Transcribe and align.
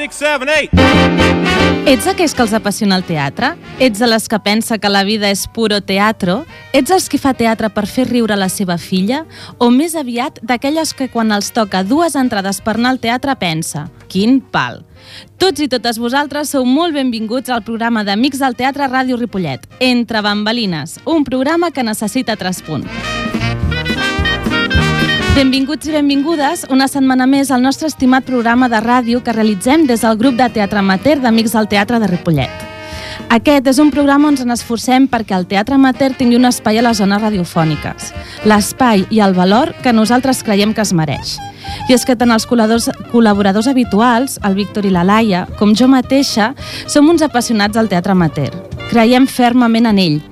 six, 0.00 0.16
seven, 0.16 0.48
eight. 0.48 0.70
Ets 1.90 2.06
aquells 2.08 2.32
que 2.36 2.44
els 2.44 2.54
apassiona 2.56 2.96
el 2.96 3.04
teatre? 3.04 3.52
Ets 3.82 4.00
de 4.00 4.08
les 4.08 4.28
que 4.32 4.38
pensa 4.40 4.78
que 4.78 4.88
la 4.88 5.02
vida 5.04 5.28
és 5.28 5.42
puro 5.52 5.80
teatro? 5.84 6.44
Ets 6.76 6.92
els 6.94 7.08
que 7.10 7.20
fa 7.20 7.34
teatre 7.36 7.68
per 7.74 7.84
fer 7.90 8.06
riure 8.08 8.36
la 8.38 8.48
seva 8.48 8.78
filla? 8.80 9.24
O 9.58 9.70
més 9.74 9.96
aviat 9.98 10.40
d'aquelles 10.40 10.94
que 10.96 11.10
quan 11.12 11.32
els 11.36 11.52
toca 11.52 11.82
dues 11.84 12.16
entrades 12.16 12.62
per 12.64 12.78
anar 12.78 12.94
al 12.94 13.02
teatre 13.02 13.36
pensa 13.36 13.88
quin 14.08 14.40
pal. 14.40 14.84
Tots 15.40 15.60
i 15.60 15.68
totes 15.68 16.00
vosaltres 16.00 16.52
sou 16.56 16.64
molt 16.64 16.96
benvinguts 16.96 17.52
al 17.52 17.64
programa 17.66 18.04
d'Amics 18.04 18.40
del 18.40 18.56
Teatre 18.56 18.88
Ràdio 18.88 19.20
Ripollet, 19.20 19.68
Entre 19.80 20.20
Bambalines, 20.24 20.98
un 21.04 21.24
programa 21.24 21.72
que 21.72 21.84
necessita 21.84 22.36
tres 22.40 22.64
punts. 22.64 23.19
Benvinguts 25.30 25.86
i 25.86 25.92
benvingudes 25.94 26.64
una 26.74 26.88
setmana 26.90 27.22
més 27.30 27.52
al 27.54 27.62
nostre 27.62 27.86
estimat 27.86 28.24
programa 28.26 28.66
de 28.68 28.80
ràdio 28.82 29.20
que 29.22 29.32
realitzem 29.32 29.84
des 29.86 30.02
del 30.02 30.18
grup 30.18 30.34
de 30.34 30.48
teatre 30.50 30.82
amateur 30.82 31.20
d'Amics 31.22 31.54
del 31.54 31.68
Teatre 31.70 32.00
de 32.02 32.08
Ripollet. 32.10 32.66
Aquest 33.30 33.68
és 33.70 33.78
un 33.78 33.92
programa 33.94 34.26
on 34.26 34.34
ens 34.34 34.56
esforcem 34.56 35.06
perquè 35.08 35.36
el 35.38 35.46
teatre 35.46 35.78
amateur 35.78 36.16
tingui 36.18 36.34
un 36.34 36.50
espai 36.50 36.80
a 36.80 36.82
les 36.82 36.98
zones 36.98 37.22
radiofòniques, 37.22 38.10
l'espai 38.42 39.06
i 39.14 39.22
el 39.22 39.38
valor 39.38 39.70
que 39.84 39.94
nosaltres 39.94 40.42
creiem 40.42 40.74
que 40.74 40.82
es 40.82 40.92
mereix. 40.92 41.38
I 41.86 41.94
és 41.94 42.04
que 42.04 42.18
tant 42.18 42.34
els 42.34 42.48
col·laboradors, 42.50 43.70
habituals, 43.70 44.40
el 44.42 44.58
Víctor 44.58 44.84
i 44.84 44.90
la 44.90 45.06
Laia, 45.06 45.46
com 45.60 45.76
jo 45.78 45.86
mateixa, 45.86 46.56
som 46.90 47.08
uns 47.08 47.22
apassionats 47.22 47.78
del 47.78 47.88
teatre 47.88 48.18
amateur. 48.18 48.50
Creiem 48.90 49.30
fermament 49.30 49.86
en 49.86 50.02
ell. 50.02 50.22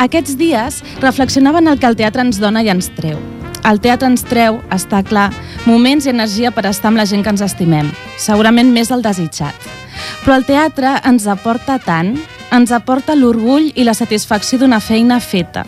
Aquests 0.00 0.38
dies 0.40 0.80
reflexionaven 1.02 1.68
el 1.68 1.76
que 1.78 1.90
el 1.90 2.00
teatre 2.00 2.24
ens 2.24 2.40
dona 2.40 2.64
i 2.64 2.72
ens 2.72 2.88
treu. 2.96 3.37
El 3.68 3.82
teatre 3.84 4.08
ens 4.08 4.24
treu, 4.24 4.62
està 4.72 5.02
clar, 5.04 5.28
moments 5.68 6.06
i 6.06 6.12
energia 6.14 6.52
per 6.54 6.64
estar 6.70 6.88
amb 6.88 7.00
la 7.00 7.04
gent 7.08 7.24
que 7.24 7.34
ens 7.34 7.44
estimem, 7.44 7.90
segurament 8.16 8.70
més 8.72 8.88
del 8.88 9.04
desitjat. 9.04 9.68
Però 10.22 10.38
el 10.38 10.46
teatre 10.48 10.94
ens 11.04 11.26
aporta 11.28 11.76
tant, 11.82 12.14
ens 12.54 12.72
aporta 12.72 13.16
l'orgull 13.18 13.68
i 13.76 13.84
la 13.84 13.96
satisfacció 13.98 14.62
d'una 14.62 14.80
feina 14.80 15.20
feta, 15.20 15.66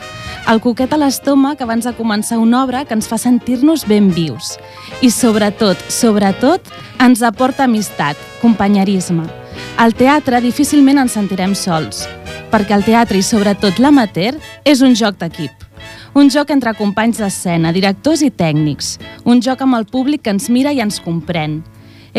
el 0.48 0.58
coquet 0.64 0.94
a 0.94 0.98
l'estómac 0.98 1.60
abans 1.62 1.84
de 1.86 1.92
començar 1.94 2.40
una 2.40 2.62
obra 2.64 2.86
que 2.86 2.96
ens 2.96 3.06
fa 3.10 3.18
sentir-nos 3.20 3.84
ben 3.86 4.08
vius. 4.16 4.56
I 5.04 5.12
sobretot, 5.14 5.78
sobretot, 5.92 6.72
ens 6.98 7.22
aporta 7.22 7.68
amistat, 7.68 8.18
companyerisme. 8.40 9.28
Al 9.76 9.94
teatre 9.94 10.40
difícilment 10.40 10.98
ens 11.04 11.14
sentirem 11.20 11.54
sols, 11.54 12.06
perquè 12.50 12.74
el 12.74 12.86
teatre 12.88 13.20
i 13.20 13.26
sobretot 13.26 13.78
l'amateur 13.78 14.34
és 14.64 14.82
un 14.82 14.96
joc 14.96 15.20
d'equip. 15.20 15.59
Un 16.10 16.26
joc 16.26 16.48
entre 16.50 16.72
companys 16.74 17.20
d'escena, 17.22 17.70
directors 17.70 18.24
i 18.26 18.32
tècnics. 18.34 18.96
Un 19.30 19.38
joc 19.46 19.60
amb 19.62 19.76
el 19.78 19.84
públic 19.86 20.24
que 20.24 20.32
ens 20.34 20.48
mira 20.50 20.72
i 20.74 20.80
ens 20.82 20.98
comprèn. 21.04 21.60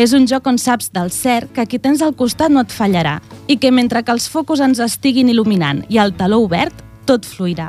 És 0.00 0.14
un 0.16 0.24
joc 0.24 0.46
on 0.48 0.56
saps 0.56 0.88
del 0.96 1.10
cert 1.12 1.50
que 1.52 1.66
qui 1.68 1.76
tens 1.78 2.00
al 2.00 2.14
costat 2.16 2.48
no 2.48 2.62
et 2.64 2.72
fallarà 2.72 3.18
i 3.52 3.58
que 3.60 3.68
mentre 3.68 4.00
que 4.00 4.14
els 4.16 4.30
focus 4.32 4.62
ens 4.64 4.80
estiguin 4.80 5.28
il·luminant 5.28 5.84
i 5.92 6.00
el 6.00 6.14
taló 6.16 6.40
obert, 6.46 6.72
tot 7.04 7.28
fluirà. 7.28 7.68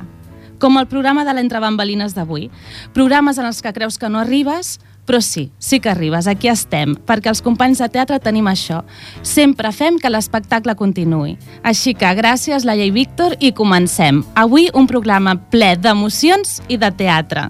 Com 0.63 0.79
el 0.79 0.88
programa 0.88 1.25
de 1.27 1.35
l'Entre 1.35 1.59
Bambalines 1.59 2.16
d'avui. 2.16 2.47
Programes 2.95 3.38
en 3.38 3.49
els 3.49 3.59
que 3.59 3.75
creus 3.75 3.99
que 3.99 4.07
no 4.07 4.23
arribes, 4.23 4.77
però 5.06 5.20
sí, 5.22 5.52
sí 5.59 5.80
que 5.80 5.90
arribes, 5.92 6.28
aquí 6.28 6.48
estem, 6.48 6.96
perquè 6.96 7.32
els 7.32 7.42
companys 7.44 7.82
de 7.84 7.90
teatre 7.92 8.20
tenim 8.23 8.48
això. 8.48 8.84
Sempre 9.22 9.73
fem 9.76 10.00
que 10.00 10.12
l'espectacle 10.12 10.76
continuï. 10.80 11.36
Així 11.64 11.94
que 11.98 12.14
gràcies, 12.16 12.64
Laia 12.64 12.88
i 12.88 12.94
Víctor, 12.96 13.36
i 13.40 13.52
comencem. 13.52 14.24
Avui 14.36 14.70
un 14.74 14.88
programa 14.88 15.36
ple 15.36 15.74
d'emocions 15.76 16.62
i 16.70 16.80
de 16.80 16.92
teatre. 16.96 17.50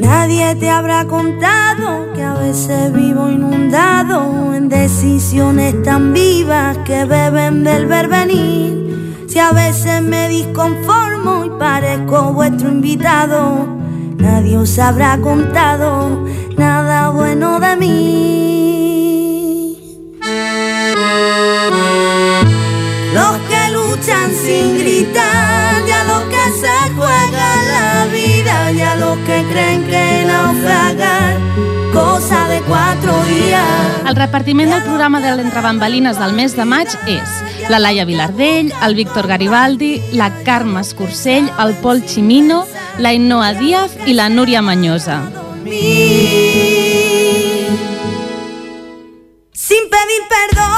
Nadie 0.00 0.54
te 0.56 0.70
habrá 0.70 1.04
contado 1.06 2.12
que 2.14 2.21
veces 2.42 2.92
vivo 2.92 3.30
inundado 3.30 4.52
en 4.54 4.68
decisiones 4.68 5.80
tan 5.84 6.12
vivas 6.12 6.76
que 6.78 7.04
beben 7.04 7.62
del 7.62 7.86
verbenir. 7.86 9.26
Si 9.28 9.38
a 9.38 9.52
veces 9.52 10.02
me 10.02 10.28
disconformo 10.28 11.44
y 11.44 11.50
parezco 11.50 12.32
vuestro 12.32 12.68
invitado, 12.68 13.68
nadie 14.16 14.58
os 14.58 14.76
habrá 14.78 15.18
contado 15.18 16.26
nada 16.56 17.10
bueno 17.10 17.60
de 17.60 17.76
mí. 17.76 18.58
Los 23.14 23.34
que 23.48 23.62
luchan 23.76 24.30
sin 24.32 24.78
gritar, 24.78 25.84
ya 25.86 26.04
los 26.10 26.24
que 26.24 26.44
se 26.60 26.76
juegan 26.96 27.60
la 27.76 28.06
vida, 28.12 28.72
ya 28.72 28.96
los 28.96 29.16
que 29.18 29.44
creen 29.50 29.84
que 29.86 30.24
naufragar, 30.26 31.36
cosa 32.22 32.46
de 32.46 32.60
cuatro 32.62 33.12
días. 33.24 33.66
El 34.06 34.14
repartiment 34.14 34.70
del 34.70 34.82
programa 34.82 35.20
de 35.20 35.34
l'Entre 35.34 35.60
Bambalines 35.60 36.18
del 36.20 36.32
mes 36.38 36.54
de 36.54 36.64
maig 36.64 36.88
és 37.10 37.28
la 37.72 37.78
Laia 37.82 38.04
Vilardell, 38.06 38.72
el 38.86 38.94
Víctor 38.94 39.26
Garibaldi, 39.26 40.00
la 40.12 40.30
Carme 40.46 40.80
Escursell, 40.80 41.50
el 41.58 41.74
Pol 41.82 42.04
Chimino, 42.06 42.66
la 42.98 43.12
Innoa 43.12 43.54
Díaz 43.58 43.90
i 44.06 44.14
la 44.14 44.28
Núria 44.28 44.62
Manyosa. 44.62 45.22
Sin 49.66 49.82
pedir 49.90 50.22
perdón, 50.30 50.70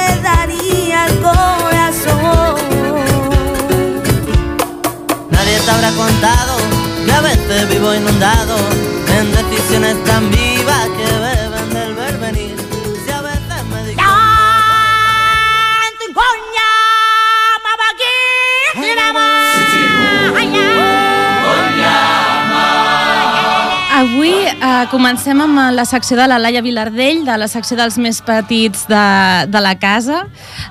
le 0.00 0.10
daría 0.22 1.06
el 1.06 1.14
corazón. 1.20 2.56
Nadie 5.30 5.60
te 5.60 5.70
habrá 5.70 5.90
contado 5.92 6.56
que 7.04 7.12
a 7.12 7.20
veces 7.20 7.68
vivo 7.68 7.94
inundado 7.94 8.93
en 9.54 9.84
decisiones 9.84 10.43
Eh, 24.74 24.86
comencem 24.90 25.38
amb 25.38 25.58
la 25.76 25.84
secció 25.86 26.16
de 26.18 26.24
la 26.26 26.38
Laia 26.40 26.60
Vilardell, 26.64 27.20
de 27.26 27.34
la 27.38 27.46
secció 27.50 27.76
dels 27.78 27.94
més 28.00 28.18
petits 28.24 28.86
de, 28.90 29.02
de 29.52 29.60
la 29.62 29.74
casa. 29.78 30.24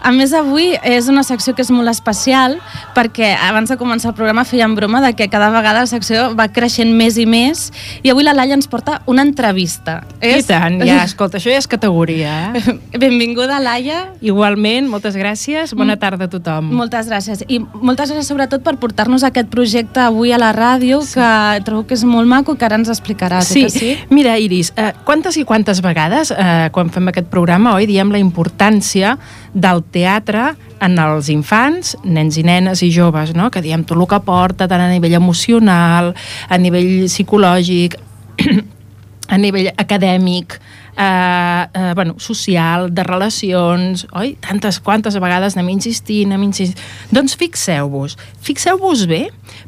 A 0.03 0.11
més, 0.11 0.33
avui 0.35 0.73
és 0.83 1.07
una 1.11 1.21
secció 1.23 1.53
que 1.55 1.63
és 1.63 1.69
molt 1.71 1.87
especial 1.91 2.57
perquè 2.97 3.29
abans 3.47 3.71
de 3.71 3.77
començar 3.79 4.11
el 4.11 4.17
programa 4.17 4.43
fèiem 4.49 4.73
broma 4.75 4.99
de 5.05 5.13
que 5.15 5.29
cada 5.31 5.47
vegada 5.53 5.85
la 5.85 5.89
secció 5.89 6.33
va 6.35 6.49
creixent 6.51 6.91
més 6.97 7.15
i 7.21 7.25
més 7.29 7.69
i 8.03 8.11
avui 8.11 8.25
la 8.27 8.33
Laia 8.35 8.57
ens 8.57 8.67
porta 8.67 8.97
una 9.07 9.23
entrevista. 9.23 10.01
I 10.19 10.41
tant, 10.47 10.81
ja, 10.83 10.99
escolta, 11.05 11.39
això 11.39 11.53
ja 11.53 11.61
és 11.61 11.69
categoria, 11.71 12.33
eh? 12.57 12.75
Benvinguda, 13.05 13.61
Laia. 13.63 14.01
Igualment, 14.21 14.89
moltes 14.91 15.15
gràcies, 15.19 15.71
Mm. 15.73 15.79
bona 15.79 15.95
tarda 16.01 16.25
a 16.27 16.29
tothom. 16.33 16.73
Moltes 16.75 17.07
gràcies. 17.07 17.45
I 17.47 17.61
moltes 17.61 18.11
gràcies 18.11 18.27
sobretot 18.33 18.63
per 18.65 18.75
portar-nos 18.81 19.23
aquest 19.23 19.47
projecte 19.53 20.01
avui 20.03 20.33
a 20.33 20.41
la 20.41 20.51
ràdio, 20.55 21.01
sí. 21.05 21.15
que 21.15 21.63
trobo 21.63 21.87
que 21.87 21.95
és 21.95 22.03
molt 22.03 22.27
maco, 22.27 22.57
que 22.57 22.65
ara 22.67 22.75
ens 22.81 22.89
explicaràs, 22.91 23.47
Sí, 23.53 23.63
oi 23.63 23.71
que 23.71 23.79
sí? 23.79 23.89
Mira, 24.09 24.37
Iris, 24.39 24.73
eh, 24.75 24.91
quantes 25.05 25.37
i 25.37 25.43
quantes 25.45 25.81
vegades, 25.81 26.31
eh, 26.31 26.69
quan 26.71 26.89
fem 26.89 27.07
aquest 27.07 27.27
programa, 27.27 27.75
oi, 27.75 27.87
diem 27.87 28.11
la 28.11 28.21
importància 28.21 29.17
del 29.53 29.83
teatre 29.83 30.55
en 30.81 30.99
els 30.99 31.29
infants, 31.29 31.95
nens 32.03 32.37
i 32.37 32.43
nenes 32.43 32.83
i 32.83 32.91
joves, 32.91 33.33
no? 33.35 33.49
que 33.51 33.61
diem 33.61 33.83
tot 33.83 33.97
el 33.97 34.07
que 34.07 34.19
porta, 34.25 34.67
tant 34.67 34.81
a 34.81 34.89
nivell 34.91 35.13
emocional, 35.13 36.13
a 36.49 36.57
nivell 36.57 37.07
psicològic, 37.07 37.97
a 39.33 39.37
nivell 39.37 39.71
acadèmic, 39.77 40.59
eh, 40.97 41.67
eh, 41.73 41.91
bueno, 41.95 42.15
social, 42.19 42.93
de 42.93 43.03
relacions, 43.03 44.07
oi? 44.13 44.35
Tantes 44.41 44.79
quantes 44.79 45.17
vegades 45.19 45.57
anem 45.57 45.73
insistint, 45.77 46.31
anem 46.31 46.49
insistint... 46.49 46.81
Doncs 47.13 47.37
fixeu-vos, 47.39 48.17
fixeu-vos 48.43 49.05
bé, 49.09 49.23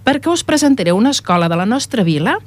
perquè 0.05 0.29
us 0.31 0.45
presentaré 0.45 0.93
una 0.93 1.13
escola 1.15 1.49
de 1.49 1.57
la 1.57 1.65
nostra 1.65 2.05
vila 2.05 2.37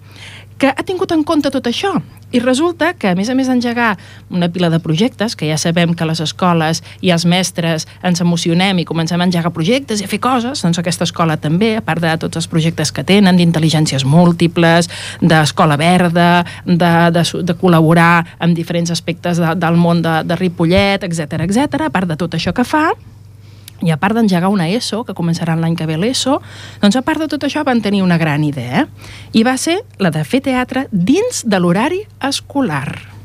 que 0.58 0.68
ha 0.74 0.84
tingut 0.84 1.12
en 1.14 1.22
compte 1.24 1.50
tot 1.54 1.66
això. 1.70 1.94
I 2.28 2.42
resulta 2.44 2.90
que, 2.92 3.08
a 3.08 3.16
més 3.16 3.30
a 3.32 3.34
més 3.38 3.48
d'engegar 3.48 3.94
una 4.28 4.50
pila 4.52 4.68
de 4.68 4.80
projectes, 4.84 5.32
que 5.38 5.48
ja 5.48 5.56
sabem 5.56 5.94
que 5.96 6.04
les 6.04 6.20
escoles 6.20 6.82
i 7.00 7.12
els 7.14 7.24
mestres 7.24 7.86
ens 8.04 8.20
emocionem 8.20 8.82
i 8.82 8.84
comencem 8.84 9.20
a 9.20 9.24
engegar 9.24 9.54
projectes 9.54 10.02
i 10.02 10.04
a 10.04 10.10
fer 10.10 10.20
coses, 10.20 10.60
doncs 10.60 10.82
aquesta 10.82 11.06
escola 11.08 11.38
també, 11.40 11.76
a 11.78 11.84
part 11.84 12.04
de 12.04 12.12
tots 12.20 12.36
els 12.36 12.50
projectes 12.50 12.92
que 12.92 13.06
tenen, 13.06 13.40
d'intel·ligències 13.40 14.04
múltiples, 14.04 14.90
d'escola 15.22 15.78
verda, 15.80 16.44
de, 16.66 16.94
de, 17.16 17.24
de 17.48 17.56
col·laborar 17.56 18.26
amb 18.38 18.58
diferents 18.58 18.92
aspectes 18.92 19.40
de, 19.40 19.54
del 19.56 19.80
món 19.80 20.02
de, 20.04 20.20
de 20.28 20.36
Ripollet, 20.36 21.06
etc 21.08 21.46
etc. 21.48 21.86
a 21.86 21.94
part 21.94 22.10
de 22.10 22.18
tot 22.20 22.36
això 22.36 22.52
que 22.52 22.66
fa, 22.66 22.90
i 23.82 23.92
a 23.94 23.98
part 24.00 24.16
d'engegar 24.16 24.50
una 24.50 24.68
ESO, 24.68 25.04
que 25.06 25.14
començarà 25.14 25.54
l'any 25.58 25.76
que 25.78 25.86
ve 25.86 25.98
l'ESO, 25.98 26.38
doncs 26.82 26.98
a 26.98 27.04
part 27.06 27.22
de 27.22 27.28
tot 27.30 27.44
això 27.46 27.64
van 27.66 27.82
tenir 27.84 28.02
una 28.02 28.18
gran 28.18 28.44
idea, 28.44 28.86
i 29.32 29.44
va 29.46 29.56
ser 29.56 29.80
la 30.02 30.10
de 30.14 30.24
fer 30.24 30.42
teatre 30.42 30.86
dins 30.90 31.44
de 31.46 31.60
l'horari 31.60 32.02
escolar. 32.26 33.18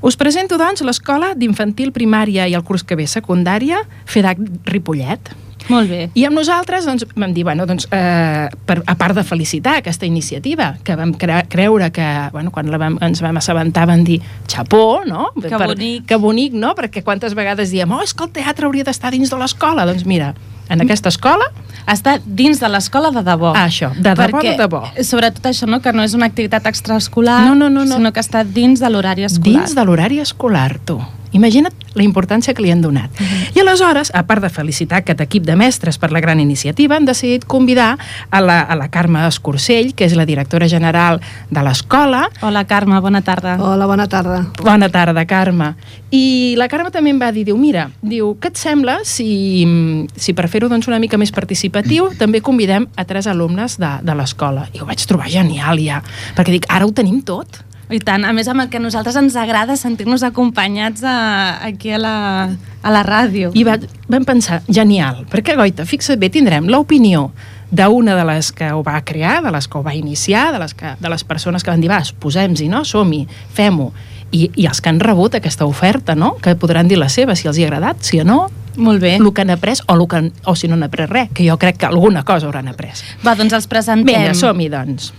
Us 0.00 0.14
presento, 0.16 0.56
doncs, 0.60 0.84
l'escola 0.86 1.32
d'infantil 1.34 1.90
primària 1.90 2.46
i 2.46 2.54
el 2.54 2.62
curs 2.62 2.84
que 2.86 2.96
ve 2.96 3.08
secundària, 3.10 3.82
FEDAC 4.06 4.44
Ripollet. 4.70 5.32
Molt 5.68 5.90
bé. 5.90 6.00
I 6.14 6.24
amb 6.28 6.38
nosaltres 6.38 6.86
doncs, 6.88 7.06
vam 7.16 7.32
dir, 7.36 7.44
bueno, 7.44 7.66
doncs, 7.68 7.88
eh, 7.92 8.48
per, 8.66 8.80
a 8.86 8.96
part 8.98 9.16
de 9.18 9.24
felicitar 9.24 9.78
aquesta 9.82 10.06
iniciativa, 10.06 10.74
que 10.84 10.96
vam 10.96 11.12
cre 11.14 11.42
creure 11.48 11.90
que, 11.92 12.06
bueno, 12.32 12.52
quan 12.54 12.70
la 12.72 12.80
vam, 12.80 12.98
ens 13.04 13.22
vam 13.24 13.36
assabentar 13.40 13.86
vam 13.88 14.04
dir, 14.04 14.20
xapó, 14.48 15.02
no? 15.06 15.30
Que 15.40 15.56
bonic. 15.56 16.06
Que 16.08 16.16
bonic, 16.16 16.52
no? 16.54 16.74
Perquè 16.78 17.04
quantes 17.04 17.34
vegades 17.38 17.72
diem, 17.74 17.90
oh, 17.92 18.02
és 18.02 18.14
que 18.14 18.24
el 18.24 18.32
teatre 18.34 18.66
hauria 18.66 18.86
d'estar 18.88 19.12
dins 19.12 19.30
de 19.30 19.40
l'escola. 19.40 19.86
Doncs 19.88 20.06
mira, 20.08 20.34
en 20.68 20.84
aquesta 20.84 21.08
escola 21.08 21.48
Està 21.88 22.18
dins 22.20 22.58
de 22.60 22.68
l'escola 22.68 23.08
de 23.14 23.22
debò. 23.24 23.54
Ah, 23.56 23.64
això, 23.64 23.88
de 23.96 24.10
debò, 24.10 24.26
Perquè, 24.38 24.50
de 24.52 24.60
debò. 24.60 24.82
Sobretot 25.08 25.46
això, 25.48 25.68
no? 25.70 25.80
que 25.80 25.92
no 25.96 26.04
és 26.04 26.12
una 26.18 26.28
activitat 26.28 26.66
extraescolar, 26.68 27.40
No, 27.46 27.54
no, 27.56 27.70
no, 27.72 27.86
no. 27.88 27.96
sinó 27.96 28.12
que 28.12 28.20
està 28.20 28.44
dins 28.44 28.82
de 28.82 28.90
l'horari 28.92 29.24
escolar. 29.24 29.62
dins 29.62 29.74
de 29.74 29.84
l'horari 29.88 30.20
escolar, 30.20 30.78
tu. 30.84 30.98
Imagina't 31.32 31.74
la 31.94 32.04
importància 32.04 32.54
que 32.54 32.62
li 32.62 32.70
han 32.70 32.80
donat. 32.80 33.10
Uh 33.10 33.26
-huh. 33.26 33.56
I 33.56 33.60
aleshores, 33.60 34.10
a 34.14 34.26
part 34.26 34.42
de 34.42 34.50
felicitar 34.50 34.98
aquest 34.98 35.20
equip 35.20 35.44
de 35.44 35.56
mestres 35.56 35.98
per 35.98 36.12
la 36.12 36.20
gran 36.20 36.40
iniciativa, 36.40 36.96
han 36.96 37.04
decidit 37.04 37.44
convidar 37.44 37.98
a 38.30 38.40
la, 38.40 38.60
a 38.60 38.74
la 38.76 38.88
Carme 38.88 39.26
Escursell, 39.26 39.94
que 39.94 40.04
és 40.04 40.14
la 40.14 40.24
directora 40.24 40.68
general 40.68 41.20
de 41.50 41.62
l'escola. 41.62 42.30
Hola, 42.40 42.64
Carme, 42.64 43.00
bona 43.00 43.22
tarda. 43.22 43.56
Hola, 43.60 43.86
bona 43.86 44.06
tarda. 44.06 44.46
Bona 44.62 44.88
tarda, 44.88 45.26
Carme. 45.26 45.74
I 46.10 46.54
la 46.56 46.68
Carme 46.68 46.90
també 46.90 47.10
em 47.10 47.20
va 47.20 47.32
dir, 47.32 47.44
diu, 47.44 47.56
mira, 47.58 47.90
diu, 48.00 48.36
què 48.40 48.48
et 48.48 48.56
sembla 48.56 49.00
si, 49.04 49.66
si 50.16 50.32
per 50.32 50.48
fer-ho 50.48 50.68
doncs, 50.68 50.88
una 50.88 50.98
mica 50.98 51.18
més 51.18 51.32
participatiu 51.32 52.08
també 52.18 52.40
convidem 52.40 52.88
a 52.96 53.04
tres 53.04 53.26
alumnes 53.26 53.76
de, 53.78 53.90
de 54.02 54.14
l'escola. 54.14 54.68
I 54.72 54.80
ho 54.80 54.86
vaig 54.86 55.04
trobar 55.06 55.28
genial 55.28 55.78
ja, 55.78 56.02
perquè 56.36 56.50
dic, 56.50 56.68
ara 56.68 56.86
ho 56.86 56.92
tenim 56.92 57.20
tot. 57.22 57.67
I 57.88 58.00
tant, 58.04 58.24
a 58.28 58.32
més 58.36 58.48
amb 58.52 58.60
el 58.64 58.68
que 58.68 58.76
a 58.76 58.82
nosaltres 58.84 59.16
ens 59.16 59.36
agrada 59.40 59.76
sentir-nos 59.80 60.24
acompanyats 60.26 61.04
a, 61.08 61.58
aquí 61.64 61.94
a 61.96 62.00
la, 62.00 62.16
a 62.82 62.92
la 62.92 63.04
ràdio. 63.06 63.52
I 63.56 63.64
va, 63.64 63.78
vam 64.12 64.26
pensar, 64.28 64.60
genial, 64.68 65.24
perquè 65.32 65.56
Goita, 65.56 65.86
fixa't 65.88 66.20
bé, 66.20 66.28
tindrem 66.32 66.68
l'opinió 66.68 67.30
d'una 67.70 68.14
de 68.16 68.24
les 68.28 68.52
que 68.56 68.70
ho 68.72 68.82
va 68.84 69.00
crear, 69.04 69.42
de 69.44 69.52
les 69.52 69.68
que 69.68 69.78
ho 69.78 69.82
va 69.84 69.94
iniciar, 69.96 70.52
de 70.52 70.60
les, 70.62 70.74
que, 70.74 70.94
de 71.00 71.08
les 71.12 71.24
persones 71.24 71.64
que 71.64 71.72
van 71.72 71.80
dir, 71.80 71.90
va, 71.92 72.00
posem-hi, 72.20 72.68
no? 72.68 72.84
som-hi, 72.88 73.26
fem-ho. 73.56 73.90
I, 74.32 74.50
I 74.60 74.66
els 74.68 74.80
que 74.84 74.92
han 74.92 75.00
rebut 75.00 75.38
aquesta 75.38 75.64
oferta, 75.68 76.16
no? 76.16 76.34
que 76.44 76.56
podran 76.60 76.88
dir 76.88 76.98
la 77.00 77.08
seva, 77.12 77.36
si 77.36 77.48
els 77.48 77.60
hi 77.60 77.64
ha 77.64 77.70
agradat, 77.70 78.04
si 78.04 78.20
o 78.20 78.24
no, 78.28 78.42
Molt 78.76 79.00
bé. 79.02 79.16
el 79.16 79.32
que 79.32 79.44
han 79.44 79.50
après 79.50 79.80
o, 79.86 79.96
que, 80.08 80.20
o 80.44 80.56
si 80.56 80.68
no 80.68 80.76
han 80.76 80.84
après 80.86 81.08
res, 81.08 81.32
que 81.34 81.48
jo 81.48 81.56
crec 81.58 81.80
que 81.80 81.88
alguna 81.88 82.24
cosa 82.24 82.46
hauran 82.46 82.68
après. 82.68 82.92
Va, 83.24 83.34
doncs 83.36 83.56
els 83.56 83.68
presentem. 83.68 84.12
Vinga, 84.12 84.36
som-hi, 84.36 84.68
doncs. 84.72 85.12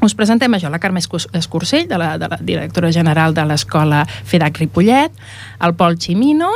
Us 0.00 0.14
presentem 0.16 0.54
això, 0.56 0.70
la 0.72 0.78
Carme 0.80 1.00
Escur- 1.00 1.28
Escursell, 1.36 1.86
de 1.88 1.98
la, 2.00 2.14
de 2.18 2.28
la 2.28 2.38
directora 2.40 2.90
general 2.92 3.34
de 3.34 3.44
l'escola 3.44 4.06
FEDAC 4.08 4.58
Ripollet, 4.62 5.12
el 5.60 5.74
Pol 5.76 5.98
Chimino, 5.98 6.48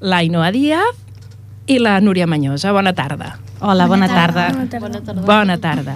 l'Ainoa 0.00 0.50
Díaz 0.50 0.96
i 1.70 1.78
la 1.78 2.00
Núria 2.00 2.26
Manyosa. 2.26 2.72
Bona 2.74 2.92
tarda. 2.92 3.36
Hola, 3.60 3.86
bona 3.86 4.08
tarda. 4.10 4.48
Bona 4.52 4.66
tarda. 5.00 5.22
Bona 5.24 5.56
tarda. 5.58 5.94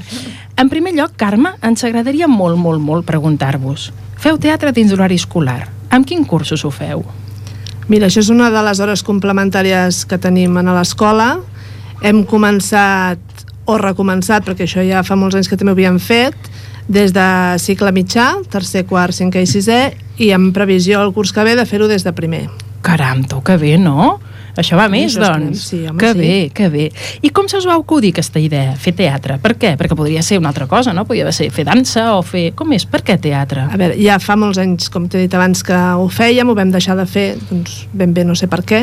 En 0.57 0.71
primer 0.71 0.95
lloc, 0.95 1.17
Carme, 1.21 1.51
ens 1.63 1.83
agradaria 1.85 2.29
molt, 2.31 2.57
molt, 2.57 2.81
molt 2.81 3.05
preguntar-vos. 3.07 3.91
Feu 4.19 4.39
teatre 4.41 4.73
dins 4.73 4.95
l'horari 4.95 5.19
escolar. 5.19 5.67
Amb 5.91 6.07
quin 6.07 6.25
cursos 6.25 6.65
ho 6.65 6.71
feu? 6.71 7.03
Mira, 7.89 8.07
això 8.07 8.23
és 8.23 8.31
una 8.31 8.49
de 8.55 8.63
les 8.63 8.81
hores 8.81 9.03
complementàries 9.05 10.05
que 10.09 10.19
tenim 10.19 10.57
a 10.61 10.63
l'escola. 10.79 11.39
Hem 12.03 12.23
començat, 12.25 13.19
o 13.67 13.77
recomençat, 13.77 14.47
perquè 14.47 14.65
això 14.65 14.85
ja 14.87 15.03
fa 15.05 15.17
molts 15.17 15.37
anys 15.37 15.49
que 15.51 15.57
també 15.59 15.73
ho 15.75 15.77
havíem 15.77 15.99
fet, 16.01 16.37
des 16.89 17.13
de 17.13 17.29
cicle 17.61 17.93
mitjà, 17.93 18.31
tercer, 18.51 18.87
quart, 18.89 19.15
cinquè 19.17 19.45
i 19.45 19.51
sisè, 19.51 19.83
i 20.19 20.33
en 20.35 20.51
previsió 20.57 21.03
el 21.05 21.13
curs 21.15 21.35
que 21.37 21.45
ve 21.45 21.55
de 21.59 21.69
fer-ho 21.69 21.89
des 21.89 22.05
de 22.05 22.15
primer. 22.17 22.47
Caram, 22.83 23.23
tu, 23.29 23.43
que 23.45 23.59
bé, 23.61 23.77
no? 23.79 24.17
Això 24.59 24.75
va 24.75 24.89
més, 24.91 25.15
això 25.15 25.37
doncs. 25.39 25.61
sí, 25.71 25.85
home, 25.87 26.01
que 26.01 26.09
sí. 26.13 26.19
bé, 26.19 26.33
que 26.55 26.69
bé. 26.73 26.87
I 27.23 27.31
com 27.35 27.47
se 27.47 27.61
us 27.61 27.67
va 27.69 27.77
acudir 27.79 28.11
aquesta 28.11 28.41
idea, 28.43 28.73
fer 28.81 28.91
teatre? 28.99 29.37
Per 29.43 29.53
què? 29.61 29.77
Perquè 29.79 29.95
podria 29.99 30.23
ser 30.27 30.41
una 30.41 30.51
altra 30.51 30.67
cosa, 30.67 30.95
no? 30.97 31.05
Podria 31.07 31.31
ser 31.35 31.47
fer 31.55 31.67
dansa 31.69 32.09
o 32.17 32.25
fer... 32.27 32.49
Com 32.59 32.73
és? 32.75 32.89
Per 32.91 33.05
què 33.07 33.19
teatre? 33.23 33.69
A 33.69 33.79
veure, 33.79 33.95
ja 34.03 34.19
fa 34.23 34.35
molts 34.41 34.59
anys, 34.59 34.89
com 34.91 35.07
t'he 35.07 35.23
dit 35.23 35.37
abans, 35.39 35.63
que 35.63 35.77
ho 35.77 36.09
fèiem, 36.11 36.51
ho 36.51 36.57
vam 36.59 36.73
deixar 36.75 36.99
de 36.99 37.07
fer, 37.07 37.29
doncs 37.53 37.85
ben 37.95 38.17
bé 38.17 38.27
no 38.27 38.35
sé 38.39 38.51
per 38.51 38.65
què, 38.67 38.83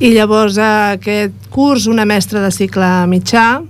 i 0.00 0.14
llavors 0.14 0.56
aquest 0.62 1.50
curs 1.52 1.90
una 1.92 2.08
mestra 2.08 2.40
de 2.40 2.52
cicle 2.54 2.88
mitjà 3.12 3.60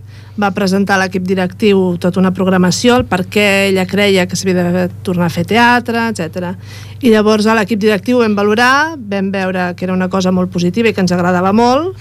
va 0.41 0.51
presentar 0.57 0.97
a 0.97 1.03
l'equip 1.03 1.25
directiu 1.29 1.97
tota 2.01 2.21
una 2.21 2.33
programació, 2.33 2.97
el 3.01 3.05
per 3.09 3.25
què 3.29 3.47
ella 3.69 3.85
creia 3.89 4.27
que 4.27 4.37
s'havia 4.39 4.65
de 4.73 4.85
tornar 5.05 5.29
a 5.29 5.35
fer 5.35 5.45
teatre, 5.49 6.07
etc. 6.13 6.55
I 7.03 7.13
llavors 7.13 7.47
a 7.47 7.57
l'equip 7.59 7.81
directiu 7.83 8.23
vam 8.23 8.37
valorar, 8.39 8.97
vam 8.97 9.33
veure 9.35 9.73
que 9.77 9.85
era 9.85 9.97
una 9.97 10.09
cosa 10.09 10.33
molt 10.33 10.53
positiva 10.53 10.89
i 10.89 10.97
que 10.97 11.05
ens 11.05 11.13
agradava 11.13 11.53
molt, 11.53 11.99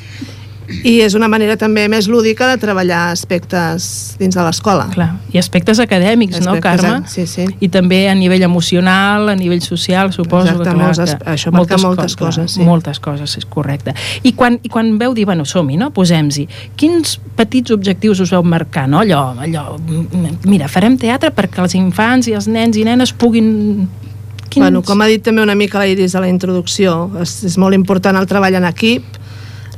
i 0.84 1.00
és 1.04 1.16
una 1.18 1.28
manera 1.32 1.58
també 1.60 1.88
més 1.92 2.08
lúdica 2.12 2.48
de 2.50 2.58
treballar 2.62 3.12
aspectes 3.12 4.16
dins 4.20 4.36
de 4.36 4.46
l'escola. 4.46 4.88
Clar, 4.94 5.10
i 5.34 5.40
aspectes 5.42 5.80
acadèmics, 5.84 6.40
no, 6.42 6.56
Aspectes, 6.56 6.82
Carme? 6.82 7.10
sí, 7.12 7.26
sí. 7.28 7.46
I 7.60 7.70
també 7.74 8.04
a 8.10 8.16
nivell 8.18 8.44
emocional, 8.48 9.30
a 9.32 9.36
nivell 9.36 9.62
social, 9.62 10.12
suposo 10.14 10.50
Exacte, 10.50 10.70
que, 10.70 10.76
clar, 10.76 10.88
molts 10.88 11.00
que 11.02 11.32
això 11.36 11.54
marca 11.56 11.80
moltes 11.82 12.16
clar, 12.16 12.32
coses, 12.32 12.58
sí. 12.58 12.66
Moltes 12.66 13.00
coses, 13.04 13.38
és 13.38 13.48
correcte. 13.50 13.96
I 14.24 14.34
quan, 14.38 14.60
i 14.64 14.72
quan 14.72 14.94
veu 15.02 15.16
dir, 15.18 15.26
bueno, 15.30 15.46
som-hi, 15.46 15.78
no? 15.80 15.92
Posem-hi. 15.96 16.48
Quins 16.80 17.18
petits 17.38 17.74
objectius 17.76 18.24
us 18.26 18.34
vau 18.36 18.44
marcar, 18.44 18.88
no? 18.90 19.02
Allò, 19.02 19.32
allò, 19.40 19.78
mira, 20.46 20.70
farem 20.72 20.98
teatre 21.02 21.34
perquè 21.36 21.64
els 21.64 21.76
infants 21.80 22.30
i 22.32 22.38
els 22.38 22.50
nens 22.52 22.78
i 22.78 22.86
nenes 22.88 23.14
puguin... 23.14 23.52
Quins... 24.52 24.66
Bueno, 24.66 24.82
com 24.84 25.00
ha 25.00 25.08
dit 25.08 25.24
també 25.24 25.40
una 25.46 25.56
mica 25.56 25.80
la 25.80 25.88
Iris 25.88 26.12
a 26.16 26.22
la 26.24 26.28
introducció, 26.28 27.06
és, 27.24 27.38
és 27.48 27.56
molt 27.62 27.78
important 27.78 28.18
el 28.20 28.28
treball 28.28 28.58
en 28.60 28.68
equip, 28.68 29.21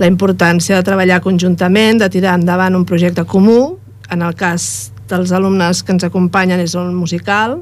la 0.01 0.09
importància 0.09 0.77
de 0.77 0.85
treballar 0.85 1.21
conjuntament, 1.21 1.99
de 2.01 2.09
tirar 2.09 2.37
endavant 2.39 2.75
un 2.75 2.85
projecte 2.85 3.25
comú. 3.29 3.77
En 4.11 4.21
el 4.21 4.33
cas 4.35 4.91
dels 5.09 5.31
alumnes 5.31 5.83
que 5.83 5.93
ens 5.93 6.05
acompanyen 6.07 6.61
és 6.63 6.73
el 6.79 6.91
musical. 6.95 7.59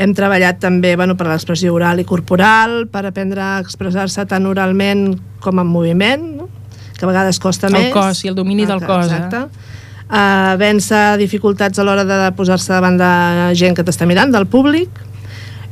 Hem 0.00 0.14
treballat 0.16 0.60
també 0.62 0.94
bueno, 0.96 1.16
per 1.18 1.26
l'expressió 1.28 1.74
oral 1.74 2.00
i 2.00 2.06
corporal, 2.08 2.86
per 2.88 3.04
aprendre 3.08 3.42
a 3.42 3.58
expressar-se 3.60 4.24
tant 4.30 4.46
oralment 4.48 5.10
com 5.44 5.60
en 5.60 5.68
moviment, 5.68 6.24
no? 6.38 6.48
que 6.96 7.04
a 7.04 7.08
vegades 7.08 7.40
costa 7.40 7.68
El 7.68 7.76
més. 7.76 7.92
cos 7.92 8.24
i 8.24 8.30
el 8.30 8.36
domini 8.36 8.66
del 8.68 8.80
cos, 8.84 9.10
eh? 9.10 9.18
Exacte. 9.18 9.68
Uh, 10.10 10.56
vèncer 10.58 11.18
dificultats 11.20 11.78
a 11.78 11.84
l'hora 11.86 12.04
de 12.04 12.18
posar-se 12.36 12.72
davant 12.72 12.96
de 12.98 13.10
gent 13.56 13.76
que 13.78 13.84
t'està 13.86 14.08
mirant, 14.10 14.32
del 14.32 14.48
públic, 14.50 14.90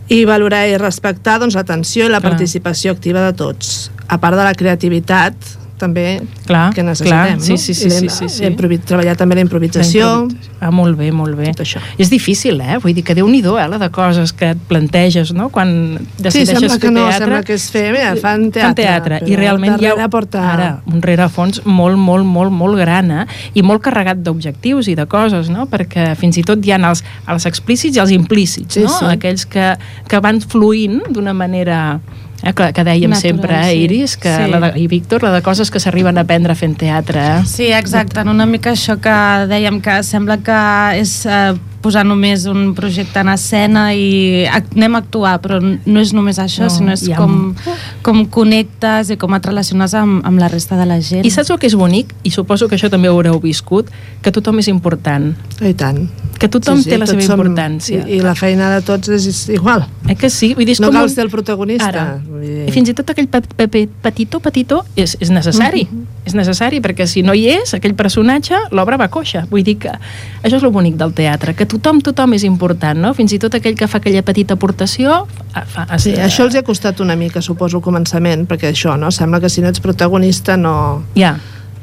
i 0.09 0.23
valorar 0.25 0.63
i 0.71 0.77
respectar 0.81 1.37
doncs, 1.43 1.57
l'atenció 1.59 2.07
i 2.07 2.13
la 2.13 2.21
Clar. 2.21 2.31
participació 2.31 2.95
activa 2.95 3.25
de 3.27 3.35
tots, 3.37 3.91
a 4.09 4.17
part 4.23 4.39
de 4.39 4.47
la 4.47 4.55
creativitat 4.57 5.59
també 5.79 6.21
Clar, 6.47 6.73
que 6.75 6.83
necessitem. 6.83 7.11
clar, 7.11 7.41
sí, 7.41 7.53
no? 7.53 7.59
sí, 7.59 7.75
sí, 7.75 7.91
sí, 7.91 8.09
sí, 8.09 8.29
sí. 8.29 8.79
treballar 8.85 9.17
també 9.17 9.35
la 9.39 9.43
improvisació, 9.47 10.29
Ah, 10.61 10.73
molt 10.75 10.97
bé, 10.99 11.13
molt 11.13 11.37
bé. 11.39 11.53
tot 11.55 11.61
això. 11.63 11.79
És 11.99 12.11
difícil, 12.11 12.61
eh? 12.61 12.79
Vull 12.83 12.93
dir 12.93 13.05
que 13.07 13.15
déu-n'hi-do, 13.15 13.57
eh, 13.61 13.69
la 13.71 13.79
de 13.79 13.89
coses 13.95 14.33
que 14.33 14.51
et 14.51 14.59
planteges, 14.67 15.33
no?, 15.33 15.49
quan 15.55 15.99
Sí, 15.99 16.23
decideixes 16.25 16.59
sembla 16.59 16.79
que 16.79 16.87
fer 16.89 16.93
no, 16.93 17.05
teatre. 17.07 17.25
sembla 17.25 17.43
que 17.45 17.55
és 17.55 17.71
fer, 17.71 17.93
mira, 17.93 18.17
fan 18.17 18.51
teatre. 18.51 18.63
Fan 18.67 18.75
teatre, 18.75 19.21
i 19.31 19.37
realment 19.37 19.81
hi 19.81 19.87
ha 19.87 20.09
porta... 20.09 20.43
ara 20.53 20.69
un 20.87 21.01
rerefons 21.01 21.63
molt, 21.65 21.97
molt, 21.97 22.27
molt, 22.27 22.51
molt 22.51 22.77
gran, 22.77 23.11
eh? 23.11 23.27
i 23.55 23.63
molt 23.63 23.83
carregat 23.83 24.19
d'objectius 24.25 24.89
i 24.89 24.97
de 24.99 25.07
coses, 25.07 25.49
no? 25.49 25.67
perquè 25.71 26.17
fins 26.19 26.37
i 26.39 26.43
tot 26.43 26.59
hi 26.67 26.73
ha 26.75 26.81
els, 26.91 27.05
els 27.29 27.47
explícits 27.47 27.97
i 27.97 28.01
els 28.01 28.11
implícits, 28.11 28.75
Sí, 28.75 28.83
no? 28.83 28.89
sí. 28.99 29.05
aquells 29.15 29.47
que, 29.47 29.77
que 30.09 30.19
van 30.21 30.41
fluint 30.41 31.03
d'una 31.11 31.33
manera 31.33 32.01
eh, 32.43 32.53
que, 32.53 32.73
que 32.73 32.85
dèiem 32.85 33.11
Natural, 33.11 33.21
sempre, 33.21 33.55
eh, 33.61 33.71
sí. 33.73 33.79
Iris, 33.85 34.17
que 34.17 34.35
Sí. 34.35 34.51
la 34.51 34.61
de, 34.61 34.81
i 34.81 34.87
Víctor, 34.87 35.23
la 35.23 35.33
de 35.33 35.43
coses 35.43 35.71
que 35.71 35.81
s'arriben 35.81 36.19
a 36.19 36.23
aprendre 36.23 36.55
fent 36.55 36.77
teatre. 36.79 37.19
Eh? 37.21 37.45
Sí, 37.47 37.73
exacte, 37.73 38.23
una 38.23 38.47
mica 38.47 38.73
això 38.73 38.99
que 39.01 39.17
dèiem 39.51 39.81
que 39.83 40.03
sembla 40.03 40.39
que 40.39 40.61
és 41.01 41.25
eh, 41.27 41.55
posar 41.83 42.05
només 42.07 42.45
un 42.51 42.75
projecte 42.75 43.21
en 43.21 43.29
escena 43.33 43.93
i 43.95 44.45
anem 44.47 44.97
a 44.97 44.99
actuar, 44.99 45.37
però 45.41 45.61
no 45.63 46.01
és 46.01 46.13
només 46.13 46.39
això, 46.43 46.67
No, 46.67 46.71
sinó 46.71 46.93
és 46.93 47.05
ha 47.09 47.17
com, 47.17 47.55
com 48.03 48.25
connectes 48.27 49.11
i 49.15 49.17
com 49.17 49.35
et 49.39 49.47
relaciones 49.47 49.95
amb, 49.95 50.25
amb 50.27 50.39
la 50.43 50.49
resta 50.49 50.77
de 50.77 50.87
la 50.91 51.01
gent. 51.01 51.25
I 51.27 51.31
saps 51.31 51.51
el 51.55 51.59
que 51.63 51.67
és 51.71 51.77
bonic? 51.79 52.15
I 52.25 52.31
suposo 52.35 52.69
que 52.69 52.77
això 52.77 52.91
també 52.91 53.09
ho 53.09 53.15
haureu 53.15 53.39
viscut, 53.41 53.91
que 54.23 54.33
tothom 54.35 54.59
és 54.59 54.69
important. 54.73 55.35
I 55.63 55.75
tant. 55.79 56.09
Que 56.39 56.47
tothom 56.49 56.83
té 56.87 56.99
la 56.99 57.07
seva 57.07 57.23
som- 57.23 57.39
importància. 57.41 58.05
I, 58.07 58.19
I 58.19 58.21
la 58.23 58.35
feina 58.39 58.69
de 58.77 58.83
tots 58.87 59.09
és, 59.09 59.49
igual. 59.51 59.87
Eh 60.09 60.15
que 60.15 60.31
sí? 60.31 60.53
Vull 60.55 60.65
dir, 60.67 60.77
és 60.77 60.81
No 60.81 60.89
com 60.89 60.95
cal 61.01 61.09
un- 61.09 61.11
ser 61.11 61.25
el 61.25 61.31
protagonista. 61.31 61.89
Ara. 61.89 62.21
Vull 62.27 62.43
dir- 62.43 62.69
I 62.69 62.73
fins 62.73 62.89
i 62.89 62.95
tot 62.95 63.11
aquell 63.11 63.27
pe 63.29 63.41
pe 63.43 63.89
petitó, 64.03 64.39
petitó, 64.41 64.85
és, 64.95 65.17
és 65.21 65.31
necessari. 65.31 65.89
Mhm. 65.91 66.07
És 66.29 66.35
necessari, 66.37 66.83
perquè 66.85 67.07
si 67.09 67.23
no 67.25 67.33
hi 67.33 67.47
és, 67.55 67.73
aquell 67.77 67.95
personatge, 67.97 68.59
l'obra 68.77 68.99
va 69.01 69.09
coixa. 69.09 69.47
Vull 69.51 69.65
dir 69.65 69.79
que 69.81 69.95
això 70.43 70.59
és 70.59 70.65
el 70.65 70.73
bonic 70.75 70.99
del 71.01 71.15
teatre, 71.17 71.55
que 71.57 71.65
tothom, 71.69 72.03
tothom 72.05 72.37
és 72.37 72.45
important, 72.45 73.01
no? 73.01 73.15
Fins 73.17 73.33
i 73.33 73.41
tot 73.41 73.57
aquell 73.57 73.79
que 73.79 73.89
fa 73.89 74.03
aquella 74.03 74.23
petita 74.27 74.59
aportació... 74.59 75.23
ah, 75.55 75.65
Fa, 75.65 75.87
Sí, 75.99 76.13
això 76.21 76.45
els 76.45 76.59
ha 76.59 76.63
costat 76.67 77.01
una 77.01 77.17
mica, 77.17 77.41
suposo, 77.45 77.81
al 77.81 77.85
començament, 77.85 78.45
perquè 78.51 78.75
això, 78.75 78.99
no? 79.01 79.11
Sembla 79.15 79.41
que 79.41 79.49
si 79.49 79.65
no 79.65 79.73
ets 79.73 79.81
protagonista 79.85 80.59
no... 80.61 80.75
Ja, 81.17 81.39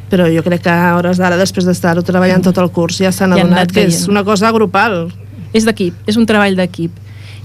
Però 0.06 0.28
jo 0.30 0.44
crec 0.46 0.62
que 0.62 0.70
a 0.70 0.92
hores 1.00 1.18
d'ara, 1.18 1.38
després 1.40 1.66
d'estar-ho 1.66 2.04
treballant 2.06 2.44
tot 2.46 2.60
el 2.62 2.70
curs, 2.70 3.00
ja 3.02 3.10
s'han 3.12 3.34
adonat 3.34 3.72
que 3.74 3.88
és 3.90 4.04
una 4.08 4.22
cosa 4.24 4.52
grupal. 4.54 5.08
és 5.56 5.66
d'equip, 5.66 5.96
és 6.06 6.18
un 6.20 6.28
treball 6.30 6.56
d'equip. 6.60 6.94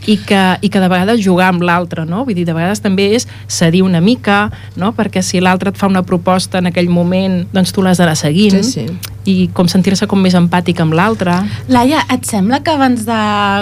I 0.06 0.16
que, 0.16 0.42
i 0.60 0.70
que 0.72 0.80
de 0.80 0.88
vegades 0.88 1.20
jugar 1.24 1.50
amb 1.52 1.64
l'altre, 1.66 2.06
no? 2.08 2.24
Vull 2.24 2.36
dir, 2.38 2.46
de 2.48 2.56
vegades 2.56 2.80
també 2.80 3.10
és 3.18 3.26
cedir 3.48 3.82
una 3.82 4.00
mica, 4.00 4.50
no? 4.80 4.92
Perquè 4.96 5.22
si 5.24 5.40
l'altre 5.40 5.70
et 5.74 5.78
fa 5.80 5.90
una 5.90 6.02
proposta 6.06 6.58
en 6.58 6.70
aquell 6.70 6.88
moment, 6.88 7.42
doncs 7.52 7.72
tu 7.72 7.84
l'has 7.84 8.00
d'anar 8.00 8.16
seguint 8.16 8.62
Sí, 8.64 8.86
sí. 8.86 8.86
i 9.28 9.34
com 9.54 9.68
sentir-se 9.68 10.06
com 10.10 10.20
més 10.22 10.34
empàtic 10.34 10.80
amb 10.80 10.94
l'altre. 10.96 11.34
Laia, 11.68 12.00
et 12.12 12.24
sembla 12.26 12.62
que 12.64 12.72
abans 12.72 13.04
de 13.06 13.18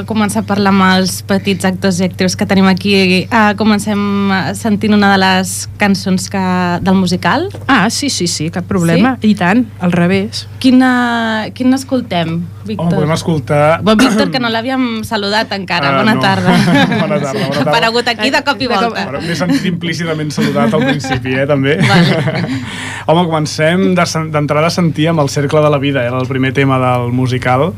començar 0.09 0.45
a 0.45 0.49
parlar 0.49 0.73
amb 0.73 0.87
els 0.87 1.18
petits 1.28 1.66
actors 1.68 1.99
i 2.00 2.07
actrius 2.07 2.37
que 2.38 2.47
tenim 2.49 2.68
aquí, 2.71 2.95
eh, 3.26 3.42
comencem 3.59 3.99
eh, 4.30 4.54
sentint 4.54 4.95
una 4.95 5.12
de 5.16 5.18
les 5.25 5.57
cançons 5.80 6.28
que, 6.30 6.45
del 6.87 6.95
musical? 6.95 7.49
Ah, 7.66 7.90
sí, 7.90 8.09
sí, 8.11 8.28
sí, 8.30 8.49
cap 8.54 8.68
problema. 8.71 9.16
I 9.23 9.35
tant, 9.35 9.66
al 9.80 9.92
revés. 9.92 10.47
Quina, 10.62 11.49
quina 11.54 11.76
escoltem, 11.76 12.38
Víctor? 12.64 12.87
Home, 12.87 12.97
podem 13.00 13.14
escoltar... 13.16 13.80
Bon, 13.83 13.99
Víctor, 13.99 14.30
que 14.30 14.40
no 14.40 14.50
l'havíem 14.52 15.02
saludat 15.07 15.52
encara. 15.57 15.92
Ah, 15.92 15.99
bona, 16.00 16.14
no. 16.14 16.23
Tarda. 16.28 16.56
Bona 17.00 17.18
tarda, 17.18 17.32
bona 17.32 17.49
tarda. 17.54 17.70
aparegut 17.70 18.11
aquí 18.12 18.30
de 18.35 18.42
cop 18.44 18.61
i 18.61 18.68
De 18.68 18.75
volta. 18.75 19.04
Bueno, 19.08 19.23
M'he 19.25 19.37
sentit 19.38 19.64
implícitament 19.70 20.30
saludat 20.35 20.75
al 20.75 20.85
principi, 20.85 21.35
eh, 21.35 21.47
també. 21.49 21.78
Vale. 21.88 22.44
Home, 23.08 23.25
comencem 23.25 23.88
de 23.97 24.06
d'entrada 24.35 24.68
a 24.68 24.75
sentir 24.75 25.08
amb 25.12 25.25
el 25.25 25.32
Cercle 25.32 25.62
de 25.64 25.73
la 25.73 25.80
Vida, 25.80 26.04
era 26.04 26.20
el 26.20 26.28
primer 26.28 26.52
tema 26.52 26.78
del 26.82 27.11
musical, 27.16 27.73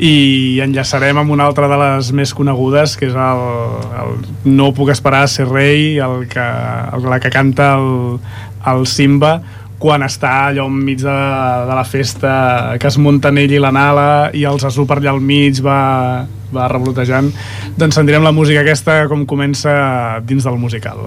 i 0.00 0.60
enllaçarem 0.64 1.18
amb 1.20 1.30
una 1.34 1.44
altra 1.50 1.68
de 1.68 1.76
les 1.76 2.12
més 2.16 2.32
conegudes, 2.34 2.96
que 2.96 3.10
és 3.10 3.16
el, 3.16 3.46
el 4.00 4.14
No 4.56 4.72
puc 4.76 4.92
esperar 4.94 5.26
a 5.26 5.30
ser 5.30 5.48
rei, 5.50 5.98
el 6.00 6.24
que, 6.30 6.44
el, 6.96 7.08
la 7.12 7.20
que 7.20 7.32
canta 7.32 7.74
el, 7.76 8.20
el 8.72 8.86
Simba, 8.88 9.40
quan 9.80 10.04
està 10.04 10.30
allò 10.50 10.66
enmig 10.68 11.00
de, 11.00 11.16
de 11.68 11.76
la 11.76 11.84
festa 11.88 12.32
que 12.80 12.88
es 12.90 12.98
munten 13.00 13.38
ell 13.40 13.54
i 13.56 13.60
la 13.62 13.72
Nala 13.72 14.10
i 14.36 14.44
el 14.48 14.60
Zazú 14.60 14.84
per 14.88 14.98
allà 14.98 15.14
al 15.14 15.22
mig 15.24 15.62
va, 15.64 15.78
va 16.54 16.68
revolotejant 16.72 17.32
doncs 17.80 17.98
sentirem 18.00 18.26
la 18.26 18.34
música 18.36 18.64
aquesta 18.64 19.02
com 19.10 19.26
comença 19.28 19.74
dins 20.26 20.46
del 20.46 20.58
musical 20.60 21.06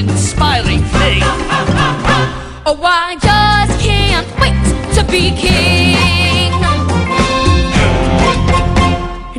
uninspiring 0.00 0.80
thing. 1.00 1.22
Oh, 2.68 2.78
I 2.82 3.16
just 3.16 3.80
can't 3.80 4.26
wait 4.40 4.56
to 4.94 5.02
be 5.10 5.30
king. 5.34 6.52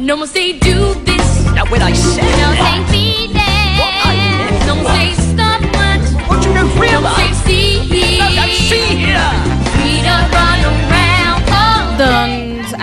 No 0.04 0.16
one 0.16 0.28
say 0.28 0.58
do 0.58 0.94
this, 1.04 1.46
Now, 1.54 1.66
when 1.70 1.82
I 1.82 1.92
said 1.94 2.24
no 2.24 2.50
say 2.54 2.58
that, 2.58 2.90
be 2.92 3.28
What 3.78 3.94
I 4.06 4.16
there, 4.16 4.38
meant 4.40 4.66
no 4.66 4.76
was- 4.84 4.98
say 4.98 5.14
stop 5.30 5.62
much, 5.78 6.08
what 6.30 6.40
you 6.46 6.54
don't 6.54 6.74
no 6.74 7.16
say 7.18 7.34
see. 7.46 8.18
No, 8.18 8.26
no, 8.30 8.48
see 8.48 8.96
here. 9.06 9.30
We 9.84 10.02
done 10.02 10.26
run 10.32 10.60
around 10.74 11.44
all 11.62 11.98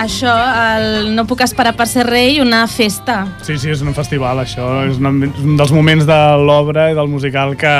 això, 0.05 0.33
el 0.77 1.11
No 1.15 1.25
puc 1.27 1.43
esperar 1.45 1.75
per 1.77 1.87
ser 1.89 2.05
rei, 2.07 2.39
una 2.43 2.63
festa. 2.71 3.23
Sí, 3.45 3.57
sí, 3.61 3.71
és 3.73 3.83
un 3.83 3.95
festival, 3.97 4.41
això. 4.43 4.69
És 4.89 5.01
un, 5.01 5.25
un 5.27 5.57
dels 5.59 5.73
moments 5.75 6.07
de 6.07 6.21
l'obra 6.41 6.89
i 6.93 6.97
del 6.97 7.11
musical 7.11 7.55
que, 7.59 7.75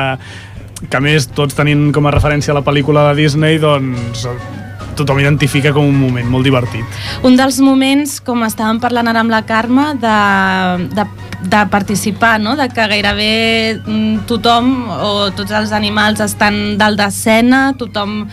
que 0.90 0.98
a 0.98 1.04
més, 1.04 1.30
tots 1.38 1.58
tenint 1.58 1.92
com 1.96 2.10
a 2.10 2.14
referència 2.16 2.56
la 2.58 2.66
pel·lícula 2.66 3.10
de 3.10 3.22
Disney, 3.22 3.62
doncs 3.62 4.28
tothom 4.98 5.20
identifica 5.22 5.74
com 5.76 5.88
un 5.88 5.98
moment 6.00 6.30
molt 6.32 6.48
divertit. 6.48 7.00
Un 7.28 7.38
dels 7.40 7.60
moments, 7.64 8.18
com 8.26 8.44
estàvem 8.48 8.82
parlant 8.84 9.12
ara 9.12 9.24
amb 9.26 9.34
la 9.34 9.44
Carme, 9.48 9.92
de, 10.02 10.18
de, 10.96 11.06
de 11.52 11.64
participar, 11.72 12.38
no? 12.42 12.56
de 12.60 12.68
que 12.74 12.88
gairebé 12.92 13.32
mm, 13.84 14.26
tothom 14.30 14.74
o 14.96 15.14
tots 15.36 15.56
els 15.56 15.76
animals 15.76 16.24
estan 16.24 16.78
dalt 16.82 17.00
d'escena, 17.02 17.68
tothom 17.80 18.24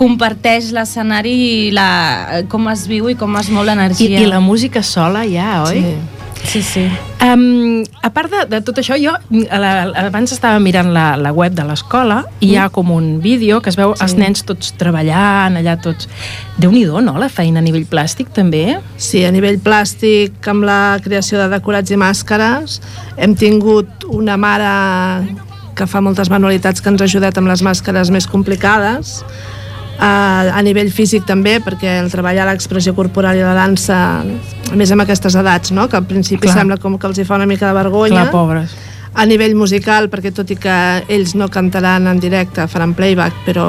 comparteix 0.00 0.70
l'escenari 0.72 1.34
i 1.40 1.74
la, 1.76 2.44
com 2.48 2.70
es 2.72 2.86
viu 2.88 3.10
i 3.12 3.18
com 3.20 3.36
es 3.40 3.50
mou 3.52 3.66
I, 3.66 3.72
l'energia. 3.72 4.22
I 4.22 4.30
la 4.30 4.40
música 4.40 4.84
sola 4.86 5.26
ja, 5.28 5.60
oi? 5.68 5.84
Sí. 5.84 6.19
Sí, 6.44 6.62
sí. 6.62 6.88
Um, 7.22 7.84
a 8.02 8.10
part 8.10 8.32
de, 8.32 8.40
de 8.50 8.60
tot 8.64 8.78
això, 8.80 8.96
jo 8.98 9.12
a 9.14 9.58
la, 9.60 9.72
abans 10.06 10.32
estava 10.34 10.58
mirant 10.62 10.88
la, 10.94 11.12
la 11.20 11.30
web 11.36 11.54
de 11.54 11.66
l'escola 11.68 12.22
i 12.40 12.52
hi 12.52 12.56
ha 12.58 12.68
com 12.72 12.90
un 12.94 13.20
vídeo 13.22 13.60
que 13.62 13.70
es 13.70 13.78
veu 13.78 13.92
sí. 13.94 14.02
els 14.06 14.16
nens 14.18 14.42
tots 14.48 14.72
treballant, 14.80 15.58
allà 15.60 15.76
tots... 15.82 16.08
déu 16.58 16.72
nhi 16.72 16.86
no?, 16.88 17.14
la 17.20 17.28
feina 17.30 17.60
a 17.60 17.64
nivell 17.64 17.86
plàstic, 17.90 18.32
també. 18.34 18.80
Sí, 18.96 19.22
a 19.24 19.30
nivell 19.30 19.60
plàstic, 19.62 20.40
amb 20.50 20.66
la 20.66 20.98
creació 21.04 21.38
de 21.42 21.50
decorats 21.52 21.92
i 21.92 22.00
màscares, 22.00 22.80
hem 23.16 23.36
tingut 23.38 24.08
una 24.08 24.36
mare 24.40 24.74
que 25.76 25.86
fa 25.86 26.02
moltes 26.04 26.28
manualitats 26.32 26.82
que 26.82 26.90
ens 26.92 27.00
ha 27.00 27.08
ajudat 27.08 27.38
amb 27.38 27.48
les 27.52 27.62
màscares 27.64 28.10
més 28.12 28.26
complicades. 28.28 29.20
A 30.00 30.60
nivell 30.64 30.88
físic 30.92 31.26
també, 31.28 31.58
perquè 31.60 31.98
el 32.00 32.08
treballar 32.12 32.46
l'expressió 32.48 32.94
corporal 32.96 33.36
i 33.36 33.42
la 33.44 33.52
dansa, 33.56 33.98
a 34.24 34.78
més 34.78 34.92
amb 34.94 35.04
aquestes 35.04 35.36
edats, 35.36 35.74
no? 35.76 35.88
que 35.88 35.98
al 35.98 36.06
principi 36.08 36.46
Clar. 36.46 36.56
Sembla 36.56 36.78
com 36.80 36.96
que 36.98 37.10
els 37.10 37.20
hi 37.20 37.26
fa 37.28 37.36
una 37.36 37.48
mica 37.50 37.68
de 37.68 37.76
vergonya. 37.76 38.24
Clar, 38.24 38.32
pobres. 38.32 38.76
A 39.12 39.26
nivell 39.26 39.56
musical, 39.58 40.08
perquè 40.08 40.32
tot 40.32 40.50
i 40.54 40.56
que 40.56 40.76
ells 41.10 41.34
no 41.36 41.50
cantaran 41.52 42.06
en 42.08 42.20
directe, 42.22 42.64
faran 42.70 42.94
playback, 42.94 43.44
però 43.44 43.66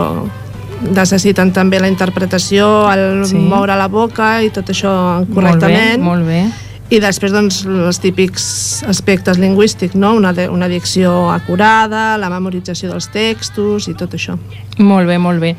necessiten 0.81 1.51
també 1.53 1.79
la 1.81 1.89
interpretació, 1.91 2.89
el 2.93 3.25
sí. 3.29 3.37
moure 3.37 3.75
la 3.77 3.87
boca 3.91 4.37
i 4.41 4.51
tot 4.53 4.71
això 4.73 4.93
correctament. 5.33 6.01
Molt 6.01 6.25
bé, 6.25 6.43
molt 6.45 6.53
bé. 6.61 6.69
I 6.91 6.99
després, 6.99 7.31
doncs, 7.31 7.61
els 7.63 8.01
típics 8.03 8.45
aspectes 8.89 9.39
lingüístics, 9.39 9.95
no? 9.95 10.11
Una, 10.19 10.33
una 10.51 10.67
dicció 10.67 11.29
acurada, 11.31 12.17
la 12.19 12.29
memorització 12.33 12.91
dels 12.91 13.07
textos 13.13 13.87
i 13.87 13.95
tot 13.95 14.17
això. 14.17 14.35
Molt 14.83 15.07
bé, 15.07 15.15
molt 15.21 15.39
bé. 15.39 15.53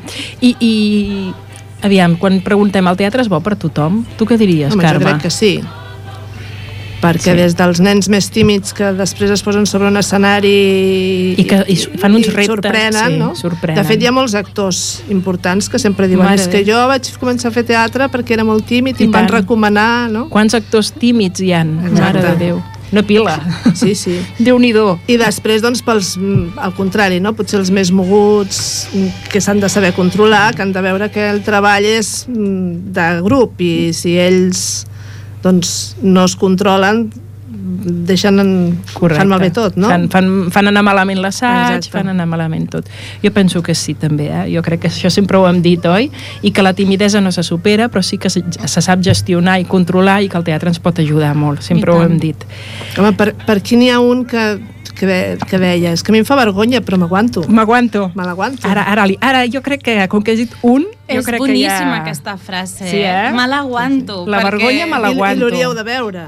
I, 0.45 0.53
i 0.61 0.73
aviam, 1.81 2.19
quan 2.21 2.37
preguntem 2.45 2.85
al 2.85 2.99
teatre 2.99 3.25
és 3.25 3.31
bo 3.33 3.41
per 3.41 3.57
tothom? 3.57 4.03
Tu 4.19 4.29
què 4.29 4.37
diries, 4.37 4.75
Home, 4.75 4.85
Carme? 4.85 5.01
jo 5.01 5.09
crec 5.09 5.25
que 5.25 5.33
sí. 5.33 5.55
Perquè 7.03 7.33
Sí. 7.33 7.35
des 7.35 7.55
dels 7.59 7.81
nens 7.83 8.07
més 8.07 8.29
tímids 8.31 8.71
que 8.73 8.93
després 8.95 9.29
es 9.35 9.41
posen 9.43 9.65
sobre 9.67 9.89
un 9.91 9.97
escenari 9.99 11.35
I 11.37 11.43
que- 11.43 11.65
i 11.67 11.75
fan 11.99 12.15
uns 12.15 12.27
reptes, 12.31 12.47
sorprenen, 12.47 13.11
sí, 13.11 13.17
no? 13.19 13.35
sorprenen. 13.35 13.81
De 13.83 13.87
fet, 13.89 14.01
hi 14.01 14.07
ha 14.07 14.11
molts 14.15 14.35
actors 14.39 15.03
importants 15.09 15.67
que 15.69 15.79
sempre 15.79 16.07
diuen 16.07 16.25
Mare 16.25 16.41
és 16.41 16.47
que 16.47 16.63
jo 16.63 16.79
vaig 16.87 17.03
començar 17.19 17.49
a 17.51 17.51
fer 17.51 17.65
teatre 17.67 18.07
perquè 18.09 18.31
era 18.37 18.45
molt 18.47 18.65
tímid 18.65 18.95
i, 18.99 19.03
I 19.03 19.05
em 19.07 19.11
van 19.11 19.27
tant. 19.27 19.41
recomanar, 19.41 20.09
no? 20.11 20.29
Quants 20.29 20.53
actors 20.55 20.93
tímids 20.93 21.41
hi 21.41 21.51
han? 21.51 21.79
Exacte. 21.83 22.01
Mare 22.01 22.21
de 22.21 22.35
Déu. 22.45 22.63
Una 22.93 23.01
pila. 23.01 23.39
Sí, 23.73 23.95
sí. 23.95 24.19
Déu-n'hi-do. 24.39 24.99
I 25.09 25.17
després, 25.17 25.63
doncs, 25.63 25.81
pels, 25.81 26.13
al 26.61 26.73
contrari, 26.77 27.19
no? 27.19 27.33
potser 27.33 27.57
els 27.59 27.71
més 27.73 27.89
moguts 27.91 28.87
que 29.31 29.41
s'han 29.41 29.59
de 29.59 29.67
saber 29.67 29.93
controlar, 29.97 30.53
que 30.55 30.61
han 30.61 30.71
de 30.71 30.81
veure 30.81 31.09
que 31.09 31.27
el 31.31 31.41
treball 31.41 31.83
és 31.83 32.27
mm, 32.29 32.93
de 32.93 33.07
grup 33.25 33.59
i 33.65 33.91
si 33.97 34.13
ells 34.21 34.85
doncs, 35.43 35.95
no 36.01 36.25
es 36.25 36.35
controlen 36.39 37.07
deixen 37.63 38.39
en, 38.39 38.79
Correcte. 38.93 39.21
fan 39.21 39.29
malbé 39.29 39.49
tot, 39.51 39.75
no? 39.75 39.87
Fan, 39.89 40.07
fan, 40.11 40.29
fan 40.51 40.69
anar 40.71 40.83
malament 40.85 41.19
l'assaig, 41.21 41.87
fan 41.91 42.09
anar 42.11 42.25
malament 42.29 42.67
tot. 42.71 42.89
Jo 43.23 43.31
penso 43.35 43.61
que 43.63 43.75
sí, 43.75 43.93
també. 43.99 44.29
Eh? 44.31 44.43
Jo 44.55 44.63
crec 44.65 44.83
que 44.85 44.91
això 44.91 45.11
sempre 45.13 45.37
ho 45.37 45.47
hem 45.47 45.61
dit, 45.63 45.85
oi? 45.85 46.09
I 46.41 46.51
que 46.51 46.65
la 46.65 46.73
timidesa 46.73 47.21
no 47.21 47.31
se 47.31 47.43
supera, 47.43 47.89
però 47.89 48.03
sí 48.03 48.17
que 48.17 48.29
se, 48.33 48.43
se 48.43 48.81
sap 48.81 49.03
gestionar 49.03 49.59
i 49.61 49.67
controlar 49.69 50.21
i 50.23 50.29
que 50.29 50.39
el 50.39 50.47
teatre 50.47 50.71
ens 50.71 50.81
pot 50.83 50.99
ajudar 50.99 51.33
molt. 51.35 51.63
Sempre 51.63 51.93
ho 51.93 52.01
hem 52.03 52.17
dit. 52.21 52.47
Home, 52.97 53.13
per, 53.19 53.33
per 53.45 53.59
aquí 53.61 53.79
n'hi 53.79 53.91
ha 53.93 53.99
un 54.03 54.25
que, 54.29 54.47
que, 54.93 55.05
de, 55.07 55.19
que 55.49 55.59
deia 55.59 55.93
és 55.93 56.03
que 56.03 56.11
a 56.11 56.15
mi 56.15 56.23
em 56.23 56.27
fa 56.27 56.39
vergonya, 56.39 56.83
però 56.85 56.99
m'aguanto. 57.01 57.45
M'aguanto. 57.47 58.09
Me 58.15 58.27
l'aguanto. 58.27 58.67
Ara, 58.69 58.85
ara, 58.89 59.07
ara 59.21 59.45
jo 59.51 59.63
crec 59.65 59.83
que, 59.85 59.99
com 60.11 60.23
que 60.23 60.35
has 60.35 60.43
dit 60.45 60.57
un, 60.61 60.87
jo 61.03 61.19
És 61.19 61.25
crec 61.27 61.39
boníssima 61.41 61.67
que 61.67 61.97
ja... 61.97 62.01
aquesta 62.01 62.33
frase. 62.37 62.85
Sí, 62.87 63.01
eh? 63.03 63.31
Me 63.35 63.43
l'aguanto. 63.51 64.21
La 64.25 64.39
vergonya 64.43 64.85
me 64.87 64.95
I, 64.95 64.99
i 64.99 65.01
l'aguanto. 65.03 65.39
l'hauríeu 65.49 65.73
de 65.75 65.83
veure. 65.83 66.21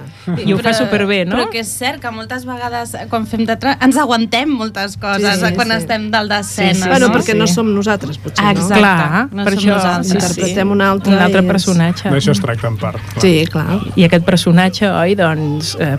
I 0.45 0.51
ho 0.51 0.57
fa 0.59 0.73
superbé, 0.75 1.21
no? 1.25 1.37
Però 1.37 1.45
que 1.53 1.61
és 1.63 1.69
cert 1.71 2.01
que 2.03 2.11
moltes 2.11 2.43
vegades 2.45 2.91
eh, 2.93 3.05
quan 3.09 3.23
fem 3.25 3.45
teatre 3.47 3.77
ens 3.81 3.95
aguantem 4.01 4.49
moltes 4.51 4.97
coses 4.99 5.39
Sí, 5.39 5.45
sí, 5.47 5.53
quan 5.55 5.71
sí. 5.71 5.77
estem 5.77 6.09
dalt 6.11 6.29
d'escena. 6.33 6.73
Sí, 6.73 6.81
sí, 6.81 6.89
bueno, 6.89 7.07
no? 7.07 7.13
perquè 7.15 7.31
sí. 7.31 7.37
no 7.39 7.47
som 7.47 7.71
nosaltres, 7.73 8.17
potser, 8.19 8.43
Ah, 8.43 8.51
no? 8.53 8.59
exacte. 8.59 8.79
Clar, 8.81 9.27
no 9.31 9.43
per 9.47 9.53
som 9.53 9.61
això 9.63 9.75
nosaltres. 9.77 10.11
Interpretem 10.35 10.71
un 10.75 10.81
altre 10.81 11.13
un 11.15 11.21
altre 11.23 11.39
i 11.41 11.45
és- 11.45 11.51
personatge. 11.53 12.09
D'això 12.11 12.31
es 12.35 12.41
tracta 12.43 12.67
en 12.67 12.77
part. 12.77 12.99
clar. 12.99 13.21
Sí, 13.23 13.33
clar. 13.51 13.79
I 13.95 14.03
aquest 14.09 14.25
personatge, 14.25 14.89
oi, 14.91 15.15
doncs, 15.15 15.77
eh, 15.79 15.95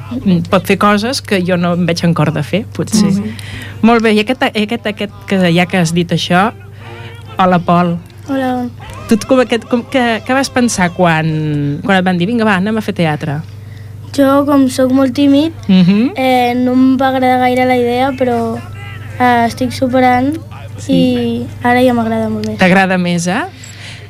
pot 0.51 0.67
fer 0.69 0.77
coses 0.77 1.23
que 1.23 1.41
jo 1.47 1.57
no 1.57 1.73
em 1.73 1.87
veig 1.89 2.05
en 2.05 2.13
cor 2.13 2.31
de 2.33 2.43
fer, 2.43 2.67
potser. 2.77 3.09
Mhm. 3.09 3.33
Molt 3.89 4.03
bé, 4.03 4.13
i 4.13 4.21
aquest, 4.21 4.43
aquest, 4.53 4.87
aquest, 4.87 5.13
que 5.27 5.41
ja 5.55 5.65
que 5.67 5.79
has 5.79 5.95
dit 5.95 6.13
això, 6.13 6.53
hola, 7.39 7.59
Pol. 7.59 7.97
Hola. 8.29 8.69
Tu 9.09 9.19
com, 9.29 9.39
aquest, 9.43 9.67
com, 9.71 9.85
què, 9.93 10.05
què 10.27 10.35
vas 10.35 10.51
pensar 10.51 10.91
quan, 10.97 11.29
quan 11.85 11.99
et 12.01 12.07
van 12.07 12.19
dir 12.19 12.27
vinga 12.27 12.47
va, 12.49 12.57
anem 12.59 12.77
a 12.81 12.83
fer 12.83 12.95
teatre? 12.99 13.39
Jo, 14.17 14.45
com 14.49 14.65
sóc 14.73 14.93
molt 14.97 15.13
tímid, 15.15 15.53
Uh 15.69 15.85
-huh. 15.85 16.13
eh, 16.17 16.55
no 16.57 16.73
em 16.73 16.97
va 16.97 17.09
agradar 17.09 17.39
gaire 17.39 17.67
la 17.67 17.77
idea, 17.77 18.11
però 18.13 18.59
eh, 19.21 19.47
estic 19.47 19.73
superant 19.73 20.37
i 20.89 21.45
ara 21.63 21.83
ja 21.83 21.93
m'agrada 21.95 22.29
molt 22.29 22.47
més. 22.47 22.59
T'agrada 22.59 22.99
més, 22.99 23.27
eh? 23.27 23.45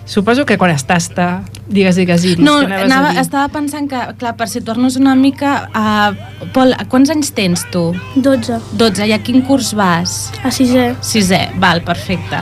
Suposo 0.06 0.44
que 0.46 0.56
quan 0.56 0.70
estàs... 0.70 1.08
Ta... 1.14 1.42
Digues, 1.68 1.96
digues, 1.96 2.24
Iris, 2.24 2.38
No, 2.38 2.58
anava, 2.58 3.08
a 3.08 3.12
dir? 3.12 3.20
estava 3.20 3.48
pensant 3.48 3.88
que, 3.90 4.14
clar, 4.18 4.36
per 4.36 4.48
situar-nos 4.48 4.96
una 4.96 5.14
mica... 5.16 5.68
Uh, 5.74 6.46
Pol, 6.52 6.74
quants 6.88 7.10
anys 7.10 7.32
tens 7.32 7.64
tu? 7.72 7.92
12. 8.14 8.60
12. 8.72 9.04
I 9.06 9.12
a 9.12 9.18
quin 9.18 9.42
curs 9.42 9.74
vas? 9.74 10.30
A 10.44 10.50
sisè. 10.50 10.94
Sisè, 11.00 11.50
val, 11.58 11.80
perfecte. 11.82 12.38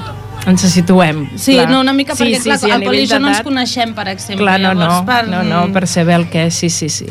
Ens 0.47 0.61
situem. 0.69 1.25
Sí, 1.41 1.55
clar. 1.55 1.71
no, 1.71 1.81
una 1.81 1.93
mica 1.97 2.13
perquè, 2.15 2.41
clar, 2.43 2.59
a 2.61 2.75
el 2.77 2.83
Pol 2.85 2.95
i 2.95 3.01
nivell 3.01 3.11
jo 3.15 3.19
no 3.23 3.29
ens 3.33 3.41
coneixem, 3.47 3.95
per 3.97 4.09
exemple. 4.13 4.45
Clar, 4.45 4.59
no, 4.61 4.75
no, 4.75 5.05
per... 5.07 5.23
no, 5.29 5.43
no, 5.43 5.61
per 5.73 5.87
saber 5.89 6.17
el 6.21 6.27
que 6.29 6.47
és, 6.51 6.55
sí, 6.55 6.69
sí, 6.71 6.89
sí. 6.93 7.07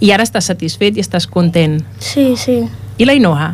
I 0.00 0.12
ara 0.14 0.22
estàs 0.22 0.46
satisfet 0.52 0.96
i 0.96 1.02
estàs 1.02 1.26
content. 1.26 1.80
Sí, 1.98 2.34
sí. 2.38 2.60
I 2.98 3.04
la 3.08 3.14
Inoa? 3.18 3.48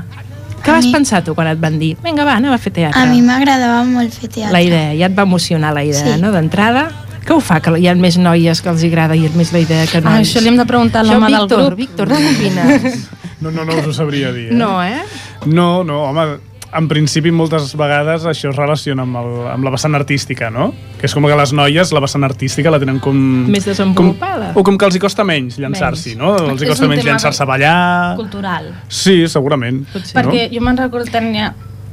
Què 0.63 0.71
A 0.71 0.75
vas 0.77 0.85
mi- 0.87 0.93
pensar 0.95 1.25
tu 1.25 1.35
quan 1.35 1.49
et 1.51 1.59
van 1.59 1.79
dir 1.81 1.97
vinga, 2.05 2.23
va, 2.29 2.37
anem 2.39 2.53
a 2.55 2.59
fer 2.59 2.71
teatre? 2.73 3.01
A 3.01 3.07
mi 3.11 3.23
m'agradava 3.25 3.81
molt 3.89 4.13
fer 4.15 4.29
teatre. 4.31 4.53
La 4.55 4.61
idea, 4.63 4.93
ja 4.95 5.07
et 5.09 5.17
va 5.19 5.25
emocionar 5.27 5.73
la 5.75 5.83
idea, 5.83 6.15
Sí. 6.15 6.21
no?, 6.21 6.31
d'entrada. 6.31 6.91
Què 7.27 7.33
ho 7.35 7.41
fa, 7.41 7.61
que 7.63 7.71
hi 7.79 7.87
ha 7.89 7.95
més 7.95 8.17
noies 8.19 8.61
que 8.63 8.69
els 8.71 8.83
agrada 8.85 9.17
i 9.17 9.29
més 9.35 9.53
la 9.53 9.59
idea 9.63 9.87
que 9.87 9.99
Ah, 9.99 10.01
nois? 10.19 10.29
això 10.29 10.41
li 10.43 10.49
hem 10.53 10.57
de 10.59 10.67
preguntar 10.67 11.01
a 11.01 11.05
l'home 11.05 11.27
del 11.31 11.41
Víctor, 11.41 11.65
grup. 11.67 11.79
Víctor, 11.79 12.09
què 12.09 12.31
opines? 12.37 13.09
No, 13.43 13.51
no, 13.51 13.65
no 13.65 13.75
us 13.75 13.87
ho 13.89 13.93
sabria 13.93 14.31
dir. 14.31 14.53
Eh? 14.53 14.55
no, 14.55 14.81
eh? 14.85 15.03
No, 15.47 15.83
no, 15.83 16.05
home, 16.05 16.39
en 16.73 16.89
principi 16.89 17.33
moltes 17.35 17.75
vegades 17.79 18.25
això 18.29 18.51
es 18.51 18.57
relaciona 18.57 19.05
amb, 19.05 19.19
el, 19.21 19.33
amb 19.53 19.67
la 19.67 19.73
vessant 19.75 19.97
artística, 19.99 20.49
no? 20.53 20.71
Que 20.99 21.09
és 21.09 21.17
com 21.17 21.27
que 21.29 21.37
les 21.39 21.53
noies 21.57 21.93
la 21.93 22.03
vessant 22.05 22.25
artística 22.27 22.73
la 22.73 22.81
tenen 22.83 23.01
com... 23.03 23.19
Més 23.53 23.67
desenvolupada. 23.69 24.53
Com, 24.53 24.63
o 24.63 24.67
com 24.67 24.79
que 24.81 24.89
els 24.89 24.97
hi 24.97 25.03
costa 25.03 25.27
menys 25.29 25.59
llançar-s'hi, 25.63 26.17
no? 26.21 26.35
Els 26.53 26.65
hi 26.65 26.71
costa 26.71 26.89
menys 26.91 27.05
llançar-se 27.09 27.45
a 27.45 27.49
ballar... 27.49 27.77
Cultural. 28.21 28.73
Sí, 28.89 29.23
segurament. 29.29 29.85
Perquè 29.93 30.49
jo 30.53 30.65
me'n 30.65 30.81
recordo 30.81 31.13
tenia... 31.13 31.53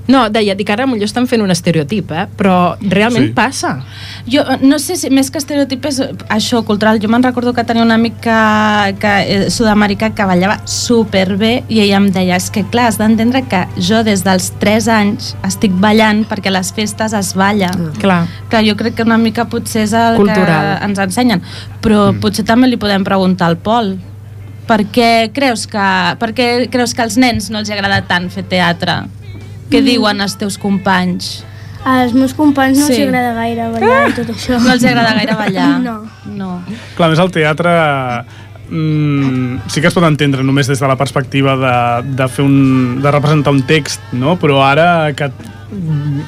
No, 0.10 0.24
deia, 0.34 0.56
dic, 0.58 0.70
ara 0.74 0.88
potser 0.90 1.06
estan 1.06 1.28
fent 1.30 1.44
un 1.46 1.52
estereotip, 1.54 2.10
eh? 2.18 2.26
però 2.38 2.76
realment 2.82 3.28
Sí. 3.28 3.34
passa. 3.38 3.76
Jo 4.26 4.42
eh, 4.42 4.58
no 4.62 4.80
sé 4.80 4.96
si 4.98 5.10
més 5.14 5.30
que 5.30 5.38
estereotip 5.38 5.86
és 5.86 6.00
això, 6.30 6.64
cultural. 6.66 7.00
Jo 7.00 7.08
me'n 7.14 7.22
recordo 7.24 7.54
que 7.54 7.64
tenia 7.64 7.84
un 7.84 7.92
amic 7.92 8.20
que, 8.24 8.96
que, 9.00 9.12
eh, 9.36 9.50
sud-americà 9.54 10.10
que 10.18 10.26
ballava 10.26 10.60
superbé 10.66 11.64
i 11.70 11.82
ella 11.84 11.98
em 11.98 12.10
deia, 12.12 12.36
és 12.38 12.50
que 12.50 12.64
clar, 12.64 12.88
has 12.90 12.98
d'entendre 12.98 13.44
que 13.46 13.68
jo 13.78 14.02
des 14.04 14.24
dels 14.26 14.50
3 14.60 14.88
anys 14.88 15.36
estic 15.46 15.72
ballant 15.78 16.26
perquè 16.26 16.50
a 16.50 16.58
les 16.58 16.74
festes 16.74 17.14
es 17.14 17.36
balla. 17.38 17.70
Clar. 18.02 18.24
Clar, 18.50 18.64
jo 18.66 18.76
crec 18.76 18.96
que 18.96 19.04
una 19.06 19.18
mica 19.22 19.46
potser 19.46 19.84
és 19.84 19.94
el 19.94 20.18
Cultural. 20.18 20.80
que 20.80 20.86
ens 20.90 21.00
ensenyen. 21.06 21.42
Però 21.84 22.10
mm. 22.14 22.20
potser 22.20 22.46
també 22.46 22.68
li 22.68 22.78
podem 22.82 23.06
preguntar 23.06 23.46
al 23.46 23.58
Pol. 23.62 23.94
Per 24.66 24.82
què 24.94 25.30
creus 25.34 25.68
que, 25.70 25.86
per 26.18 26.34
què 26.34 26.50
creus 26.70 26.94
que 26.94 27.02
als 27.06 27.16
nens 27.18 27.50
no 27.50 27.60
els 27.62 27.70
agrada 27.70 28.02
tant 28.10 28.30
fer 28.30 28.44
teatre? 28.50 29.04
Què 29.70 29.82
Mm. 29.82 29.86
diuen 29.86 30.22
els 30.22 30.36
teus 30.38 30.58
companys? 30.58 31.44
Als 31.86 32.14
meus 32.14 32.34
companys 32.34 32.78
no 32.80 32.88
Sí. 32.88 32.94
els 32.98 33.08
agrada 33.08 33.34
gaire 33.34 33.70
ballar 33.72 34.10
i 34.10 34.14
tot 34.14 34.28
això. 34.34 34.60
No 34.60 34.74
els 34.74 34.84
agrada 34.84 35.14
gaire 35.14 35.36
ballar? 35.36 35.80
No. 35.86 36.04
No. 36.26 36.64
Clar, 36.98 37.10
més 37.10 37.20
el 37.20 37.32
teatre 37.32 38.26
mm, 38.70 39.62
sí 39.68 39.82
que 39.82 39.88
es 39.88 39.94
pot 39.96 40.04
entendre 40.06 40.44
només 40.44 40.68
des 40.70 40.80
de 40.80 40.88
la 40.88 40.96
perspectiva 41.00 41.56
de, 41.58 42.10
de 42.16 42.28
fer 42.30 42.46
un, 42.46 43.00
de 43.02 43.12
representar 43.12 43.54
un 43.54 43.64
text, 43.64 44.02
no? 44.14 44.36
Però 44.40 44.62
ara 44.66 45.14
que 45.16 45.32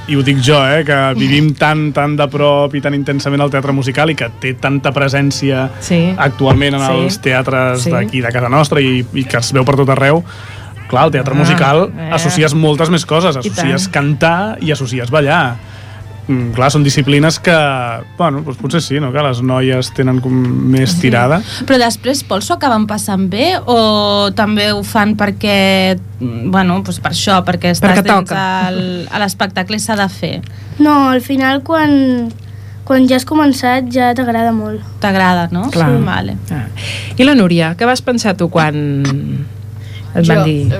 i 0.07 0.15
ho 0.15 0.21
dic 0.21 0.37
jo, 0.45 0.59
eh, 0.69 0.83
que 0.85 0.95
vivim 1.17 1.51
tan, 1.57 1.87
tan 1.93 2.15
de 2.15 2.27
prop 2.29 2.75
i 2.77 2.81
tan 2.81 2.93
intensament 2.93 3.41
el 3.41 3.49
teatre 3.49 3.73
musical 3.73 4.11
i 4.13 4.15
que 4.15 4.27
té 4.39 4.53
tanta 4.53 4.91
presència 4.93 5.67
Sí. 5.81 6.13
actualment 6.15 6.75
en 6.77 6.81
Sí. 6.85 6.91
els 6.93 7.17
teatres 7.21 7.81
Sí. 7.81 7.89
d'aquí, 7.89 8.21
de 8.21 8.31
casa 8.31 8.49
nostra 8.49 8.79
i, 8.81 9.03
i 9.13 9.23
que 9.25 9.37
es 9.37 9.51
veu 9.51 9.65
per 9.65 9.75
tot 9.75 9.89
arreu 9.89 10.23
clar, 10.91 11.07
el 11.07 11.15
teatre 11.15 11.33
Ah, 11.35 11.41
musical 11.41 11.87
eh. 11.89 12.11
associes 12.19 12.53
moltes 12.53 12.91
més 12.93 13.05
coses, 13.07 13.35
I 13.39 13.45
associes 13.47 13.87
tant. 13.87 13.93
cantar 13.99 14.39
i 14.61 14.71
associes 14.75 15.09
ballar 15.13 15.43
Mm, 16.29 16.51
clar, 16.53 16.67
són 16.71 16.83
disciplines 16.85 17.39
que 17.41 17.53
bueno, 18.15 18.43
doncs 18.45 18.59
potser 18.61 18.79
sí, 18.85 18.99
no? 19.01 19.09
que 19.11 19.23
les 19.25 19.39
noies 19.41 19.89
tenen 19.97 20.19
com 20.21 20.31
més 20.71 20.93
tirada 21.01 21.39
Però 21.65 21.79
després, 21.81 22.21
Pol, 22.29 22.43
s'ho 22.45 22.53
acaben 22.59 22.85
passant 22.87 23.25
bé 23.27 23.55
o 23.65 24.29
també 24.37 24.69
ho 24.71 24.83
fan 24.85 25.15
perquè, 25.17 25.97
bueno, 26.21 26.77
doncs 26.85 27.01
per 27.01 27.11
això, 27.15 27.39
perquè 27.43 27.73
estàs 27.73 27.97
Perquè 27.97 28.05
dins 28.05 28.35
el, 28.37 28.79
a 29.11 29.19
l'espectacle 29.23 29.75
i 29.75 29.81
s'ha 29.81 29.97
de 29.97 30.07
fer. 30.13 30.35
No, 30.79 31.09
al 31.09 31.25
final 31.25 31.63
quan, 31.65 32.29
quan 32.85 33.09
ja 33.09 33.17
has 33.17 33.25
començat 33.25 33.89
ja 33.91 34.13
t'agrada 34.15 34.53
molt. 34.53 34.85
T'agrada, 35.01 35.49
no? 35.51 35.71
Clar. 35.73 35.89
Sí. 35.89 36.03
Vale. 36.05 36.37
Ah. 36.53 36.67
I 37.17 37.27
la 37.27 37.33
Núria, 37.35 37.73
què 37.75 37.89
vas 37.89 38.05
pensar 38.05 38.37
tu 38.37 38.47
quan 38.53 38.77
et 40.15 40.27
van 40.27 40.37
Jo, 40.37 40.43
dir? 40.43 40.79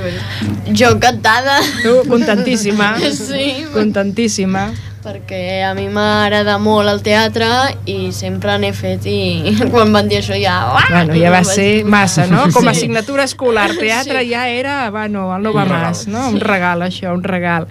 Jo 0.76 0.92
encantada. 0.96 1.60
Tu, 1.84 2.10
contentíssima. 2.10 2.96
Sí, 3.12 3.66
Contentíssima. 3.74 4.72
perquè 5.02 5.64
a 5.66 5.72
mi 5.74 5.88
m'agrada 5.90 6.60
molt 6.62 6.88
el 6.92 7.00
teatre 7.02 7.48
i 7.90 8.12
sempre 8.14 8.54
n'he 8.62 8.70
fet 8.78 9.02
i 9.10 9.56
quan 9.74 9.90
van 9.96 10.08
dir 10.12 10.20
això 10.22 10.36
ja... 10.38 10.60
uah, 10.76 10.84
Bueno, 10.92 11.16
ja 11.18 11.32
va 11.34 11.44
ser 11.44 11.80
dir- 11.80 11.86
massa, 11.90 12.28
no? 12.30 12.44
Com 12.54 12.68
a 12.68 12.74
Sí. 12.76 12.82
assignatura 12.84 13.24
escolar, 13.26 13.72
teatre 13.80 14.22
Sí. 14.22 14.30
ja 14.30 14.48
era, 14.50 14.92
bueno, 14.92 15.36
el 15.36 15.42
no 15.42 15.54
va 15.54 15.66
más, 15.66 16.06
no? 16.08 16.28
Un 16.30 16.40
regal, 16.40 16.84
això, 16.86 17.16
un 17.16 17.24
regal. 17.24 17.66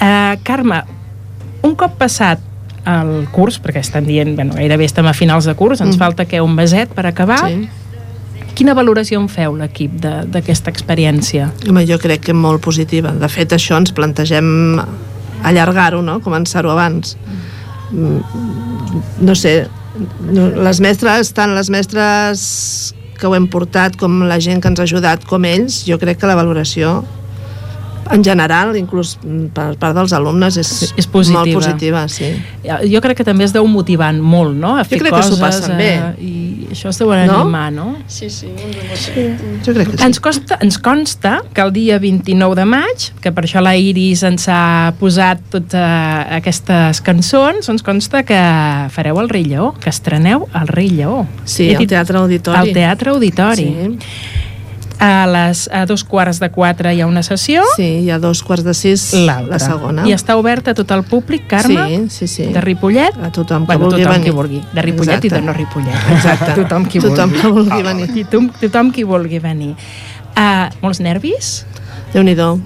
Uh, 0.00 0.38
Carme, 0.42 0.82
un 1.62 1.74
cop 1.76 1.98
passat 1.98 2.40
el 2.88 3.26
curs, 3.30 3.58
perquè 3.60 3.82
estan 3.84 4.06
dient, 4.08 4.32
bueno, 4.38 4.54
gairebé 4.56 4.86
estem 4.88 5.04
a 5.06 5.12
finals 5.12 5.44
de 5.44 5.52
curs, 5.54 5.82
ens 5.82 5.96
Mm. 5.96 5.98
falta 6.00 6.24
que 6.24 6.40
un 6.40 6.54
meset 6.54 6.88
per 6.88 7.04
acabar, 7.06 7.42
Sí. 7.44 7.68
Quina 8.58 8.74
valoració 8.74 9.20
en 9.22 9.28
feu 9.30 9.54
l'equip 9.58 9.94
d'aquesta 10.02 10.72
experiència? 10.74 11.48
Home, 11.68 11.84
jo 11.88 11.98
crec 12.02 12.26
que 12.28 12.34
molt 12.34 12.62
positiva. 12.64 13.14
De 13.14 13.30
fet, 13.30 13.54
això 13.54 13.78
ens 13.78 13.94
plantegem 13.94 14.80
allargar-ho, 15.46 16.02
no? 16.02 16.18
començar-ho 16.24 16.74
abans. 16.74 17.16
Mm, 17.92 18.20
No 19.22 19.34
sé, 19.34 19.52
les 20.28 20.80
mestres, 20.80 21.32
tant 21.34 21.54
les 21.56 21.70
mestres 21.70 22.42
que 23.18 23.26
ho 23.26 23.34
hem 23.34 23.48
portat 23.50 23.96
com 23.98 24.20
la 24.30 24.38
gent 24.42 24.60
que 24.62 24.70
ens 24.70 24.78
ha 24.78 24.86
ajudat 24.86 25.24
com 25.26 25.46
ells, 25.48 25.80
jo 25.88 25.98
crec 25.98 26.20
que 26.20 26.30
la 26.30 26.36
valoració 26.38 27.00
en 28.10 28.24
general, 28.24 28.74
inclús 28.76 29.16
mm, 29.22 29.46
per 29.54 29.76
part 29.78 29.94
dels 29.96 30.12
alumnes, 30.12 30.56
és, 30.56 30.92
És 30.96 31.06
positiva. 31.06 31.44
molt 31.44 31.54
positiva. 31.54 32.06
Sí. 32.08 32.32
Jo 32.92 33.00
crec 33.00 33.16
que 33.18 33.24
també 33.24 33.44
es 33.44 33.52
deu 33.52 33.66
motivant 33.66 34.20
molt, 34.20 34.54
no? 34.56 34.76
A 34.76 34.84
fer 34.84 34.98
crec 35.00 35.12
que 35.14 35.22
s'ho 35.22 35.36
coses, 35.38 35.60
passen 35.62 35.76
bé. 35.76 35.90
eh, 35.94 36.24
I 36.24 36.68
això 36.72 36.90
es 36.90 36.98
deuen 36.98 37.26
No? 37.26 37.40
animar, 37.42 37.72
no? 37.72 37.96
Sí, 38.06 38.28
sí, 38.30 38.48
Sí. 38.94 39.12
Jo 39.64 39.72
crec 39.74 39.90
que 39.90 39.96
sí. 39.98 40.04
Ens, 40.04 40.20
costa, 40.20 40.58
ens 40.60 40.78
consta 40.78 41.42
que 41.54 41.60
el 41.62 41.72
dia 41.72 41.98
29 41.98 42.54
de 42.56 42.64
maig, 42.64 43.10
que 43.20 43.32
per 43.32 43.44
això 43.44 43.60
la 43.62 43.74
Iris 43.76 44.22
ens 44.22 44.48
ha 44.48 44.92
posat 44.98 45.40
totes 45.50 45.74
aquestes 46.30 47.00
cançons, 47.00 47.68
ens 47.68 47.82
consta 47.82 48.22
que 48.22 48.38
fareu 48.90 49.20
el 49.20 49.28
Rei 49.28 49.44
Lleó, 49.44 49.72
que 49.80 49.90
estreneu 49.90 50.48
el 50.54 50.68
Rei 50.68 50.90
Lleó. 50.90 51.26
Sí, 51.44 51.74
al 51.74 51.86
Teatre 51.86 52.18
Auditori. 52.18 52.58
Al 52.58 52.72
Teatre 52.72 53.10
Auditori. 53.10 53.64
Sí. 53.64 53.98
A, 55.00 55.26
les, 55.30 55.68
a 55.72 55.84
dos 55.86 56.02
quarts 56.02 56.40
de 56.42 56.48
quatre 56.50 56.90
hi 56.92 57.00
ha 57.00 57.06
una 57.06 57.22
sessió, 57.22 57.62
Sí, 57.76 57.84
hi 58.02 58.10
ha 58.10 58.18
dos 58.18 58.42
quarts 58.42 58.64
de 58.66 58.74
sis 58.74 59.12
la 59.14 59.58
segona. 59.62 60.02
I 60.08 60.12
està 60.16 60.34
oberta 60.34 60.72
a 60.72 60.74
tot 60.74 60.90
el 60.90 61.04
públic, 61.06 61.46
Carme, 61.46 61.84
Sí, 62.10 62.26
sí, 62.26 62.26
sí. 62.26 62.46
de 62.52 62.60
Ripollet, 62.60 63.14
A 63.22 63.30
tothom 63.30 63.62
que 63.62 63.76
bueno, 63.76 63.84
vulgui 63.86 64.02
tothom 64.02 64.12
venir. 64.16 64.24
qui 64.24 64.34
vulgui. 64.34 64.62
De 64.74 64.82
Ripollet 64.82 65.24
i 65.24 65.28
de 65.28 65.36
Exacte. 65.38 65.46
no 65.46 65.52
Ripollet. 65.52 65.94
Exacte. 66.16 66.52
tothom 66.62 66.84
qui 66.86 66.98
Tothom 66.98 67.30
vulgui. 67.30 67.40
que 67.40 67.48
vulgui 67.48 67.82
venir. 67.82 68.10
I 68.16 68.24
tothom, 68.24 68.50
tothom 68.60 68.90
qui 68.90 69.04
vulgui 69.04 69.38
venir. 69.38 69.76
Uh, 70.34 70.66
molts 70.82 70.98
nervis? 71.00 71.64
Déu-n'hi-do. 72.12 72.58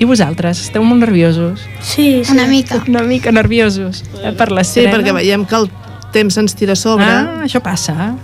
I 0.00 0.04
vosaltres? 0.06 0.60
Esteu 0.66 0.82
molt 0.82 1.00
nerviosos? 1.02 1.60
Sí, 1.80 2.24
sí. 2.24 2.32
Una 2.32 2.46
mica. 2.46 2.82
Una 2.88 3.02
mica 3.02 3.30
nerviosos 3.30 4.02
eh, 4.22 4.32
per 4.32 4.48
Sí, 4.48 4.54
l'estrena? 4.54 4.92
perquè 4.96 5.14
veiem 5.14 5.44
que 5.46 5.54
el 5.62 5.70
temps 6.12 6.36
ens 6.38 6.54
tira 6.54 6.72
a 6.74 6.76
sobre 6.76 7.04
Ah, 7.06 7.42
això 7.44 7.60
passa. 7.62 8.14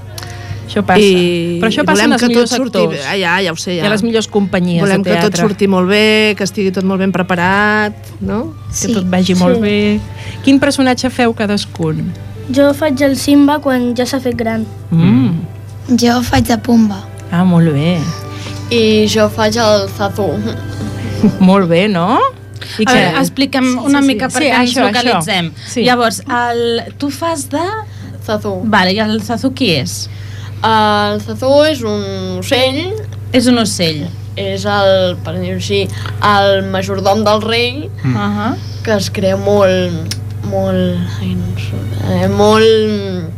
Això 0.64 0.82
passa. 0.86 1.00
i 1.00 1.58
Però 1.60 1.68
això 1.70 1.84
passa 1.84 2.00
volem 2.02 2.12
en 2.12 2.16
els 2.16 2.22
que 2.22 2.28
millors 2.32 2.50
tot 2.50 2.58
surti 2.62 2.78
actors. 2.82 3.06
Ah, 3.06 3.16
ja, 3.20 3.36
ja 3.44 3.52
ho 3.52 3.56
sé, 3.60 3.76
ja. 3.76 3.86
ha 3.86 3.90
les 3.92 4.02
millors 4.02 4.28
companyies 4.28 4.80
Volem 4.82 5.02
de 5.02 5.10
que 5.10 5.16
teatre. 5.16 5.30
tot 5.30 5.40
surti 5.48 5.68
molt 5.68 5.88
bé, 5.88 6.34
que 6.38 6.44
estigui 6.44 6.72
tot 6.72 6.84
molt 6.84 7.00
ben 7.04 7.12
preparat, 7.12 7.94
no? 8.20 8.54
Que 8.72 8.92
tot 8.94 9.04
vagi 9.12 9.34
molt 9.38 9.60
bé. 9.60 10.00
Quin 10.44 10.60
personatge 10.62 11.10
feu 11.10 11.34
cadascun? 11.36 12.06
Jo 12.52 12.72
faig 12.76 13.00
el 13.04 13.16
Simba 13.16 13.58
quan 13.64 13.94
ja 13.96 14.04
s'ha 14.08 14.20
fet 14.20 14.36
gran. 14.36 14.64
Mm. 14.90 15.96
Jo 16.00 16.20
faig 16.24 16.46
de 16.48 16.58
Pumba. 16.58 17.02
Ah, 17.30 17.44
molt 17.44 17.72
bé. 17.72 17.98
I 18.72 19.06
jo 19.08 19.28
faig 19.28 19.56
el 19.60 19.88
Zazu. 19.96 20.30
Molt 21.40 21.68
bé, 21.68 21.86
no? 21.88 22.18
I 22.80 22.84
A 22.86 22.92
veure, 22.92 23.18
expliquem 23.20 23.66
una 23.84 24.00
mica 24.04 24.28
perquè 24.32 24.50
ens 24.60 24.74
localitzem. 24.76 25.50
Sí. 25.68 25.84
Llavors, 25.84 26.20
el, 26.28 26.82
tu 26.98 27.10
fas 27.12 27.46
de... 27.52 27.62
Zazu. 28.24 28.54
Vale, 28.72 28.92
i 28.96 29.00
el 29.04 29.18
Zazu 29.22 29.50
qui 29.56 29.70
és? 29.76 30.06
El 30.64 31.20
Zazu 31.20 31.52
és 31.68 31.82
un 31.84 32.38
ocell, 32.40 32.82
És 33.36 33.46
un 33.50 33.58
ocell. 33.60 34.04
és 34.36 34.64
el, 34.64 35.16
per 35.24 35.34
dir-ho 35.38 35.58
així, 35.60 35.82
el 36.24 36.62
majordom 36.72 37.24
del 37.26 37.42
rei, 37.42 37.90
Uh 38.04 38.10
-huh. 38.16 38.54
que 38.84 38.92
es 38.96 39.10
crea 39.10 39.36
molt, 39.36 40.14
molt... 40.50 40.96
Ai, 41.20 41.34
no 41.34 41.58
surt, 41.58 42.10
eh, 42.10 42.28
molt 42.28 43.30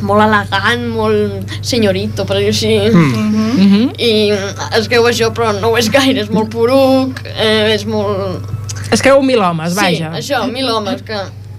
molt 0.00 0.22
elegant, 0.22 0.84
molt 0.94 1.50
senyorito, 1.60 2.24
per 2.24 2.36
dir-ho 2.36 2.48
així. 2.50 2.78
Mm. 2.92 3.58
Mhm. 3.58 3.90
I 3.98 4.30
es 4.78 4.86
creu 4.88 5.02
això, 5.04 5.32
però 5.34 5.52
no 5.60 5.68
ho 5.72 5.76
és 5.76 5.90
gaire, 5.90 6.20
és 6.20 6.30
molt 6.30 6.50
poruc, 6.50 7.20
eh, 7.24 7.74
és 7.74 7.84
molt... 7.84 8.44
Es 8.92 9.02
creu 9.02 9.20
mil 9.22 9.40
homes, 9.40 9.74
vaja. 9.74 10.12
Sí, 10.14 10.32
això, 10.32 10.46
mil 10.52 10.68
homes, 10.68 11.02
que... 11.02 11.14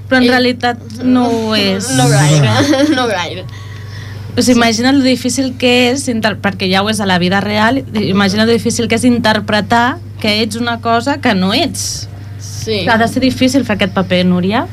Però 0.09 0.17
en 0.21 0.27
realitat 0.27 0.77
no 1.03 1.27
ho 1.27 1.55
és. 1.73 1.89
No 1.97 2.07
gaire, 2.07 2.49
no 2.95 3.07
gaire. 3.07 3.45
O 4.37 4.41
sigui, 4.41 4.57
imagina 4.57 4.91
lo 4.91 5.03
difícil 5.03 5.55
que 5.57 5.91
és, 5.91 6.05
perquè 6.41 6.69
ja 6.71 6.83
ho 6.83 6.89
és 6.89 6.99
a 6.99 7.05
la 7.05 7.19
vida 7.19 7.41
real, 7.41 7.83
imagina 7.93 8.45
lo 8.45 8.51
difícil 8.51 8.87
que 8.87 8.95
és 8.95 9.03
interpretar 9.03 9.97
que 10.19 10.41
ets 10.43 10.55
una 10.55 10.79
cosa 10.81 11.19
que 11.19 11.33
no 11.33 11.53
ets. 11.53 12.07
Sí. 12.39 12.87
Ha 12.87 12.97
de 12.97 13.07
ser 13.07 13.21
difícil 13.21 13.65
fer 13.65 13.75
aquest 13.75 13.93
paper, 13.93 14.25
Núria. 14.25 14.67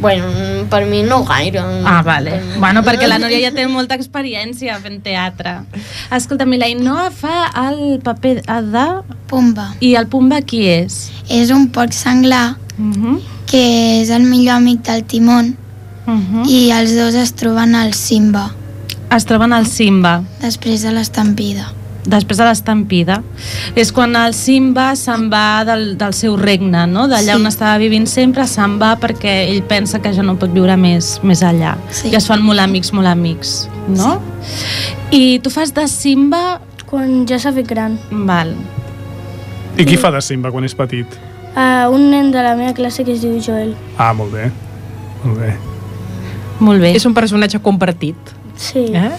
Bueno, 0.00 0.26
per 0.68 0.86
mi 0.86 1.02
no 1.02 1.24
gaire. 1.24 1.60
Ah, 1.84 2.02
vale. 2.02 2.40
Bueno, 2.58 2.82
perquè 2.82 3.06
la 3.06 3.18
Núria 3.18 3.38
ja 3.46 3.52
té 3.54 3.66
molta 3.70 3.94
experiència 3.94 4.76
fent 4.82 5.00
teatre. 5.04 5.60
Escolta, 6.10 6.44
la 6.44 6.66
Ainhoa 6.66 7.10
fa 7.14 7.50
el 7.68 8.00
paper 8.02 8.42
de... 8.42 8.86
Pumba. 9.30 9.70
I 9.80 9.94
el 9.96 10.08
Pumba 10.08 10.42
qui 10.42 10.66
és? 10.68 11.10
És 11.30 11.50
un 11.54 11.70
porc 11.70 11.92
senglar 11.92 12.56
Uh 12.76 12.90
-huh. 12.90 13.20
que 13.46 14.02
és 14.02 14.10
el 14.10 14.22
millor 14.22 14.56
amic 14.56 14.82
del 14.82 15.04
Timon 15.04 15.56
Uh 16.06 16.12
-huh. 16.12 16.48
i 16.48 16.70
els 16.70 16.94
dos 16.96 17.14
es 17.14 17.32
troben 17.32 17.74
al 17.74 17.94
Simba 17.94 18.52
Es 19.14 19.24
troben 19.26 19.52
al 19.52 19.66
Simba. 19.66 20.22
després 20.42 20.82
de 20.82 20.92
l'estampida. 20.92 21.70
després 22.04 22.36
de 22.36 22.44
l'estampida. 22.44 23.22
És 23.74 23.90
quan 23.90 24.12
el 24.16 24.34
Simba 24.34 24.90
se'n 24.94 25.30
va 25.32 25.64
del, 25.64 25.96
del 25.96 26.12
seu 26.12 26.34
regne, 26.36 26.82
no? 26.86 27.06
d'allà 27.08 27.32
Sí. 27.32 27.40
on 27.40 27.46
estava 27.46 27.78
vivint 27.78 28.04
sempre, 28.06 28.44
se'n 28.46 28.74
va 28.78 28.98
perquè 29.00 29.48
ell 29.48 29.62
pensa 29.62 30.02
que 30.02 30.12
ja 30.12 30.22
no 30.22 30.34
pot 30.36 30.52
viure 30.52 30.76
més, 30.76 31.20
més 31.22 31.40
allà. 31.42 31.78
Sí. 31.90 32.10
I 32.12 32.16
es 32.16 32.26
fan 32.28 32.42
molt 32.44 32.60
amics, 32.60 32.92
molt 32.92 33.06
amics, 33.08 33.70
no? 33.88 34.20
I 35.10 35.38
tu 35.42 35.48
fas 35.50 35.72
de 35.74 35.88
Simba... 35.88 36.60
Quan 36.84 37.24
ja 37.26 37.38
s'ha 37.40 37.50
fet 37.56 37.66
gran. 37.66 37.96
Val. 38.12 38.52
I 39.78 39.84
qui 39.88 39.96
fa 39.96 40.10
de 40.12 40.20
Simba 40.22 40.52
quan 40.52 40.62
és 40.68 40.74
petit? 40.76 41.06
Uh, 41.56 41.88
un 41.90 42.10
nen 42.12 42.28
de 42.30 42.42
la 42.44 42.52
meva 42.54 42.74
classe 42.76 43.02
que 43.02 43.12
es 43.16 43.22
diu 43.24 43.40
Joel. 43.42 43.72
Ah, 43.96 44.12
molt 44.12 44.30
bé. 44.36 44.50
Molt 45.24 45.40
bé. 45.40 45.54
Molt 46.60 46.80
bé. 46.84 46.92
És 46.94 47.06
un 47.08 47.14
personatge 47.16 47.58
compartit. 47.64 48.14
Sí. 48.56 48.86
Eh? 48.94 49.10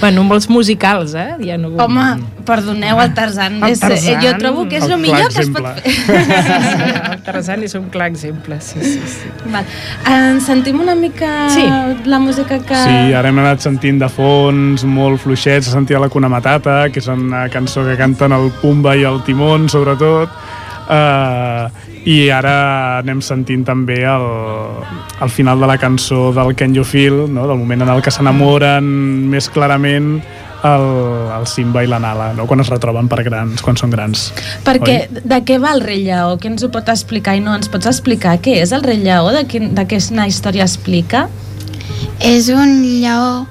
Bueno, 0.00 0.22
molts 0.24 0.46
musicals, 0.48 1.12
eh? 1.12 1.34
Ja 1.44 1.58
no... 1.60 1.68
Home, 1.76 2.22
perdoneu, 2.48 2.96
el 3.02 3.10
Tarzan. 3.12 3.58
El 3.62 3.74
És, 3.74 3.82
eh, 3.84 3.98
jo 4.14 4.14
Tarzan. 4.30 4.38
trobo 4.40 4.62
que 4.70 4.78
és 4.78 4.84
El 4.86 4.94
el 4.94 5.00
millor 5.02 5.28
que 5.28 5.42
es 5.42 5.50
pot 5.52 5.66
fer. 5.76 5.92
El 7.12 7.20
Tarzan 7.26 7.66
és 7.66 7.74
un 7.76 7.90
clar 7.92 8.06
exemple, 8.08 8.56
sí, 8.64 8.80
sí, 8.80 8.96
sí. 9.12 9.28
Val. 9.52 9.68
En 10.08 10.40
sentim 10.40 10.80
una 10.80 10.94
mica 10.96 11.50
Sí. 11.52 11.66
la 12.08 12.18
música 12.18 12.58
que... 12.64 12.80
Sí, 12.80 13.12
ara 13.12 13.28
hem 13.28 13.42
anat 13.44 13.60
sentint 13.60 14.00
de 14.00 14.08
fons 14.08 14.86
molt 14.88 15.20
fluixets, 15.20 15.68
s'ha 15.68 15.76
sentit 15.76 16.00
la 16.00 16.08
Kuna 16.08 16.32
Matata, 16.32 16.86
que 16.88 17.04
és 17.04 17.10
una 17.12 17.44
cançó 17.52 17.84
que 17.84 17.98
canten 18.00 18.32
el 18.32 18.48
Pumba 18.62 18.96
i 18.96 19.04
el 19.04 19.20
Timon, 19.28 19.68
sobretot, 19.68 20.32
uh, 20.88 21.68
i 22.08 22.30
ara 22.32 22.98
anem 23.00 23.20
sentint 23.20 23.64
també 23.68 23.98
el, 24.08 24.26
el 25.20 25.32
final 25.32 25.60
de 25.60 25.68
la 25.68 25.76
cançó 25.78 26.30
del 26.32 26.54
Can 26.56 26.74
You 26.74 26.84
Feel, 26.84 27.26
no? 27.32 27.46
del 27.48 27.58
moment 27.60 27.82
en 27.84 27.90
el 27.92 28.00
que 28.02 28.12
s'enamoren 28.14 28.86
més 29.30 29.50
clarament 29.52 30.20
el, 30.64 30.86
el 31.36 31.46
Simba 31.48 31.84
i 31.84 31.88
la 31.88 31.98
Nala, 32.00 32.32
no? 32.36 32.46
quan 32.48 32.60
es 32.60 32.68
retroben 32.72 33.08
per 33.08 33.22
grans, 33.24 33.60
quan 33.64 33.76
són 33.80 33.92
grans. 33.92 34.30
Perquè 34.64 34.96
Oi? 35.06 35.22
de 35.24 35.40
què 35.44 35.60
va 35.60 35.74
el 35.76 35.84
rei 35.84 36.02
lleó? 36.04 36.34
Qui 36.40 36.50
ens 36.52 36.64
ho 36.64 36.70
pot 36.72 36.88
explicar? 36.92 37.36
I 37.36 37.44
no, 37.44 37.54
ens 37.56 37.68
pots 37.72 37.88
explicar 37.88 38.38
què 38.40 38.58
és 38.62 38.72
el 38.76 38.84
rei 38.84 39.00
lleó? 39.04 39.28
De, 39.32 39.44
quin, 39.48 39.74
de 39.76 39.86
quina 39.88 40.28
història 40.28 40.64
explica? 40.68 41.28
És 42.20 42.48
un 42.52 42.80
lleó 42.84 43.46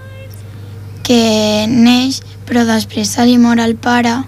que 1.06 1.66
neix 1.70 2.22
però 2.50 2.66
després 2.66 3.14
se 3.14 3.26
li 3.30 3.38
mor 3.38 3.62
el 3.62 3.76
pare 3.78 4.24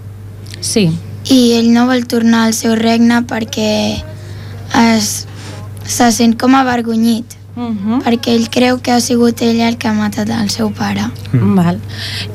Sí. 0.62 0.86
i 1.30 1.40
ell 1.58 1.72
no 1.74 1.88
vol 1.88 2.06
tornar 2.06 2.44
al 2.46 2.54
seu 2.54 2.76
regne 2.78 3.22
perquè 3.26 4.02
es, 4.74 5.26
se 5.84 6.10
sent 6.12 6.38
com 6.40 6.54
avergonyit 6.54 7.38
Uh 7.54 7.68
-huh. 7.68 8.02
perquè 8.02 8.32
ell 8.32 8.48
creu 8.48 8.80
que 8.80 8.92
ha 8.92 9.00
sigut 9.00 9.42
ell 9.42 9.60
el 9.60 9.76
que 9.76 9.86
ha 9.86 9.92
matat 9.92 10.28
el 10.30 10.48
seu 10.48 10.70
pare. 10.72 11.02
Mm. 11.32 11.54
Val. 11.54 11.78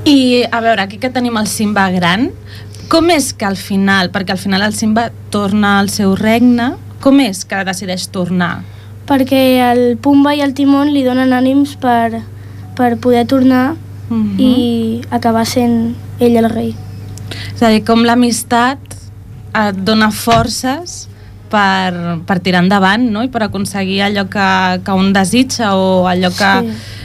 I, 0.06 0.44
a 0.52 0.60
veure, 0.62 0.82
aquí 0.82 1.00
que 1.00 1.10
tenim 1.10 1.36
el 1.38 1.48
Simba 1.48 1.90
gran, 1.90 2.30
com 2.88 3.10
és 3.10 3.34
que 3.34 3.46
al 3.46 3.58
final, 3.58 4.12
perquè 4.12 4.32
al 4.32 4.38
final 4.38 4.62
el 4.62 4.74
Simba 4.74 5.12
torna 5.32 5.80
al 5.80 5.90
seu 5.90 6.16
regne, 6.16 6.74
com 7.00 7.20
és 7.20 7.46
que 7.46 7.64
decideix 7.64 8.08
tornar? 8.12 8.62
Perquè 9.08 9.72
el 9.72 9.98
Pumba 9.98 10.36
i 10.36 10.42
el 10.42 10.54
Timon 10.54 10.94
li 10.94 11.04
donen 11.04 11.34
ànims 11.34 11.76
per, 11.78 12.22
per 12.76 12.98
poder 12.98 13.26
tornar 13.26 13.76
Uh 14.10 14.16
-huh. 14.16 14.40
i 14.40 15.02
acabar 15.10 15.46
sent 15.46 15.96
ell 16.20 16.38
el 16.38 16.50
rei. 16.50 16.76
És 17.56 17.62
a 17.62 17.70
dir, 17.70 17.84
com 17.84 18.04
l'amistat 18.04 18.80
et 19.54 19.76
dona 19.76 20.12
forces 20.12 21.10
per, 21.50 22.20
per 22.28 22.40
tirar 22.44 22.64
endavant 22.66 23.08
no? 23.14 23.24
i 23.26 23.32
per 23.34 23.46
aconseguir 23.48 24.04
allò 24.08 24.28
que, 24.32 24.48
que 24.84 24.96
un 24.96 25.12
desitja 25.16 25.76
o 25.76 26.06
allò 26.10 26.32
que, 26.36 26.54
Sí. 26.68 26.96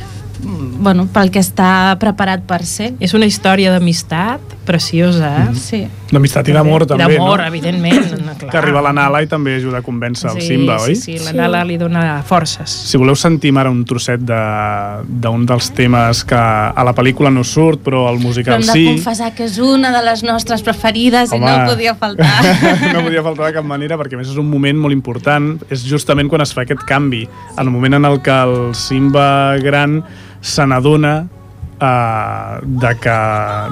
Bueno, 0.83 1.07
pel 1.13 1.31
que 1.33 1.41
està 1.43 1.97
preparat 2.03 2.43
per 2.49 2.65
ser. 2.69 2.93
És 3.01 3.15
una 3.15 3.27
història 3.27 3.73
d'amistat 3.73 4.41
preciosa, 4.67 5.31
eh? 5.45 5.55
Sí. 5.59 5.81
D'amistat 6.13 6.47
i 6.51 6.53
d'amor, 6.53 6.85
també, 6.87 7.07
D'amor, 7.17 7.41
no? 7.41 7.47
evidentment. 7.47 8.11
no, 8.21 8.35
clar. 8.37 8.51
Que 8.53 8.59
arriba 8.61 8.83
la 8.85 8.93
Nala 8.93 9.23
i 9.25 9.27
també 9.31 9.55
ajuda 9.57 9.81
a 9.81 9.83
convèncer 9.87 10.29
el 10.31 10.41
sí, 10.43 10.49
Simba, 10.53 10.77
oi? 10.85 10.95
Sí, 10.95 11.17
sí, 11.17 11.25
la 11.25 11.33
Nala 11.33 11.63
li 11.65 11.79
dona 11.81 12.03
forces. 12.27 12.71
Si 12.91 13.01
voleu 13.01 13.17
sentim 13.17 13.57
ara 13.59 13.71
un 13.73 13.81
trosset 13.89 14.21
de- 14.21 15.07
d'un 15.23 15.47
dels 15.49 15.71
temes 15.73 16.23
que 16.29 16.37
a 16.37 16.85
la 16.85 16.93
pel·lícula 16.95 17.33
no 17.33 17.43
surt, 17.45 17.81
però 17.83 18.05
al 18.11 18.19
Però 18.19 18.27
musical 18.29 18.61
hem 18.61 18.67
de 18.69 18.73
sí. 18.73 18.85
confessar 18.91 19.33
que 19.35 19.45
és 19.49 19.57
una 19.59 19.91
de 19.91 20.03
les 20.05 20.23
nostres 20.23 20.63
preferides 20.63 21.33
i 21.33 21.39
no 21.41 21.55
podia 21.67 21.95
faltar. 21.95 22.29
no 22.95 23.03
podia 23.03 23.23
faltar 23.23 23.47
de 23.49 23.53
cap 23.57 23.65
manera, 23.65 23.97
perquè 23.97 24.15
a 24.15 24.21
més 24.21 24.29
és 24.29 24.37
un 24.37 24.51
moment 24.51 24.79
molt 24.79 24.93
important. 24.93 25.57
És 25.71 25.87
justament 25.89 26.29
quan 26.29 26.45
es 26.45 26.53
fa 26.53 26.67
aquest 26.67 26.85
canvi. 26.89 27.25
En 27.57 27.65
el 27.67 27.71
moment 27.73 27.95
en 27.95 28.05
el 28.05 28.21
que 28.23 28.31
el 28.43 28.75
Simba 28.75 29.57
gran 29.63 30.03
se 30.43 30.67
n'adona 30.67 31.15
uh, 31.23 32.59
de, 32.61 32.93
que, 33.01 33.17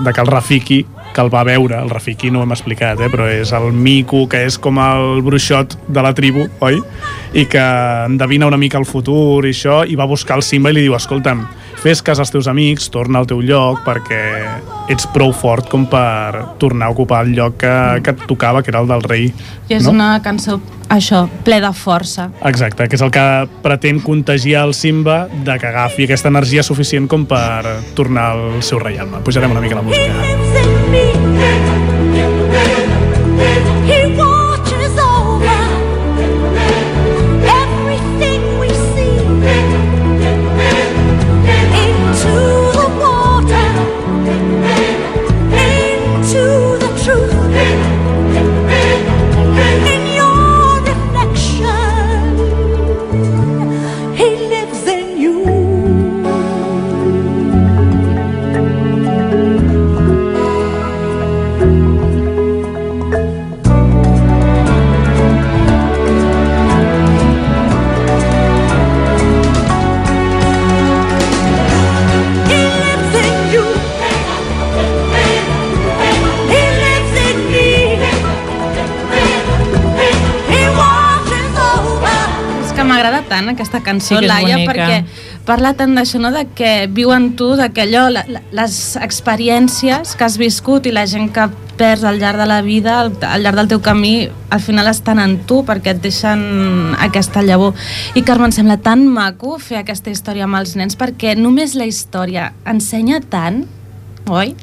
de 0.06 0.14
que 0.14 0.24
el 0.24 0.30
Rafiki 0.30 0.80
que 1.12 1.20
el 1.20 1.30
va 1.32 1.42
veure, 1.44 1.78
el 1.78 1.90
Rafiki 1.90 2.30
no 2.30 2.40
ho 2.40 2.46
hem 2.46 2.54
explicat, 2.54 3.00
eh, 3.02 3.08
però 3.10 3.26
és 3.30 3.52
el 3.56 3.72
mico 3.74 4.24
que 4.30 4.44
és 4.46 4.56
com 4.62 4.78
el 4.78 5.22
bruixot 5.26 5.76
de 5.88 6.04
la 6.06 6.12
tribu, 6.14 6.46
oi? 6.62 6.80
I 7.34 7.46
que 7.50 7.64
endevina 8.06 8.46
una 8.46 8.60
mica 8.60 8.78
el 8.78 8.86
futur 8.86 9.44
i 9.46 9.54
això, 9.54 9.82
i 9.86 9.98
va 9.98 10.08
buscar 10.10 10.38
el 10.38 10.46
Simba 10.46 10.70
i 10.70 10.78
li 10.78 10.86
diu, 10.86 10.94
escolta'm, 10.94 11.42
fes 11.82 12.04
cas 12.06 12.22
als 12.22 12.30
teus 12.30 12.46
amics, 12.50 12.90
torna 12.94 13.20
al 13.20 13.26
teu 13.30 13.42
lloc 13.42 13.82
perquè 13.86 14.22
ets 14.90 15.06
prou 15.14 15.32
fort 15.36 15.70
com 15.70 15.86
per 15.88 16.56
tornar 16.58 16.90
a 16.90 16.94
ocupar 16.94 17.22
el 17.24 17.34
lloc 17.38 17.60
que, 17.62 17.74
que 18.04 18.14
et 18.16 18.26
tocava, 18.26 18.62
que 18.62 18.72
era 18.72 18.82
el 18.82 18.90
del 18.90 19.04
rei. 19.06 19.30
I 19.70 19.78
és 19.78 19.86
no? 19.86 19.94
una 19.94 20.10
cançó, 20.24 20.58
això, 20.90 21.24
ple 21.46 21.60
de 21.62 21.70
força. 21.76 22.28
Exacte, 22.50 22.88
que 22.90 22.98
és 22.98 23.04
el 23.06 23.12
que 23.14 23.24
pretén 23.62 24.02
contagiar 24.02 24.66
el 24.66 24.74
Simba 24.74 25.22
de 25.30 25.58
que 25.62 25.70
agafi 25.70 26.08
aquesta 26.08 26.32
energia 26.32 26.66
suficient 26.66 27.06
com 27.10 27.26
per 27.30 27.62
tornar 27.94 28.32
al 28.34 28.62
seu 28.66 28.82
reialme. 28.82 29.22
Pujarem 29.26 29.54
una 29.54 29.62
mica 29.62 29.78
la 29.78 29.86
música. 29.86 30.10
He 33.40 33.69
Que 84.00 84.06
cançó, 84.06 84.08
Sí 84.08 84.18
que 84.18 84.24
és 84.24 84.28
Laia, 84.32 84.56
bonica. 84.56 84.72
perquè, 84.72 85.04
parla 85.46 85.74
tant 85.76 85.94
d'això, 85.94 86.20
no? 86.20 86.32
de 86.32 86.46
que 86.54 86.88
viu 86.88 87.12
en 87.12 87.34
tu, 87.36 87.54
de 87.56 87.68
que 87.70 87.84
allò, 87.86 88.08
la, 88.10 88.24
la, 88.28 88.42
les 88.56 88.96
experiències 88.96 90.16
que 90.16 90.24
has 90.24 90.38
viscut 90.40 90.86
i 90.86 90.92
la 90.92 91.06
gent 91.06 91.30
que 91.32 91.46
perds 91.80 92.04
al 92.04 92.18
llarg 92.20 92.38
de 92.38 92.46
la 92.46 92.60
vida, 92.62 92.98
al, 93.00 93.14
al 93.24 93.42
llarg 93.42 93.56
del 93.62 93.68
teu 93.68 93.80
camí, 93.80 94.28
al 94.50 94.60
final 94.60 94.88
estan 94.90 95.20
en 95.22 95.38
tu 95.48 95.62
perquè 95.64 95.94
et 95.94 96.02
deixen 96.02 96.94
aquesta 97.00 97.42
llavor. 97.42 97.72
I 98.14 98.22
Carme, 98.26 98.50
em 98.50 98.52
sembla 98.52 98.76
tan 98.82 99.06
maco 99.08 99.58
fer 99.58 99.80
aquesta 99.80 100.12
història 100.12 100.44
amb 100.44 100.60
els 100.60 100.76
nens 100.76 100.98
perquè 100.98 101.36
només 101.38 101.74
la 101.78 101.88
història 101.88 102.50
ensenya 102.68 103.22
tant, 103.32 103.64
oi? 104.28 104.54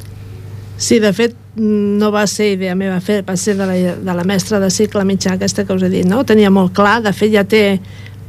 Sí, 0.77 0.99
de 1.01 1.09
fet, 1.13 1.33
no 1.57 2.11
va 2.13 2.27
ser 2.29 2.51
idea 2.53 2.75
meva 2.77 2.99
fer, 3.01 3.23
va 3.25 3.35
ser 3.35 3.55
de 3.57 3.65
la, 3.65 3.77
de 3.97 4.13
la 4.13 4.23
mestra 4.29 4.59
de 4.61 4.69
cicle 4.69 5.01
mitjà 5.09 5.33
aquesta 5.33 5.65
que 5.65 5.73
us 5.73 5.81
he 5.87 5.89
dit, 5.89 6.05
no? 6.05 6.21
Tenia 6.23 6.51
molt 6.53 6.75
clar, 6.77 6.99
de 7.01 7.13
fet 7.17 7.33
ja 7.33 7.43
té 7.49 7.79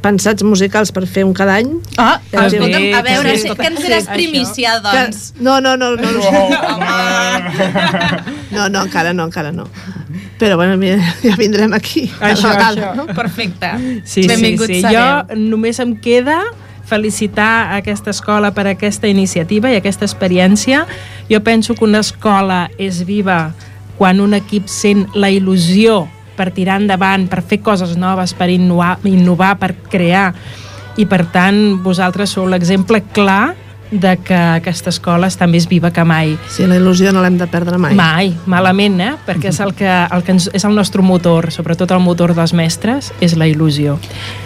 pensats 0.01 0.43
musicals 0.43 0.91
per 0.95 1.05
fer 1.07 1.25
un 1.27 1.33
cada 1.33 1.55
any. 1.59 1.73
Ah, 1.97 2.19
Ja 2.31 2.47
té- 2.47 2.55
escolta'm, 2.57 2.93
a 2.95 3.01
veure, 3.01 3.37
Sí. 3.37 3.47
sí, 3.49 3.55
que 3.55 3.67
ens 3.67 3.83
eres 3.83 4.05
primícia, 4.07 4.79
doncs. 4.79 5.31
Que, 5.33 5.43
no, 5.43 5.59
no, 5.61 5.75
no, 5.75 5.95
no, 5.95 6.11
no, 8.51 8.69
no, 8.69 8.81
encara 8.83 9.13
no, 9.13 9.25
encara 9.25 9.51
no. 9.51 9.67
Però 10.39 10.55
bueno, 10.55 10.77
mira, 10.77 10.97
ja 11.23 11.35
vindrem 11.35 11.73
aquí. 11.73 12.09
Això, 12.21 12.49
regal, 12.53 12.77
això. 12.77 12.95
No? 12.95 13.05
Perfecte. 13.07 13.71
Sí, 14.05 14.25
Benvinguts 14.27 14.67
sí, 14.67 14.75
sí. 14.75 14.81
sereu. 14.81 15.25
Jo 15.29 15.35
només 15.35 15.79
em 15.83 15.95
queda 15.99 16.39
felicitar 16.89 17.75
aquesta 17.75 18.09
escola 18.15 18.49
per 18.55 18.65
aquesta 18.71 19.07
iniciativa 19.11 19.69
i 19.69 19.75
aquesta 19.77 20.05
experiència. 20.07 20.85
Jo 21.29 21.41
penso 21.45 21.75
que 21.75 21.83
una 21.85 21.99
escola 22.01 22.69
és 22.79 23.03
viva 23.05 23.51
quan 23.99 24.21
un 24.23 24.33
equip 24.33 24.67
sent 24.71 25.05
la 25.13 25.29
il·lusió 25.29 26.05
per 26.39 26.53
tirar 26.55 26.79
endavant, 26.79 27.27
per 27.27 27.43
fer 27.43 27.59
coses 27.65 27.97
noves, 27.99 28.33
per 28.33 28.47
innovar, 28.53 28.95
innovar 29.03 29.57
per 29.59 29.73
crear. 29.91 30.29
I 30.99 31.05
per 31.07 31.25
tant, 31.33 31.79
vosaltres 31.83 32.31
sou 32.35 32.47
l'exemple 32.47 33.03
clar 33.15 33.58
de 33.91 34.17
que 34.21 34.35
aquesta 34.35 34.89
escola 34.91 35.27
està 35.27 35.47
més 35.49 35.65
viva 35.67 35.89
que 35.91 36.03
mai. 36.05 36.35
Sí, 36.49 36.65
la 36.69 36.75
il·lusió 36.77 37.11
no 37.11 37.23
l'hem 37.23 37.37
de 37.39 37.47
perdre 37.49 37.77
mai. 37.81 37.95
Mai, 37.97 38.35
malament, 38.45 38.99
eh? 39.01 39.13
Perquè 39.25 39.49
és 39.49 39.59
el 39.65 39.73
que, 39.73 39.89
el 39.89 40.23
que 40.23 40.31
ens, 40.35 40.49
és 40.53 40.65
el 40.65 40.75
nostre 40.77 41.01
motor, 41.01 41.49
sobretot 41.51 41.89
el 41.91 41.99
motor 41.99 42.35
dels 42.37 42.53
mestres, 42.53 43.11
és 43.19 43.33
la 43.35 43.47
il·lusió. 43.49 43.97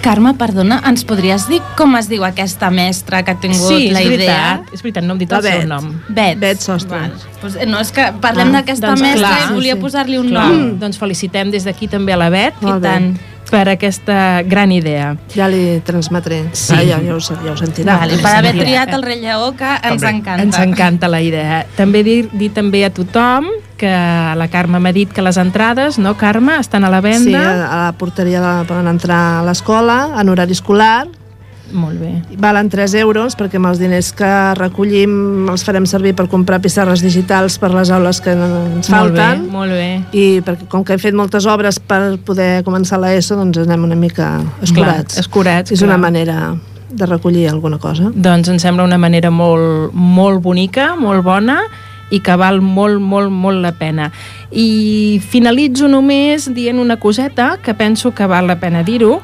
Carme, 0.02 0.34
perdona, 0.40 0.82
ens 0.88 1.04
podries 1.04 1.48
dir 1.50 1.60
com 1.78 1.96
es 2.00 2.08
diu 2.08 2.24
aquesta 2.24 2.70
mestra 2.72 3.24
que 3.24 3.32
ha 3.32 3.40
tingut 3.40 3.68
Sí, 3.68 3.88
és 3.90 3.94
la 3.94 4.02
idea? 4.02 4.18
veritat, 4.18 4.74
és 4.74 4.82
veritat, 4.84 5.04
no 5.04 5.14
hem 5.14 5.20
dit 5.20 5.32
La 5.32 5.38
el 5.38 5.44
seu 5.44 5.60
Bet. 5.60 5.68
nom. 5.68 5.92
Bet. 6.10 6.40
Bet 6.40 6.60
Sostre. 6.62 7.00
Val. 7.00 7.14
Pues, 7.42 7.56
eh, 7.60 7.66
no, 7.66 7.80
és 7.84 7.92
que 7.92 8.12
parlem 8.22 8.48
Ah, 8.54 8.62
d'aquesta 8.62 8.88
doncs 8.88 9.02
mestra 9.02 9.28
clar, 9.28 9.52
i 9.52 9.54
volia 9.54 9.74
sí, 9.74 9.78
sí. 9.78 9.82
posar-li 9.84 10.18
un 10.18 10.30
Clar, 10.30 10.48
nom. 10.48 10.80
doncs 10.80 10.98
felicitem 10.98 11.52
des 11.52 11.66
d'aquí 11.66 11.88
també 11.90 12.14
a 12.14 12.18
la 12.18 12.30
Bet 12.30 12.62
Molt 12.62 12.82
bé. 12.82 12.88
tant. 12.90 13.20
Per 13.54 13.68
aquesta 13.70 14.42
gran 14.50 14.72
idea. 14.74 15.12
Ja 15.36 15.46
li 15.52 15.78
transmetré. 15.86 16.40
Sí. 16.58 16.74
Ah, 16.74 16.82
ja, 16.82 16.98
ja, 17.06 17.14
ho, 17.14 17.20
ja 17.22 17.52
ho 17.54 17.58
sentirà. 17.60 18.00
Vale, 18.02 18.18
per 18.24 18.32
haver 18.40 18.56
triat 18.58 18.94
el 18.98 19.04
rei 19.06 19.20
lleó, 19.22 19.52
que 19.60 19.70
ens 19.76 20.02
També. 20.02 20.10
encanta. 20.18 20.42
Ens 20.48 20.58
encanta 20.64 21.08
la 21.12 21.22
idea. 21.22 21.60
També 21.78 22.02
dir, 22.04 22.24
dir 22.34 22.50
també 22.56 22.82
a 22.86 22.90
tothom 22.90 23.52
que 23.78 23.92
la 24.38 24.48
Carme 24.50 24.80
m'ha 24.80 24.94
dit 24.96 25.12
que 25.14 25.22
les 25.22 25.38
entrades, 25.38 26.00
no, 26.00 26.16
Carme, 26.18 26.58
estan 26.60 26.86
a 26.86 26.90
la 26.90 27.02
Sí, 27.02 27.10
venda. 27.10 27.44
a 27.70 27.86
la 27.86 27.92
porteria 27.98 28.42
de, 28.42 28.66
poden 28.66 28.88
entrar 28.88 29.22
a 29.40 29.44
l'escola 29.44 30.16
en 30.20 30.30
horari 30.30 30.54
escolar 30.54 31.08
Molt 31.74 32.00
bé. 32.00 32.22
valen 32.38 32.70
3 32.70 32.94
euros 33.02 33.36
perquè 33.38 33.58
amb 33.58 33.68
els 33.72 33.80
diners 33.82 34.12
que 34.14 34.32
recollim 34.60 35.50
els 35.50 35.64
farem 35.66 35.86
servir 35.90 36.14
per 36.16 36.28
comprar 36.30 36.62
pissarres 36.62 37.02
digitals 37.02 37.58
per 37.60 37.74
les 37.74 37.90
aules 37.92 38.22
que 38.22 38.32
ens 38.32 38.90
falten 38.90 39.48
Molt 39.52 39.52
bé, 39.52 39.52
molt 39.52 39.72
bé. 39.72 39.88
i 40.14 40.42
perquè 40.46 40.68
com 40.70 40.84
que 40.84 40.94
hem 40.94 41.00
fet 41.00 41.14
moltes 41.18 41.46
obres 41.46 41.80
per 41.80 42.18
poder 42.24 42.64
començar 42.64 43.00
l'ESO 43.02 43.36
doncs 43.36 43.58
anem 43.58 43.84
una 43.84 43.96
mica 43.96 44.36
escurats. 44.62 45.16
Clar, 45.16 45.26
escurats, 45.26 45.72
és 45.72 45.82
una 45.82 45.98
clar. 45.98 46.00
manera 46.12 46.56
de 46.94 47.06
recollir 47.08 47.48
alguna 47.50 47.80
cosa. 47.80 48.12
Doncs 48.14 48.50
em 48.50 48.60
sembla 48.60 48.84
una 48.86 49.00
manera 49.02 49.32
molt, 49.32 49.94
molt 49.94 50.44
bonica, 50.44 50.96
molt 50.96 51.24
bona 51.26 51.64
i 52.14 52.20
que 52.22 52.36
val 52.38 52.62
molt, 52.62 53.00
molt, 53.02 53.32
molt 53.32 53.62
la 53.64 53.72
pena. 53.74 54.12
I 54.52 55.20
finalitzo 55.26 55.88
només 55.90 56.54
dient 56.54 56.78
una 56.78 56.98
coseta 57.02 57.58
que 57.64 57.74
penso 57.74 58.14
que 58.14 58.28
val 58.30 58.46
la 58.46 58.60
pena 58.62 58.84
dir-ho, 58.84 59.22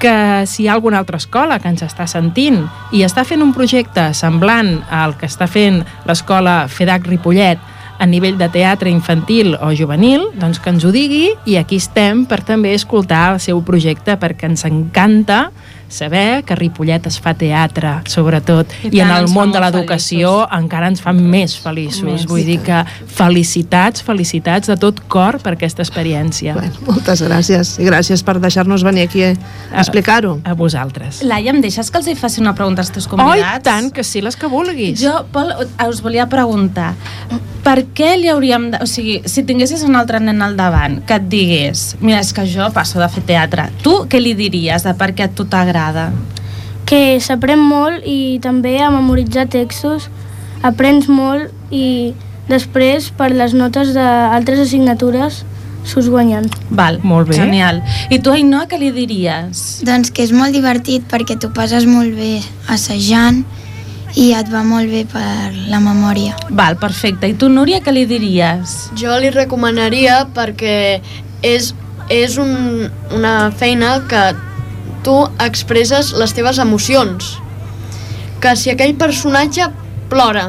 que 0.00 0.44
si 0.46 0.64
hi 0.64 0.68
ha 0.68 0.74
alguna 0.74 0.98
altra 0.98 1.20
escola 1.20 1.58
que 1.60 1.70
ens 1.72 1.84
està 1.86 2.06
sentint 2.10 2.62
i 2.92 3.02
està 3.06 3.24
fent 3.24 3.44
un 3.44 3.54
projecte 3.56 4.10
semblant 4.14 4.78
al 4.90 5.16
que 5.16 5.28
està 5.30 5.48
fent 5.50 5.82
l'escola 6.08 6.66
FEDAC 6.68 7.08
Ripollet 7.10 7.72
a 7.98 8.06
nivell 8.06 8.36
de 8.36 8.48
teatre 8.52 8.90
infantil 8.92 9.54
o 9.56 9.70
juvenil, 9.72 10.28
doncs 10.36 10.60
que 10.60 10.72
ens 10.72 10.84
ho 10.84 10.92
digui 10.92 11.30
i 11.48 11.56
aquí 11.56 11.78
estem 11.80 12.26
per 12.28 12.42
també 12.44 12.74
escoltar 12.76 13.30
el 13.34 13.40
seu 13.40 13.62
projecte 13.64 14.18
perquè 14.20 14.50
ens 14.50 14.66
encanta 14.68 15.46
saber 15.88 16.42
que 16.44 16.52
a 16.54 16.56
Ripollet 16.56 17.06
es 17.06 17.18
fa 17.22 17.34
teatre, 17.38 18.00
sobretot, 18.10 18.66
I 18.84 18.90
i, 18.96 19.00
en 19.04 19.10
el 19.14 19.28
món 19.32 19.52
de 19.54 19.60
l'educació 19.62 20.46
encara 20.52 20.88
ens 20.90 21.00
fa 21.04 21.12
més 21.16 21.54
feliços. 21.62 22.02
Més, 22.06 22.26
Vull 22.26 22.44
dir 22.46 22.58
que 22.66 22.80
felicitats, 23.16 24.02
felicitats 24.06 24.68
de 24.70 24.76
tot 24.80 25.00
cor 25.12 25.38
per 25.44 25.54
aquesta 25.56 25.84
experiència. 25.84 26.54
Bueno, 26.56 26.74
moltes 26.88 27.22
gràcies 27.26 27.74
i 27.82 27.86
gràcies 27.88 28.22
per 28.26 28.38
deixar-nos 28.42 28.84
venir 28.86 29.06
aquí 29.06 29.22
a 29.26 29.32
explicar-ho. 29.82 30.38
A 30.44 30.54
vosaltres. 30.58 31.22
Laia, 31.26 31.52
em 31.54 31.60
deixes 31.64 31.90
que 31.90 32.00
els 32.00 32.08
hi 32.10 32.16
faci 32.18 32.40
una 32.42 32.54
pregunta 32.58 32.82
als 32.84 32.90
teus 32.94 33.06
Oh, 33.06 33.14
convidats? 33.14 33.60
i 33.60 33.62
tant, 33.62 33.90
que 33.94 34.02
sí, 34.04 34.20
les 34.24 34.34
que 34.36 34.48
vulguis. 34.50 34.98
Jo, 35.00 35.20
Pol, 35.32 35.52
us 35.88 36.00
volia 36.02 36.26
preguntar, 36.28 36.94
per 37.66 37.84
què 37.94 38.12
li 38.18 38.28
hauríem 38.30 38.70
de... 38.72 38.80
O 38.82 38.86
sigui, 38.90 39.20
si 39.26 39.42
tinguessis 39.46 39.82
un 39.86 39.94
altre 39.98 40.18
nen 40.22 40.42
al 40.42 40.56
davant 40.58 41.00
que 41.06 41.16
et 41.20 41.28
digués, 41.30 41.84
mira, 42.00 42.20
és 42.22 42.32
que 42.34 42.44
jo 42.50 42.66
passo 42.74 42.98
de 43.02 43.08
fer 43.10 43.22
teatre, 43.26 43.68
tu 43.82 44.04
què 44.10 44.20
li 44.22 44.34
diries 44.38 44.82
de 44.86 44.94
per 44.98 45.12
què 45.14 45.26
a 45.26 45.30
tu 45.30 45.44
t'agrada? 45.50 45.75
Que 46.86 47.18
s'aprèn 47.20 47.58
molt 47.58 48.06
i 48.06 48.38
també 48.42 48.78
a 48.80 48.92
memoritzar 48.94 49.48
textos 49.50 50.06
aprens 50.62 51.08
molt 51.10 51.50
i 51.74 52.14
després 52.46 53.10
per 53.18 53.32
les 53.34 53.54
notes 53.58 53.92
d'altres 53.96 54.62
assignatures 54.62 55.42
s'us 55.86 56.08
guanyen. 56.10 56.48
Val, 56.70 56.98
Molt 57.02 57.28
bé. 57.30 57.36
Genial. 57.38 57.82
I 58.10 58.18
tu, 58.18 58.32
Ainhoa, 58.34 58.66
què 58.70 58.78
li 58.78 58.90
diries? 58.94 59.82
Doncs 59.86 60.10
que 60.10 60.24
és 60.26 60.32
molt 60.34 60.54
divertit 60.54 61.06
perquè 61.10 61.38
tu 61.38 61.52
passes 61.54 61.86
molt 61.86 62.14
bé 62.18 62.40
assajant 62.72 63.44
i 64.18 64.32
et 64.34 64.50
va 64.50 64.64
molt 64.66 64.90
bé 64.90 65.04
per 65.10 65.52
la 65.70 65.78
memòria. 65.82 66.34
Val, 66.50 66.78
perfecte. 66.80 67.30
I 67.30 67.36
tu, 67.38 67.50
Núria, 67.52 67.82
què 67.84 67.94
li 67.94 68.06
diries? 68.08 68.76
Jo 68.98 69.18
li 69.22 69.30
recomanaria 69.34 70.24
perquè 70.34 70.76
és, 71.46 71.72
és 72.10 72.38
un, 72.42 72.88
una 73.14 73.36
feina 73.54 74.00
que 74.10 74.24
tu 75.06 75.14
expresses 75.44 76.12
les 76.18 76.34
teves 76.34 76.58
emocions. 76.62 77.36
Que 78.42 78.56
si 78.58 78.72
aquell 78.74 78.96
personatge 78.98 79.68
plora, 80.10 80.48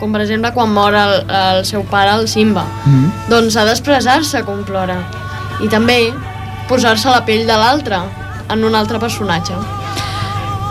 com 0.00 0.12
per 0.16 0.22
exemple 0.24 0.50
quan 0.56 0.72
mor 0.72 0.96
el, 0.96 1.12
el 1.28 1.64
seu 1.68 1.84
pare, 1.88 2.14
el 2.18 2.26
Simba, 2.28 2.64
Mm. 2.86 3.10
doncs 3.28 3.56
ha 3.60 3.66
d'expressar-se 3.68 4.42
com 4.48 4.64
plora. 4.64 4.96
I 5.60 5.68
també 5.68 5.98
posar-se 6.68 7.08
a 7.10 7.18
la 7.18 7.24
pell 7.28 7.44
de 7.46 7.56
l'altre, 7.60 8.00
en 8.50 8.64
un 8.64 8.74
altre 8.74 8.98
personatge. 8.98 9.52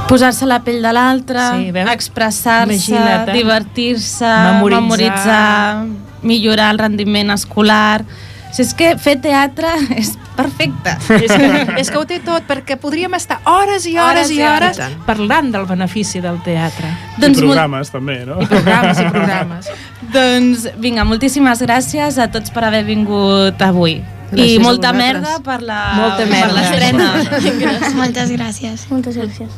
Posar-se 0.09 0.47
la 0.49 0.57
pell 0.65 0.81
de 0.81 0.91
l'altre, 0.91 1.39
Sí, 1.53 1.67
expressar-se, 1.93 2.95
eh? 2.97 3.33
divertir-se, 3.33 4.25
Memoritzar. 4.25 4.81
memoritzar, 4.81 5.85
millorar 6.23 6.71
el 6.73 6.79
rendiment 6.79 7.29
escolar... 7.37 8.03
Si 8.51 8.63
és 8.65 8.73
que 8.73 8.95
fer 8.97 9.15
teatre 9.21 9.69
és 10.01 10.13
perfecte. 10.35 10.95
És 11.19 11.31
que, 11.31 11.49
és 11.81 11.89
que 11.91 11.97
ho 11.99 12.05
té 12.09 12.17
tot, 12.23 12.45
perquè 12.47 12.77
podríem 12.79 13.13
estar 13.17 13.39
hores 13.45 13.85
i 13.85 13.93
hores, 13.97 14.25
Hores 14.25 14.31
i 14.31 14.39
i 14.39 14.43
hores, 14.47 14.79
hores. 14.79 14.95
parlant 15.05 15.51
del 15.53 15.65
benefici 15.69 16.21
del 16.23 16.39
teatre. 16.45 16.89
I 17.17 17.21
Doncs 17.21 17.37
molt- 17.41 17.51
programes, 17.51 17.91
també, 17.93 18.17
no? 18.25 18.39
I 18.41 18.47
programes 18.49 18.99
i 18.99 19.07
programes. 19.11 19.69
Doncs 20.15 20.67
vinga, 20.81 21.03
moltíssimes 21.05 21.61
gràcies 21.61 22.17
a 22.17 22.29
tots 22.31 22.49
per 22.55 22.63
haver 22.71 22.83
vingut 22.87 23.61
avui. 23.61 23.99
Gràcies 24.31 24.55
I 24.55 24.59
molta 24.61 24.91
merda 24.93 25.39
per 25.45 25.59
la 25.65 25.79
Molta 25.97 26.17
per 26.23 26.27
merda. 26.29 26.53
l'estrena. 26.53 27.07
Moltes 28.01 28.31
gràcies. 28.37 28.87
Moltes 28.91 29.17
gràcies. 29.17 29.49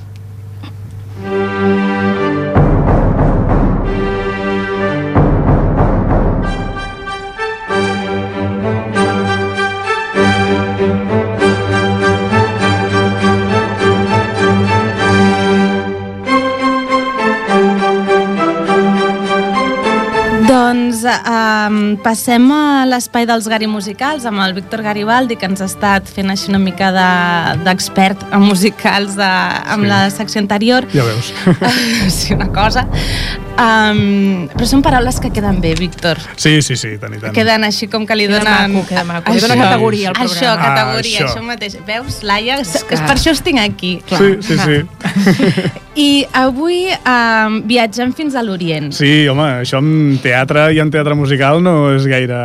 Doncs 1.22 1.81
um, 21.26 21.98
passem 22.04 22.46
a 22.52 22.86
l'espai 22.90 23.26
dels 23.30 23.48
Gari 23.48 23.68
Musicals 23.68 24.26
amb 24.26 24.42
el 24.44 24.54
Víctor 24.58 24.82
Garibaldi, 24.86 25.36
que 25.38 25.46
ens 25.50 25.62
ha 25.62 25.68
estat 25.70 26.08
fent 26.10 26.30
així 26.34 26.50
una 26.50 26.60
mica 26.60 26.92
de- 26.92 27.58
d'expert 27.66 28.24
en 28.32 28.42
musicals 28.42 29.16
de, 29.16 29.24
amb 29.28 29.84
Sí. 29.84 29.90
la 29.90 30.10
secció 30.10 30.42
anterior. 30.42 30.88
Ja 30.94 31.04
veus. 31.04 31.34
sí, 32.14 32.34
una 32.34 32.48
cosa. 32.52 32.88
Um, 33.62 34.48
però 34.56 34.66
són 34.66 34.82
paraules 34.82 35.20
que 35.22 35.30
queden 35.34 35.60
bé, 35.62 35.76
Víctor. 35.78 36.18
Sí, 36.40 36.62
sí, 36.66 36.76
sí, 36.80 36.96
tant 36.98 37.14
i 37.14 37.20
tant. 37.22 37.34
Queden 37.36 37.64
així 37.68 37.88
com 37.92 38.08
que 38.08 38.16
li 38.16 38.26
Queda 38.28 38.40
donen... 38.40 38.74
maco, 38.74 38.88
queda 38.90 39.04
maco. 39.04 39.34
Li 39.36 39.40
dona 39.44 39.58
categoria 39.60 40.10
al 40.10 40.16
Això, 40.16 40.40
programa. 40.40 40.66
categoria, 40.66 41.20
Ah, 41.20 41.28
això. 41.28 41.36
això. 41.38 41.44
mateix. 41.46 41.78
Veus, 41.86 42.24
Laia? 42.24 42.60
És, 42.64 42.72
que- 42.84 42.96
és 42.96 43.02
per 43.02 43.16
això 43.18 43.32
us 43.36 43.42
tinc 43.46 43.60
aquí. 43.60 44.02
Sí, 44.10 44.32
sí, 44.42 44.58
sí. 44.58 44.82
I 46.00 46.24
avui 46.32 46.86
um, 46.88 47.58
viatgem 47.68 48.14
fins 48.16 48.36
a 48.40 48.42
l'Orient. 48.46 48.94
Sí, 48.96 49.28
home, 49.28 49.44
això 49.60 49.82
en 49.84 50.16
teatre 50.24 50.70
i 50.72 50.80
en 50.80 50.92
teatre 50.94 51.18
musical 51.20 51.60
no 51.64 51.92
és 51.92 52.06
gaire, 52.08 52.38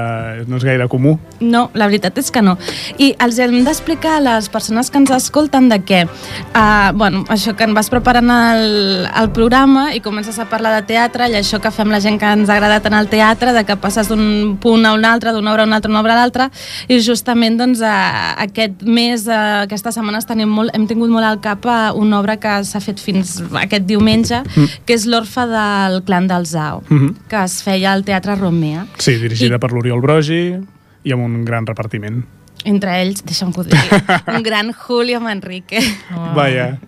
no 0.50 0.58
és 0.58 0.66
gaire 0.66 0.88
comú. 0.90 1.14
No, 1.38 1.68
la 1.78 1.86
veritat 1.86 2.18
és 2.18 2.32
que 2.34 2.42
no. 2.42 2.56
I 2.98 3.12
els 3.22 3.38
hem 3.38 3.60
d'explicar 3.66 4.16
a 4.16 4.24
les 4.24 4.48
persones 4.50 4.90
que 4.90 4.98
ens 4.98 5.12
escolten 5.14 5.68
de 5.70 5.78
què, 5.86 6.00
uh, 6.08 6.90
bueno, 6.98 7.22
això 7.30 7.54
que 7.54 7.68
en 7.68 7.76
vas 7.76 7.90
preparant 7.92 8.32
el, 8.34 9.06
el 9.06 9.30
programa 9.36 9.92
i 9.94 10.02
comences 10.02 10.40
a 10.42 10.48
parlar 10.50 10.74
de 10.80 10.82
teatre 10.90 11.30
i 11.30 11.38
això 11.38 11.62
que 11.62 11.70
fem 11.70 11.94
la 11.94 12.02
gent 12.02 12.18
que 12.18 12.32
ens 12.34 12.50
agrada 12.50 12.80
tant 12.82 12.98
el 12.98 13.06
teatre, 13.12 13.54
de 13.54 13.62
que 13.68 13.78
passes 13.78 14.10
d'un 14.10 14.56
punt 14.58 14.90
a 14.90 14.96
un 14.98 15.06
altre, 15.06 15.30
d'una 15.36 15.54
obra 15.54 15.62
a 15.62 15.70
una 15.70 15.78
altra, 15.78 15.92
una 15.94 16.02
obra 16.02 16.16
a 16.16 16.20
l'altra, 16.24 16.50
i 16.90 16.98
justament 16.98 17.62
doncs, 17.62 17.78
uh, 17.78 18.34
aquest 18.48 18.82
mes, 18.82 19.30
uh, 19.30 19.62
aquestes 19.68 19.94
setmanes 19.94 20.26
tenim 20.26 20.50
molt, 20.50 20.74
hem 20.74 20.90
tingut 20.90 21.14
molt 21.14 21.30
al 21.30 21.38
cap 21.44 21.62
uh, 21.70 21.94
una 21.94 22.18
obra 22.18 22.40
que 22.42 22.58
s'ha 22.66 22.82
fet 22.82 22.98
fins 22.98 23.35
aquest 23.60 23.84
diumenge, 23.86 24.42
mm. 24.42 24.82
que 24.86 24.94
és 24.94 25.06
l'Orfe 25.06 25.46
del 25.50 26.02
clan 26.04 26.26
del 26.26 26.46
Zao, 26.46 26.82
mm. 26.88 26.96
-hmm. 26.98 27.14
que 27.28 27.44
es 27.44 27.62
feia 27.62 27.92
al 27.92 28.04
Teatre 28.04 28.34
Romea. 28.36 28.86
Sí, 28.98 29.14
dirigida 29.16 29.56
I- 29.56 29.58
per 29.58 29.72
l'Oriol 29.72 30.00
Brogi 30.00 30.56
i 31.04 31.12
amb 31.12 31.22
un 31.24 31.44
gran 31.44 31.66
repartiment. 31.66 32.24
Entre 32.64 32.90
ells, 33.00 33.22
deixa'm 33.24 33.52
que 33.52 33.60
ho 33.60 33.64
digui, 33.64 33.88
un 34.36 34.42
gran 34.42 34.72
Julio 34.72 35.20
Manrique 35.20 35.78
Oh. 36.16 36.34
Vaja, 36.34 36.78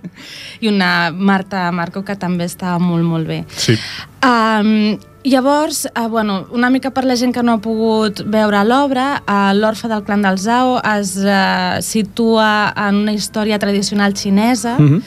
i 0.60 0.66
una 0.68 1.10
Marta 1.12 1.70
Marco 1.70 2.02
que 2.04 2.16
també 2.16 2.44
estava 2.44 2.78
molt, 2.78 3.04
molt 3.04 3.26
bé. 3.28 3.44
sí. 3.48 3.76
Um, 4.24 4.98
llavors, 5.24 5.86
uh, 5.98 6.08
bueno, 6.08 6.46
una 6.52 6.70
mica 6.70 6.90
per 6.90 7.04
la 7.04 7.16
gent 7.16 7.34
que 7.34 7.42
no 7.42 7.52
ha 7.58 7.60
pogut 7.60 8.22
veure 8.26 8.62
l'obra, 8.64 9.22
uh, 9.26 9.52
l'Orfe 9.54 9.88
del 9.90 10.02
clan 10.04 10.22
del 10.22 10.38
Zhao 10.38 10.78
es 10.96 11.16
uh, 11.18 11.80
situa 11.82 12.72
en 12.76 13.02
una 13.04 13.12
història 13.12 13.58
tradicional 13.58 14.14
xinesa 14.14 14.76
Mhm. 14.78 15.02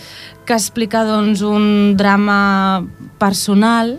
que 0.46 0.54
explica 0.54 1.04
doncs, 1.06 1.42
un 1.42 1.96
drama 1.98 2.84
personal 3.20 3.98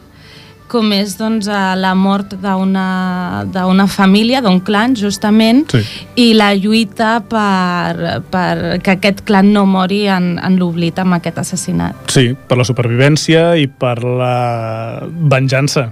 com 0.68 0.90
és 0.92 1.18
doncs, 1.18 1.46
eh, 1.48 1.74
la 1.76 1.94
mort 1.94 2.32
d'una 2.32 3.86
família, 3.86 4.40
d'un 4.40 4.58
clan, 4.60 4.94
justament, 4.96 5.66
Sí. 5.70 5.82
i 6.16 6.32
la 6.34 6.54
lluita 6.54 7.20
per, 7.28 8.22
per 8.30 8.80
que 8.80 8.90
aquest 8.96 9.20
clan 9.22 9.52
no 9.52 9.66
mori 9.66 10.06
en, 10.08 10.38
en 10.42 10.56
l'oblit 10.58 10.98
amb 10.98 11.12
aquest 11.18 11.38
assassinat. 11.38 11.94
Sí, 12.08 12.34
per 12.48 12.56
la 12.56 12.64
supervivència 12.64 13.56
i 13.60 13.66
per 13.68 14.02
la 14.02 15.02
venjança. 15.06 15.90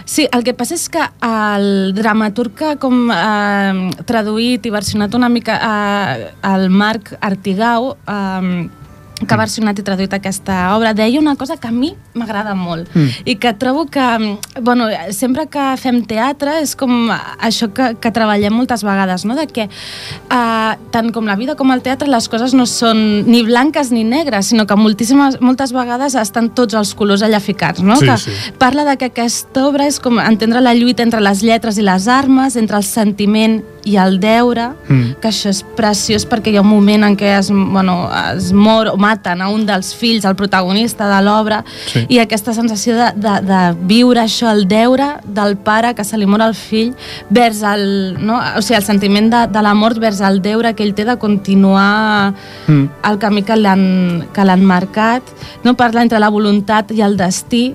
Sí, 0.05 0.27
el 0.33 0.45
que 0.47 0.55
passa 0.57 0.75
és 0.75 0.89
que 0.93 1.05
el 1.27 1.95
dramaturg 1.95 2.55
que 2.57 2.75
com 2.83 3.11
eh, 3.15 3.91
traduït 4.09 4.67
i 4.67 4.75
versionat 4.75 5.15
una 5.15 5.29
mica 5.33 5.59
eh, 5.61 6.29
el 6.51 6.69
Marc 6.71 7.15
Artigau 7.21 7.95
eh, 8.07 8.69
que 9.21 9.35
ha 9.35 9.39
versionat 9.39 9.79
i 9.79 9.85
traduït 9.85 10.15
aquesta 10.17 10.77
obra, 10.77 10.95
deia 10.97 11.21
una 11.21 11.37
cosa 11.37 11.59
que 11.61 11.69
a 11.69 11.75
mi 11.75 11.93
m'agrada 12.15 12.55
molt 12.55 12.89
Mm. 12.95 13.09
i 13.27 13.37
que 13.37 13.53
trobo 13.55 13.87
que, 13.87 14.39
bueno, 14.63 14.87
sempre 15.13 15.47
que 15.47 15.77
fem 15.77 16.03
teatre 16.05 16.61
és 16.63 16.75
com 16.75 17.11
això 17.11 17.69
que, 17.73 17.95
que 18.01 18.11
treballem 18.11 18.53
moltes 18.53 18.83
vegades, 18.83 19.25
no? 19.25 19.37
de 19.37 19.47
que 19.47 19.69
uh, 19.69 20.75
tant 20.91 21.13
com 21.13 21.27
la 21.27 21.37
vida 21.37 21.55
com 21.57 21.71
el 21.71 21.83
teatre 21.83 22.09
les 22.09 22.29
coses 22.29 22.55
no 22.55 22.67
són 22.67 23.25
ni 23.29 23.43
blanques 23.47 23.93
ni 23.93 24.05
negres, 24.05 24.51
sinó 24.51 24.67
que 24.67 24.77
moltíssimes, 24.77 25.41
moltes 25.41 25.73
vegades 25.77 26.15
estan 26.15 26.51
tots 26.51 26.75
els 26.75 26.95
colors 26.95 27.23
allà 27.23 27.41
ficats, 27.41 27.83
no? 27.83 27.97
Sí, 28.01 28.07
que 28.07 28.17
sí. 28.19 28.31
parla 28.59 28.85
de 28.89 28.97
que 28.97 29.11
aquesta 29.13 29.67
obra 29.69 29.87
és 29.87 30.01
com 30.01 30.19
entendre 30.19 30.61
la 30.61 30.75
lluita 30.75 31.05
entre 31.05 31.21
les 31.21 31.45
lletres 31.45 31.79
i 31.79 31.85
les 31.87 32.09
armes, 32.09 32.57
entre 32.57 32.81
el 32.81 32.85
sentiment 32.85 33.61
i 33.85 33.97
el 33.97 34.19
deure, 34.21 34.71
Mm. 34.89 35.15
que 35.21 35.29
això 35.29 35.49
és 35.49 35.63
preciós 35.77 36.27
perquè 36.29 36.51
hi 36.53 36.57
ha 36.57 36.61
un 36.63 36.69
moment 36.69 37.05
en 37.05 37.17
què 37.17 37.39
es, 37.39 37.51
bueno, 37.51 38.09
es 38.37 38.53
mor 38.53 38.89
o 38.89 38.97
maten 38.97 39.41
a 39.41 39.49
un 39.49 39.65
dels 39.67 39.95
fills, 39.95 40.25
el 40.25 40.35
protagonista 40.37 41.09
de 41.09 41.23
l'obra, 41.25 41.65
Sí. 41.87 42.05
i 42.09 42.19
aquesta 42.19 42.53
sensació 42.53 42.97
de, 42.97 43.13
de, 43.17 43.41
de 43.47 43.61
viure 43.87 44.21
això, 44.21 44.51
el 44.53 44.67
deure 44.69 45.21
del 45.25 45.57
pare 45.57 45.95
que 45.95 46.05
se 46.05 46.19
li 46.19 46.27
mor 46.27 46.43
el 46.43 46.55
fill, 46.55 46.95
vers 47.31 47.63
el, 47.63 48.17
no? 48.21 48.41
o 48.57 48.63
sigui, 48.63 48.77
el 48.77 48.85
sentiment 48.85 49.31
de, 49.31 49.47
de 49.53 49.63
la 49.63 49.75
mort 49.75 49.99
vers 49.99 50.21
el 50.21 50.43
deure 50.43 50.75
que 50.75 50.83
ell 50.83 50.95
té 50.95 51.05
de 51.05 51.17
continuar 51.19 52.35
Mm. 52.69 52.89
el 53.05 53.19
camí 53.19 53.43
que 53.43 53.57
l'han 53.57 54.63
marcat, 54.65 55.23
no? 55.65 55.75
parla 55.77 56.03
entre 56.03 56.19
la 56.21 56.29
voluntat 56.29 56.91
i 56.93 57.01
el 57.03 57.17
destí, 57.17 57.75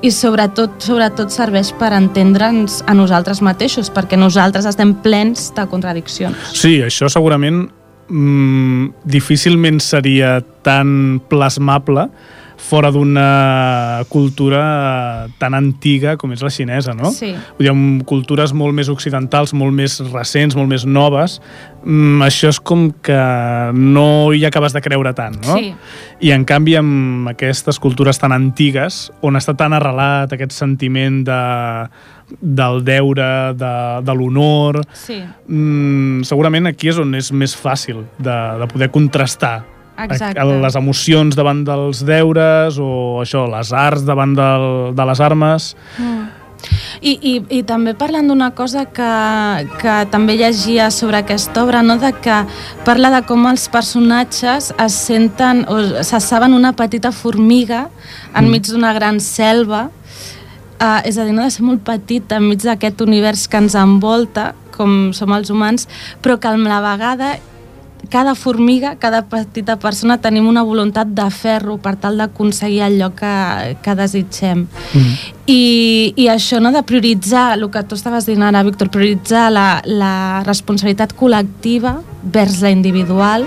i 0.00 0.10
sobretot, 0.14 0.78
sobretot 0.80 1.32
serveix 1.32 1.72
per 1.76 1.92
entendre'ns 1.96 2.80
a 2.88 2.94
nosaltres 2.96 3.42
mateixos, 3.44 3.90
perquè 3.92 4.16
nosaltres 4.16 4.68
estem 4.68 4.94
plens 5.04 5.50
de 5.56 5.66
contradiccions. 5.68 6.54
Sí, 6.56 6.78
això 6.84 7.10
segurament 7.12 7.66
mm, 8.08 9.04
difícilment 9.04 9.80
seria 9.84 10.38
tan 10.64 11.20
plasmable 11.28 12.08
fora 12.60 12.90
d'una 12.92 14.04
cultura 14.12 15.26
tan 15.40 15.54
antiga 15.56 16.16
com 16.20 16.32
és 16.34 16.42
la 16.44 16.50
xinesa, 16.52 16.92
no? 16.94 17.10
Sí. 17.14 17.32
Vull 17.56 17.64
dir, 17.66 17.72
amb 17.72 18.04
cultures 18.08 18.52
molt 18.56 18.76
més 18.76 18.90
occidentals, 18.92 19.54
molt 19.56 19.74
més 19.74 19.98
recents, 20.12 20.54
molt 20.58 20.68
més 20.70 20.84
noves, 20.86 21.38
mm, 21.84 22.20
això 22.28 22.52
és 22.52 22.60
com 22.60 22.90
que 23.02 23.18
no 23.74 24.32
hi 24.36 24.44
acabes 24.46 24.76
de 24.76 24.82
creure 24.84 25.14
tant, 25.16 25.40
no? 25.46 25.56
Sí. 25.58 25.72
I 26.20 26.32
en 26.36 26.44
canvi 26.44 26.76
amb 26.76 27.28
aquestes 27.32 27.80
cultures 27.80 28.18
tan 28.20 28.32
antigues, 28.36 29.08
on 29.22 29.40
està 29.40 29.56
tan 29.56 29.72
arrelat 29.72 30.32
aquest 30.36 30.52
sentiment 30.52 31.22
de, 31.24 31.40
del 32.40 32.84
deure, 32.84 33.30
de, 33.58 33.74
de 34.04 34.14
l'honor, 34.14 34.82
Sí. 34.92 35.18
mm, 35.48 36.22
segurament 36.28 36.66
aquí 36.70 36.88
és 36.92 36.98
on 37.00 37.14
és 37.14 37.32
més 37.32 37.56
fàcil 37.56 38.04
de, 38.18 38.38
de 38.60 38.66
poder 38.70 38.90
contrastar 38.92 39.62
Exacte. 40.04 40.44
les 40.64 40.76
emocions 40.78 41.36
davant 41.36 41.64
dels 41.66 42.04
deures 42.06 42.78
o 42.80 43.20
això, 43.22 43.46
les 43.50 43.72
arts 43.72 44.04
davant 44.08 44.34
del, 44.36 44.68
de 44.96 45.08
les 45.10 45.20
armes. 45.20 45.74
I, 47.00 47.14
i, 47.16 47.34
I 47.56 47.60
també 47.64 47.94
parlant 47.96 48.26
d'una 48.28 48.50
cosa 48.56 48.84
que, 48.84 49.12
que 49.80 49.94
també 50.12 50.36
llegia 50.36 50.90
sobre 50.92 51.22
aquesta 51.22 51.62
obra, 51.64 51.80
no? 51.82 51.96
de 52.00 52.12
que 52.20 52.42
parla 52.84 53.08
de 53.14 53.22
com 53.28 53.46
els 53.48 53.68
personatges 53.72 54.68
es 54.76 54.98
senten 55.08 55.64
o 55.72 55.80
se 56.04 56.20
saben 56.20 56.52
una 56.56 56.74
petita 56.76 57.12
formiga 57.16 57.86
enmig 58.36 58.68
d'una 58.68 58.92
gran 58.92 59.20
selva, 59.24 59.86
uh, 59.88 61.00
és 61.08 61.16
a 61.16 61.24
dir, 61.24 61.32
no 61.32 61.46
de 61.46 61.54
ser 61.54 61.64
molt 61.64 61.84
petit 61.86 62.36
enmig 62.36 62.66
d'aquest 62.68 63.00
univers 63.06 63.46
que 63.48 63.62
ens 63.64 63.78
envolta, 63.78 64.50
com 64.76 65.14
som 65.16 65.32
els 65.36 65.50
humans, 65.52 65.88
però 66.20 66.38
que 66.40 66.48
a 66.48 66.56
la 66.56 66.80
vegada 66.84 67.38
cada 68.10 68.34
formiga, 68.34 68.96
cada 68.98 69.22
petita 69.30 69.78
persona 69.78 70.18
tenim 70.20 70.48
una 70.50 70.64
voluntat 70.66 71.08
de 71.14 71.28
ferro 71.30 71.78
per 71.78 71.94
tal 71.96 72.18
d'aconseguir 72.20 72.82
allò 72.84 73.12
que, 73.16 73.34
que 73.80 73.94
desitgem. 73.96 74.66
I, 75.50 76.12
I 76.20 76.28
això 76.30 76.60
no 76.62 76.70
de 76.70 76.82
prioritzar, 76.86 77.56
el 77.56 77.64
que 77.72 77.82
tu 77.88 77.96
estaves 77.98 78.26
dient 78.28 78.44
ara, 78.46 78.62
Víctor, 78.62 78.90
prioritzar 78.92 79.48
la, 79.50 79.80
la 79.84 80.42
responsabilitat 80.46 81.14
col·lectiva 81.18 81.96
vers 82.22 82.60
la 82.62 82.70
individual, 82.70 83.46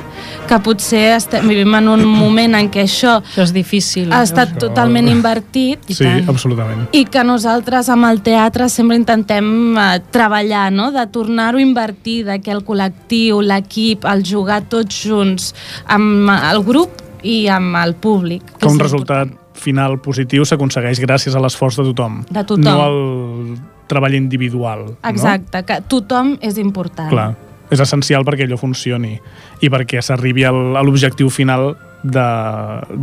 que 0.50 0.58
potser 0.66 1.04
estem, 1.16 1.46
vivim 1.48 1.76
en 1.78 1.88
un 1.94 2.04
moment 2.10 2.58
en 2.58 2.68
què 2.74 2.84
això 2.88 3.20
Això 3.22 3.46
és 3.46 3.54
difícil. 3.56 4.12
ha 4.12 4.24
estat 4.26 4.56
Això- 4.56 4.64
totalment 4.66 5.08
invertit 5.08 5.86
Sí, 5.94 6.10
absolutament. 6.28 6.88
i 6.92 7.06
que 7.06 7.24
nosaltres 7.24 7.88
amb 7.94 8.10
el 8.10 8.20
teatre 8.26 8.68
sempre 8.74 8.98
intentem 9.00 9.78
eh, 9.78 10.02
treballar, 10.12 10.72
no? 10.74 10.92
de 10.92 11.06
tornar-ho 11.08 11.62
a 11.62 11.62
invertir, 11.62 12.26
de 12.26 12.40
que 12.42 12.52
el 12.52 12.66
col·lectiu, 12.66 13.40
l'equip, 13.46 14.04
el 14.10 14.26
jugar 14.26 14.64
tots 14.68 15.04
junts 15.06 15.54
amb 15.86 16.28
el 16.34 16.64
grup 16.66 17.00
i 17.24 17.48
amb 17.48 17.78
el 17.86 17.94
públic. 17.96 18.44
Que 18.60 18.68
un 18.68 18.76
és 18.76 18.84
resultat 18.84 19.30
final 19.64 19.98
positiu 20.04 20.44
s'aconsegueix 20.46 21.00
gràcies 21.04 21.36
a 21.36 21.42
l'esforç 21.44 21.80
de 21.80 21.88
tothom. 21.92 22.22
De 22.30 22.44
tothom. 22.44 22.68
No 22.68 22.84
al 22.84 23.58
treball 23.88 24.16
individual. 24.20 24.86
Exacte, 25.10 25.64
que 25.68 25.80
tothom 25.92 26.36
és 26.42 26.60
important. 26.62 27.10
No? 27.10 27.16
Clar, 27.16 27.32
és 27.74 27.82
essencial 27.84 28.24
perquè 28.28 28.46
allò 28.48 28.60
funcioni 28.60 29.16
i 29.64 29.70
perquè 29.72 30.02
s'arribi 30.04 30.46
al- 30.46 30.76
a 30.78 30.84
l'objectiu 30.86 31.30
final 31.34 31.72
de, 32.04 32.24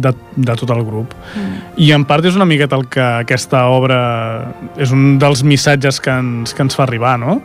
de, 0.05 0.13
de 0.37 0.55
tot 0.61 0.71
el 0.75 0.85
grup. 0.85 1.15
Mm. 1.35 1.61
I 1.81 1.91
en 1.97 2.05
part 2.05 2.25
és 2.29 2.37
una 2.37 2.45
miqueta 2.49 2.77
el 2.77 2.85
que 2.93 3.01
aquesta 3.25 3.65
obra 3.73 4.01
és 4.77 4.93
un 4.93 5.17
dels 5.19 5.43
missatges 5.43 6.01
que 6.05 6.13
ens, 6.13 6.53
que 6.55 6.63
ens 6.67 6.77
fa 6.77 6.85
arribar, 6.85 7.17
no? 7.19 7.41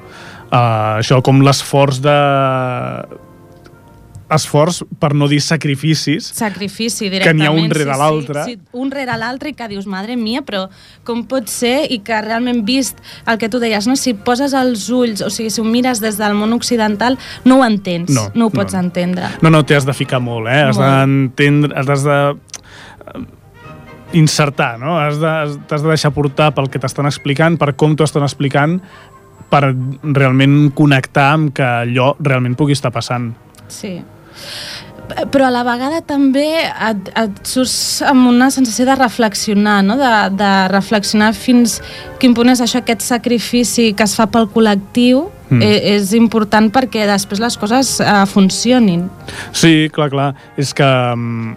Uh, 0.45 0.99
això, 1.01 1.21
com 1.25 1.39
l'esforç 1.41 2.01
de 2.03 2.13
esforç, 4.33 4.79
per 4.99 5.13
no 5.13 5.27
dir 5.29 5.37
sacrificis, 5.43 6.31
Sacrifici, 6.33 7.09
Que 7.21 7.33
n'hi 7.33 7.45
ha 7.45 7.51
un 7.53 7.69
rere 7.69 7.93
sí, 7.93 7.99
l'altre. 7.99 8.43
Sí, 8.45 8.55
sí, 8.55 8.61
un 8.73 8.89
rere 8.91 9.17
l'altre 9.17 9.51
i 9.51 9.53
que 9.53 9.67
dius, 9.69 9.85
madre 9.85 10.15
mia, 10.17 10.41
però 10.41 10.63
com 11.05 11.23
pot 11.29 11.47
ser? 11.51 11.85
I 11.93 11.99
que 12.05 12.17
realment 12.25 12.63
vist 12.65 12.97
el 13.27 13.37
que 13.37 13.49
tu 13.49 13.59
deies, 13.61 13.85
no? 13.87 13.95
si 13.95 14.15
poses 14.15 14.53
els 14.57 14.89
ulls, 14.89 15.21
o 15.21 15.29
sigui, 15.29 15.51
si 15.53 15.61
ho 15.61 15.67
mires 15.67 16.01
des 16.01 16.17
del 16.17 16.33
món 16.33 16.53
occidental, 16.53 17.19
no 17.45 17.59
ho 17.59 17.65
entens, 17.65 18.09
No, 18.09 18.31
no 18.33 18.47
ho 18.47 18.49
pots 18.49 18.73
no. 18.73 18.79
entendre. 18.79 19.29
No, 19.41 19.51
no, 19.53 19.63
t'hi 19.63 19.75
has 19.77 19.85
de 19.85 19.93
ficar 19.93 20.19
molt, 20.19 20.47
eh? 20.49 20.63
Has 20.69 20.77
d'entendre... 20.81 21.75
Has 21.77 22.03
de... 22.03 22.19
insertar, 24.13 24.79
no? 24.79 24.97
Has 24.99 25.19
de, 25.19 25.59
t'has 25.67 25.83
de 25.83 25.89
deixar 25.89 26.11
portar 26.15 26.53
pel 26.55 26.69
que 26.71 26.79
t'estan 26.79 27.05
explicant, 27.09 27.57
per 27.59 27.73
com 27.75 27.95
t'ho 27.97 28.05
estan 28.07 28.23
explicant, 28.23 28.77
per 29.51 29.61
realment 30.15 30.71
connectar 30.77 31.31
amb 31.35 31.51
que 31.55 31.65
allò 31.65 32.13
realment 32.19 32.55
pugui 32.55 32.73
estar 32.77 32.93
passant. 32.95 33.33
Sí. 33.67 33.97
Però 35.29 35.45
a 35.45 35.53
la 35.53 35.61
vegada 35.61 35.99
també 36.01 36.47
et, 36.65 37.09
et 37.13 37.35
surts 37.45 38.01
amb 38.01 38.31
una 38.31 38.47
sensació 38.49 38.87
de 38.89 38.95
reflexionar, 38.97 39.83
no? 39.85 39.99
de, 39.99 40.11
de 40.33 40.51
reflexionar 40.71 41.29
fins 41.37 41.77
quin 42.19 42.33
punt 42.33 42.49
és 42.55 42.63
això, 42.65 42.81
aquest 42.81 43.05
sacrifici 43.05 43.91
que 43.93 44.07
es 44.07 44.15
fa 44.17 44.25
pel 44.31 44.49
col·lectiu, 44.53 45.27
Mm. 45.45 45.59
mm. 45.59 45.81
és 45.93 46.13
important 46.17 46.71
perquè 46.73 47.05
després 47.05 47.37
les 47.37 47.57
coses 47.61 47.99
eh, 48.01 48.13
funcionin. 48.25 49.03
Sí, 49.53 49.91
clar, 49.93 50.09
clar. 50.09 50.31
És 50.57 50.73
que 50.73 50.87
mm, 50.87 51.53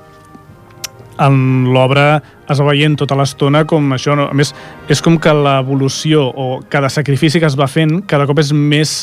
en 1.25 1.39
l'obra 1.73 2.21
es 2.49 2.61
va 2.61 2.67
veient 2.71 2.97
tota 2.99 3.17
l'estona 3.19 3.65
com 3.69 3.91
això. 3.93 4.15
No? 4.17 4.29
A 4.31 4.35
més, 4.37 4.55
és 4.89 5.03
com 5.05 5.19
que 5.21 5.33
l'evolució 5.35 6.25
o 6.29 6.61
cada 6.71 6.89
sacrifici 6.89 7.41
que 7.41 7.47
es 7.51 7.57
va 7.59 7.67
fent 7.69 8.03
cada 8.09 8.27
cop 8.27 8.39
és 8.41 8.53
més 8.57 8.95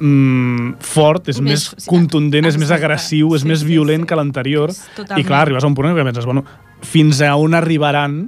mm, 0.00 0.76
fort, 0.84 1.28
és 1.32 1.40
més, 1.40 1.68
Més- 1.74 1.88
contundent, 1.90 2.46
és 2.46 2.56
més 2.60 2.70
agressiu, 2.74 3.34
és 3.34 3.42
Sí, 3.42 3.48
més 3.48 3.60
sí, 3.60 3.66
violent 3.72 4.02
sí. 4.04 4.06
que 4.08 4.16
l'anterior. 4.18 4.70
I 5.16 5.24
clar, 5.24 5.42
arribes 5.46 5.64
a 5.64 5.66
un 5.70 5.74
punt 5.74 5.90
en 5.90 5.96
què 5.98 6.04
penses, 6.06 6.24
bueno, 6.24 6.44
fins 6.84 7.20
a 7.24 7.34
on 7.36 7.54
arribaran 7.54 8.18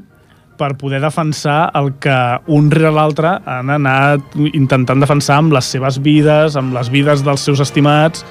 per 0.56 0.70
poder 0.80 1.02
defensar 1.02 1.70
el 1.76 1.90
que 2.00 2.14
un 2.48 2.70
rere 2.72 2.88
l'altre 2.90 3.34
han 3.44 3.68
anat 3.74 4.36
intentant 4.54 5.02
defensar 5.02 5.36
amb 5.42 5.52
les 5.52 5.66
seves 5.68 5.98
vides, 6.00 6.56
amb 6.56 6.72
les 6.72 6.88
vides 6.88 7.20
dels 7.26 7.44
seus 7.44 7.60
estimats, 7.60 8.24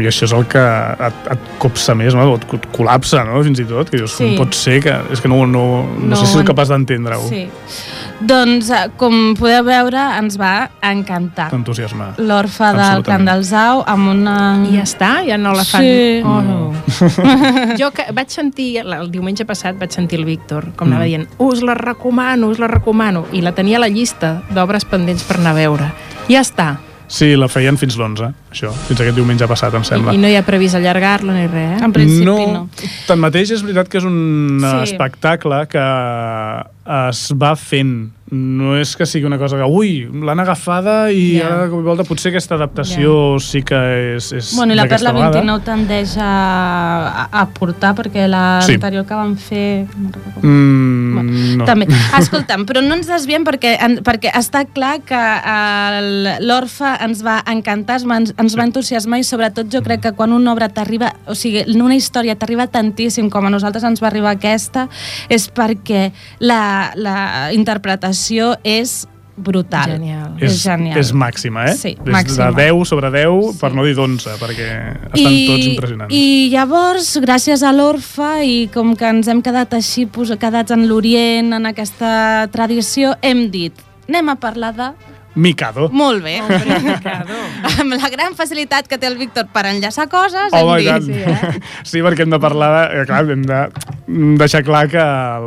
i 0.00 0.06
això 0.08 0.24
és 0.28 0.32
el 0.32 0.44
que 0.50 0.62
et, 1.08 1.18
et 1.34 1.46
copsa 1.58 1.94
més, 1.98 2.14
no? 2.14 2.34
et, 2.36 2.44
et 2.54 2.66
col·lapsa, 2.74 3.24
no? 3.26 3.42
fins 3.44 3.60
i 3.60 3.64
tot, 3.68 3.90
que 3.90 3.98
dius, 3.98 4.12
Sí. 4.18 4.24
com 4.36 4.44
pot 4.46 4.54
ser 4.54 4.80
que... 4.82 4.94
És 5.12 5.20
que 5.20 5.28
no, 5.28 5.44
no, 5.46 5.64
no, 5.98 6.08
No 6.12 6.16
sé 6.16 6.26
si 6.26 6.32
soc 6.38 6.46
capaç 6.46 6.68
d'entendre-ho. 6.72 7.26
Sí. 7.28 7.46
Doncs, 8.20 8.70
eh, 8.74 8.88
com 8.98 9.34
podeu 9.38 9.62
veure, 9.64 10.00
ens 10.18 10.36
va 10.40 10.70
encantar. 10.82 11.48
Entusiasmar. 11.54 12.14
L'orfe 12.18 12.72
del. 12.74 13.04
Clan 13.06 13.24
del 13.28 13.44
Zau 13.46 13.84
amb 13.86 14.08
una... 14.10 14.36
I 14.66 14.74
ja 14.80 14.82
està? 14.88 15.10
Ja 15.28 15.36
no 15.38 15.52
la 15.54 15.62
fan? 15.64 15.82
Sí. 15.86 16.22
Oh, 16.26 16.40
no. 16.42 16.72
jo 17.80 17.90
que 17.94 18.08
vaig 18.16 18.30
sentir, 18.34 18.80
el 18.82 19.10
diumenge 19.12 19.46
passat 19.46 19.78
vaig 19.78 19.94
sentir 19.94 20.18
el 20.18 20.26
Víctor, 20.26 20.72
com 20.76 20.88
anava 20.90 21.04
Mm. 21.04 21.08
dient, 21.08 21.28
us 21.38 21.62
la 21.62 21.74
recomano, 21.78 22.48
us 22.50 22.58
la 22.58 22.66
recomano, 22.66 23.26
i 23.32 23.40
la 23.40 23.52
tenia 23.54 23.78
a 23.78 23.80
la 23.80 23.88
llista 23.88 24.42
d'obres 24.50 24.84
pendents 24.84 25.22
per 25.24 25.38
anar 25.38 25.52
a 25.54 25.58
veure. 25.60 25.92
Ja 26.28 26.40
està. 26.42 26.72
Sí, 27.08 27.32
la 27.40 27.48
feien 27.48 27.78
fins 27.80 27.96
l'11, 27.96 28.28
això, 28.52 28.70
fins 28.86 29.00
aquest 29.00 29.16
diumenge 29.16 29.46
passat, 29.48 29.74
em 29.78 29.84
sembla. 29.86 30.12
I, 30.12 30.18
I 30.18 30.22
no 30.22 30.28
hi 30.28 30.36
ha 30.36 30.44
previst 30.44 30.76
allargar-la 30.76 31.34
ni 31.34 31.46
res, 31.48 31.78
eh? 31.78 31.84
En 31.86 31.94
principi 31.94 32.26
no. 32.28 32.66
Tanmateix, 33.08 33.54
és 33.56 33.64
veritat 33.64 33.88
que 33.88 34.02
és 34.02 34.08
un 34.08 34.58
sí. 34.60 34.74
espectacle 34.90 35.62
que 35.72 35.86
es 36.88 37.26
va 37.36 37.54
fent. 37.56 38.12
No 38.28 38.74
és 38.76 38.90
que 38.92 39.06
sigui 39.08 39.24
una 39.24 39.38
cosa 39.40 39.56
que, 39.56 39.64
ui, 39.64 40.02
l'han 40.20 40.40
agafada 40.42 41.06
i 41.10 41.38
Ja. 41.38 41.46
ara 41.46 41.62
de 41.62 41.70
cop 41.72 41.80
i 41.80 41.86
volta 41.86 42.04
potser 42.04 42.28
aquesta 42.28 42.58
adaptació 42.58 43.38
sí 43.40 43.62
que 43.64 43.78
és, 44.18 44.26
és 44.36 44.50
Bueno, 44.54 44.74
i 44.74 44.76
la 44.76 44.84
Perla 44.84 45.14
vegada. 45.16 45.38
29 45.40 45.64
tendeix 45.64 46.12
a, 46.20 46.28
a, 47.22 47.24
a 47.40 47.46
portar, 47.56 47.94
perquè 47.96 48.26
l'anterior 48.28 49.06
que 49.08 49.16
van 49.16 49.32
fer... 49.40 49.86
Mm, 50.42 51.56
no. 51.56 51.64
També. 51.68 51.86
Escolta'm, 52.20 52.66
però 52.68 52.82
no 52.84 52.98
ens 52.98 53.08
desviem 53.08 53.46
perquè, 53.48 53.74
en, 53.84 53.96
perquè 54.04 54.30
està 54.36 54.64
clar 54.68 54.98
que 55.08 55.18
el- 55.96 56.28
l'Orfe 56.46 56.90
ens 57.04 57.22
va 57.24 57.38
encantar, 57.48 57.96
ens 58.02 58.06
va, 58.08 58.20
ens 58.44 58.56
va 58.58 58.66
entusiasmar 58.68 59.22
i 59.22 59.26
sobretot 59.26 59.72
jo 59.72 59.80
crec 59.86 60.04
que 60.04 60.12
quan 60.18 60.36
una 60.36 60.52
obra 60.52 60.68
t'arriba, 60.68 61.14
o 61.26 61.34
sigui, 61.38 61.64
una 61.80 61.96
història 61.96 62.36
t'arriba 62.36 62.68
tantíssim 62.68 63.30
com 63.32 63.46
a 63.48 63.50
nosaltres 63.56 63.84
ens 63.88 64.02
va 64.04 64.08
arribar 64.12 64.36
aquesta, 64.36 64.84
és 65.32 65.48
perquè 65.48 66.10
la, 66.44 66.60
la 66.96 67.18
interpretació 67.56 68.54
és 68.64 69.02
brutal. 69.38 69.92
Genial. 69.94 70.34
És, 70.38 70.52
és, 70.52 70.62
genial. 70.62 70.98
és 70.98 71.12
màxima, 71.14 71.66
eh? 71.70 71.74
Sí, 71.78 71.94
és 71.94 72.12
màxima. 72.12 72.50
de 72.50 72.68
10 72.68 72.88
sobre 72.90 73.10
10, 73.14 73.58
per 73.60 73.70
no 73.76 73.84
dir 73.86 73.94
d'11, 73.96 74.34
perquè 74.40 74.68
estan 75.12 75.36
tots 75.48 75.68
impressionants. 75.70 76.14
I 76.14 76.48
llavors, 76.52 77.12
gràcies 77.22 77.62
a 77.62 77.72
l'Orfa 77.74 78.32
i 78.44 78.66
com 78.74 78.94
que 78.98 79.08
ens 79.08 79.30
hem 79.30 79.42
quedat 79.44 79.76
així, 79.78 80.08
pos, 80.10 80.34
quedats 80.40 80.74
en 80.74 80.88
l'Orient, 80.90 81.54
en 81.56 81.70
aquesta 81.70 82.48
tradició, 82.54 83.14
hem 83.22 83.48
dit, 83.54 83.86
anem 84.10 84.34
a 84.34 84.38
parlar 84.40 84.74
de... 84.76 84.90
Mikado. 85.38 85.88
Molt 85.94 86.24
bé. 86.24 86.38
Amb 86.42 87.94
la 87.94 88.10
gran 88.10 88.34
facilitat 88.38 88.88
que 88.90 88.98
té 88.98 89.06
el 89.08 89.16
Víctor 89.20 89.46
per 89.54 89.64
enllaçar 89.70 90.08
coses, 90.10 90.52
Home, 90.52 90.80
i 90.82 90.88
hem 90.90 90.98
tant. 90.98 91.06
dit... 91.06 91.14
Sí, 91.14 91.22
eh? 91.22 91.84
sí, 91.92 92.02
perquè 92.04 92.26
hem 92.26 92.34
de 92.34 92.40
parlar 92.42 92.70
de... 92.74 92.82
eh, 92.98 93.06
Clar, 93.08 93.22
hem 93.30 93.44
de 93.46 93.60
deixar 94.40 94.64
clar 94.66 94.86
que 94.90 95.04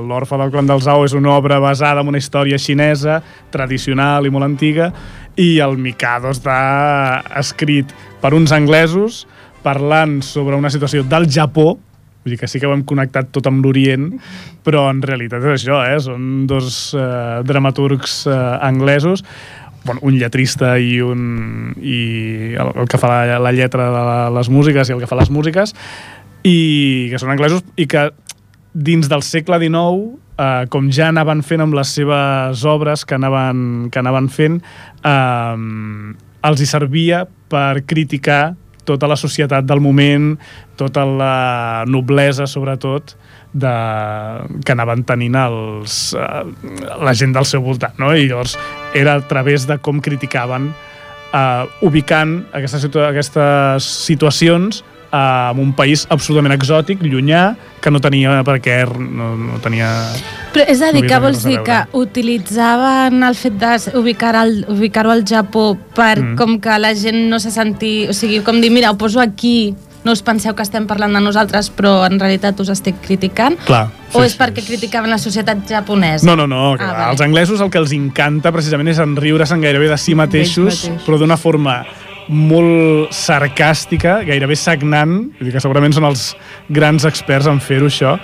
l'Orfe 0.08 0.40
del 0.40 0.54
Clan 0.54 0.72
del 0.72 0.82
Zau 0.86 1.04
és 1.08 1.16
una 1.18 1.36
obra 1.36 1.60
basada 1.64 2.02
en 2.02 2.14
una 2.14 2.22
història 2.22 2.60
xinesa, 2.62 3.20
tradicional 3.54 4.26
i 4.26 4.34
molt 4.34 4.48
antiga, 4.48 4.92
i 5.36 5.54
el 5.64 5.78
Mikado 5.80 6.32
està 6.32 7.22
escrit 7.40 7.92
per 8.24 8.34
uns 8.38 8.56
anglesos 8.56 9.26
parlant 9.62 10.22
sobre 10.26 10.58
una 10.58 10.72
situació 10.74 11.04
del 11.06 11.30
Japó, 11.32 11.76
Vull 12.22 12.36
dir 12.36 12.38
que 12.38 12.46
sí 12.46 12.60
que 12.62 12.68
ho 12.70 12.74
hem 12.76 12.84
connectat 12.86 13.32
tot 13.34 13.48
amb 13.50 13.64
l'Orient, 13.66 14.12
però 14.62 14.84
en 14.92 15.00
realitat 15.02 15.42
és 15.42 15.56
això, 15.56 15.80
eh? 15.90 15.96
Són 16.06 16.44
dos 16.46 16.92
eh, 16.94 17.40
dramaturgs 17.50 18.28
eh, 18.30 18.36
anglesos 18.68 19.24
bueno, 19.84 20.00
un 20.04 20.18
lletrista 20.20 20.78
i 20.80 21.00
un 21.02 21.74
i 21.82 22.54
el, 22.54 22.74
el 22.84 22.90
que 22.90 23.00
fa 23.02 23.10
la, 23.12 23.40
la 23.40 23.54
lletra 23.56 23.90
de 23.90 23.92
la, 23.92 24.18
les 24.38 24.50
músiques 24.50 24.90
i 24.90 24.96
el 24.96 25.02
que 25.02 25.10
fa 25.10 25.20
les 25.20 25.32
músiques 25.34 25.76
i 26.48 27.10
que 27.12 27.22
són 27.22 27.34
anglesos 27.34 27.66
i 27.78 27.88
que 27.90 28.10
dins 28.74 29.10
del 29.12 29.24
segle 29.26 29.60
XIX 29.62 30.18
eh, 30.38 30.66
com 30.72 30.90
ja 30.94 31.10
anaven 31.12 31.44
fent 31.46 31.66
amb 31.66 31.76
les 31.78 31.94
seves 31.98 32.66
obres 32.66 33.06
que 33.06 33.18
anaven, 33.18 33.90
que 33.92 34.02
anaven 34.02 34.30
fent 34.32 34.60
eh, 34.62 35.56
els 36.50 36.62
hi 36.62 36.70
servia 36.70 37.26
per 37.52 37.84
criticar 37.86 38.56
tota 38.86 39.06
la 39.06 39.16
societat 39.20 39.66
del 39.70 39.80
moment, 39.80 40.32
tota 40.76 41.04
la 41.06 41.84
noblesa, 41.86 42.48
sobretot, 42.50 43.14
de, 43.54 43.74
que 44.66 44.74
anaven 44.74 45.06
tenint 45.06 45.38
els, 45.38 46.00
eh, 46.18 46.46
la 47.06 47.14
gent 47.14 47.36
del 47.38 47.46
seu 47.46 47.62
voltant. 47.62 47.94
No? 48.02 48.10
I 48.16 48.26
llavors 48.26 48.58
era 48.94 49.16
a 49.16 49.28
través 49.28 49.68
de 49.68 49.78
com 49.80 50.02
criticaven 50.02 50.72
eh, 51.34 51.66
ubicant 51.82 52.42
aquestes, 52.54 52.82
situa 52.84 53.10
aquestes 53.12 53.84
situacions 54.08 54.84
eh, 55.12 55.52
en 55.52 55.60
un 55.60 55.74
país 55.76 56.06
absolutament 56.10 56.54
exòtic, 56.56 57.02
llunyà, 57.04 57.56
que 57.82 57.92
no 57.92 58.00
tenia 58.04 58.42
per 58.48 58.60
què, 58.64 58.82
no, 59.00 59.34
no 59.40 59.60
tenia... 59.64 59.90
Però 60.52 60.66
és 60.68 60.82
a 60.84 60.92
dir, 60.92 61.06
No 61.06 61.08
que 61.08 61.20
vols 61.24 61.44
dir? 61.48 61.60
que 61.64 61.78
utilitzaven 61.98 63.24
el 63.24 63.36
fet 63.40 63.54
d'ubicar-ho 63.62 64.42
al, 64.44 64.66
ubicar 64.72 65.06
al 65.08 65.24
Japó 65.28 65.78
per 65.96 66.20
Mm. 66.22 66.36
com 66.38 66.60
que 66.60 66.80
la 66.80 66.94
gent 66.96 67.30
no 67.30 67.40
se 67.40 67.52
senti... 67.52 68.08
O 68.10 68.14
sigui, 68.14 68.42
com 68.44 68.60
dir, 68.62 68.72
mira, 68.72 68.92
ho 68.92 68.98
poso 68.98 69.20
aquí, 69.22 69.74
no 70.04 70.12
us 70.12 70.22
penseu 70.26 70.56
que 70.56 70.64
estem 70.66 70.88
parlant 70.90 71.14
de 71.14 71.22
nosaltres, 71.22 71.70
però 71.70 72.06
en 72.08 72.20
realitat 72.20 72.60
us 72.60 72.70
estic 72.74 72.96
criticant? 73.06 73.58
Clar, 73.68 73.88
o 74.14 74.24
és 74.26 74.34
perquè 74.38 74.64
criticaven 74.66 75.10
la 75.14 75.18
societat 75.22 75.62
japonesa? 75.70 76.26
No, 76.26 76.36
no, 76.36 76.48
no. 76.48 76.74
Ah, 76.74 76.78
vale. 76.92 77.10
Els 77.14 77.22
anglesos 77.22 77.62
el 77.62 77.70
que 77.70 77.78
els 77.78 77.92
encanta 77.94 78.52
precisament 78.52 78.90
és 78.90 79.00
enriure-se'n 79.00 79.62
gairebé 79.62 79.88
de 79.90 79.98
si 80.02 80.16
mateixos, 80.16 80.66
mateixos. 80.88 81.06
però 81.06 81.20
d'una 81.22 81.38
forma 81.38 81.84
molt 82.32 83.12
sarcàstica, 83.14 84.22
gairebé 84.28 84.56
sagnant, 84.56 85.32
vull 85.38 85.48
dir 85.50 85.54
que 85.56 85.62
segurament 85.64 85.94
són 85.94 86.06
els 86.10 86.32
grans 86.70 87.06
experts 87.10 87.48
en 87.52 87.60
fer-ho 87.64 87.90
això, 87.90 88.18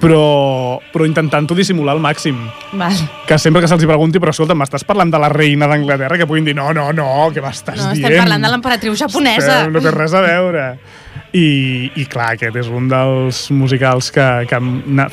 però, 0.00 0.80
però 0.94 1.04
intentant-ho 1.06 1.54
dissimular 1.54 1.92
al 1.94 2.00
màxim. 2.00 2.38
Val. 2.72 2.96
Que 3.28 3.36
sempre 3.38 3.60
que 3.60 3.68
se'ls 3.68 3.82
hi 3.84 3.88
pregunti, 3.88 4.18
però 4.22 4.32
escolta, 4.32 4.56
m'estàs 4.56 4.84
parlant 4.88 5.12
de 5.12 5.20
la 5.20 5.28
reina 5.28 5.68
d'Anglaterra, 5.68 6.16
que 6.16 6.26
puguin 6.26 6.46
dir, 6.48 6.54
no, 6.56 6.70
no, 6.76 6.86
no, 6.96 7.06
què 7.34 7.42
m'estàs 7.44 7.76
No, 7.76 7.90
dient? 7.92 8.06
estem 8.08 8.22
parlant 8.24 8.46
de 8.48 8.52
l'emperatriu 8.54 8.96
japonesa. 8.96 9.58
Estem- 9.60 9.72
No 9.76 9.80
té 9.84 9.90
res 9.92 10.14
a 10.16 10.22
veure. 10.24 10.64
I, 11.30 11.90
I 11.94 12.04
clar, 12.10 12.32
aquest 12.34 12.56
és 12.58 12.68
un 12.74 12.88
dels 12.90 13.44
musicals 13.54 14.10
que, 14.10 14.26
que 14.50 14.58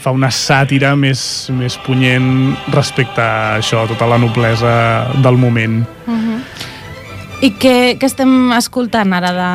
fa 0.01 0.13
una 0.15 0.31
sàtira 0.33 0.95
més, 0.97 1.21
més 1.53 1.77
punyent 1.85 2.55
respecte 2.73 3.21
a 3.21 3.59
això, 3.59 3.83
tota 3.89 4.07
la 4.09 4.17
noblesa 4.21 4.73
del 5.21 5.37
moment. 5.37 5.83
Uh 6.07 6.13
-huh. 6.13 6.39
I 7.45 7.51
què, 7.53 7.97
què 7.99 8.05
estem 8.05 8.51
escoltant 8.57 9.13
ara 9.13 9.31
de... 9.31 9.51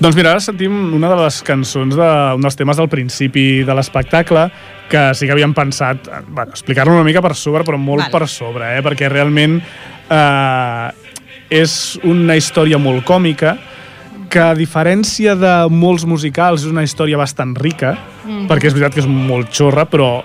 Doncs 0.00 0.16
mira, 0.16 0.30
ara 0.30 0.40
sentim 0.40 0.94
una 0.96 1.10
de 1.10 1.16
les 1.16 1.42
cançons, 1.42 1.94
de, 1.94 2.34
un 2.34 2.40
dels 2.40 2.56
temes 2.56 2.76
del 2.76 2.88
principi 2.88 3.62
de 3.62 3.74
l'espectacle, 3.74 4.50
que 4.88 5.14
sí 5.14 5.26
que 5.26 5.32
havíem 5.32 5.52
pensat, 5.52 6.08
eh, 6.08 6.22
bueno, 6.26 6.50
explicar-lo 6.50 6.94
una 6.94 7.04
mica 7.04 7.20
per 7.20 7.34
sobre, 7.34 7.62
però 7.62 7.76
molt 7.76 8.06
Vale. 8.06 8.10
per 8.10 8.28
sobre, 8.28 8.78
eh? 8.78 8.82
perquè 8.82 9.10
realment 9.12 9.60
eh, 10.08 10.88
és 11.50 11.98
una 12.02 12.36
història 12.36 12.78
molt 12.78 13.04
còmica, 13.04 13.58
que 14.30 14.40
a 14.40 14.54
diferència 14.54 15.34
de 15.36 15.54
molts 15.74 16.06
musicals 16.06 16.62
és 16.64 16.70
una 16.70 16.84
història 16.86 17.18
bastant 17.18 17.56
rica, 17.58 17.96
Mhm. 18.24 18.46
perquè 18.48 18.66
és 18.70 18.74
veritat 18.74 18.94
que 18.94 19.00
és 19.00 19.06
molt 19.10 19.50
xorra, 19.50 19.84
però 19.90 20.22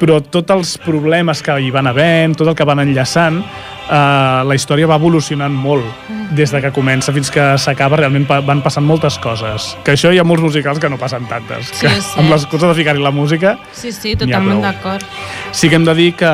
però 0.00 0.22
tots 0.24 0.48
els 0.50 0.78
problemes 0.78 1.42
que 1.44 1.52
hi 1.60 1.70
van 1.70 1.86
havent, 1.86 2.34
tot 2.34 2.48
el 2.48 2.54
que 2.56 2.64
van 2.64 2.78
enllaçant, 2.80 3.42
uh, 3.42 4.40
la 4.48 4.54
història 4.54 4.86
va 4.88 4.96
evolucionant 4.96 5.52
molt 5.52 5.84
des 6.30 6.50
de 6.50 6.62
que 6.62 6.70
comença 6.72 7.12
fins 7.12 7.28
que 7.30 7.58
s'acaba 7.58 7.98
realment 7.98 8.24
van 8.26 8.62
passant 8.62 8.86
moltes 8.86 9.18
coses 9.18 9.76
que 9.84 9.92
això 9.92 10.08
hi 10.14 10.18
ha 10.18 10.24
molts 10.24 10.42
musicals 10.42 10.78
que 10.78 10.88
no 10.88 10.96
passen 10.96 11.26
tantes 11.28 11.66
Sí, 11.66 11.86
que 11.86 11.90
sí. 12.00 12.18
amb 12.18 12.30
l'excusa 12.30 12.68
de 12.68 12.74
ficar-hi 12.74 13.02
la 13.02 13.10
música 13.10 13.58
Sí, 13.72 13.92
sí, 13.92 14.16
totalment 14.16 14.62
d'acord. 14.62 15.04
Sí 15.52 15.68
que 15.68 15.74
hem 15.76 15.84
de 15.84 15.94
dir 15.94 16.14
que 16.14 16.30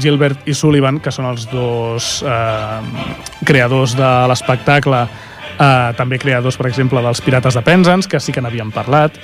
Gilbert 0.00 0.48
i 0.48 0.54
Sullivan, 0.54 0.98
que 1.00 1.10
són 1.12 1.26
els 1.26 1.44
dos 1.50 2.22
eh, 2.26 2.80
creadors 3.44 3.94
de 3.98 4.10
l'espectacle, 4.28 5.06
eh, 5.58 5.92
també 5.98 6.18
creadors, 6.18 6.56
per 6.56 6.68
exemple, 6.70 7.02
dels 7.04 7.20
Pirates 7.24 7.58
de 7.58 7.62
Penzance, 7.66 8.08
que 8.08 8.20
sí 8.20 8.32
que 8.32 8.42
n'havíem 8.44 8.70
parlat, 8.74 9.18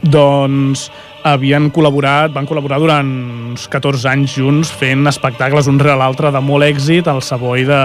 doncs 0.00 0.88
havien 1.28 1.68
col·laborat, 1.74 2.32
van 2.32 2.46
col·laborar 2.48 2.78
durant 2.80 3.08
uns 3.50 3.66
14 3.68 4.08
anys 4.08 4.36
junts 4.38 4.70
fent 4.72 5.04
espectacles 5.10 5.68
un 5.68 5.80
rere 5.80 5.98
l'altre 6.00 6.30
de 6.32 6.40
molt 6.40 6.64
èxit 6.64 7.10
al 7.10 7.20
Savoy 7.22 7.66
de, 7.68 7.80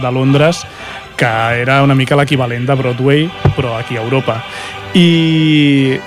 de 0.00 0.12
Londres, 0.12 0.62
que 1.18 1.28
era 1.60 1.82
una 1.84 1.96
mica 1.98 2.16
l'equivalent 2.16 2.64
de 2.64 2.76
Broadway, 2.78 3.26
però 3.56 3.76
aquí 3.76 3.98
a 3.98 4.04
Europa. 4.04 4.38
I 4.96 5.98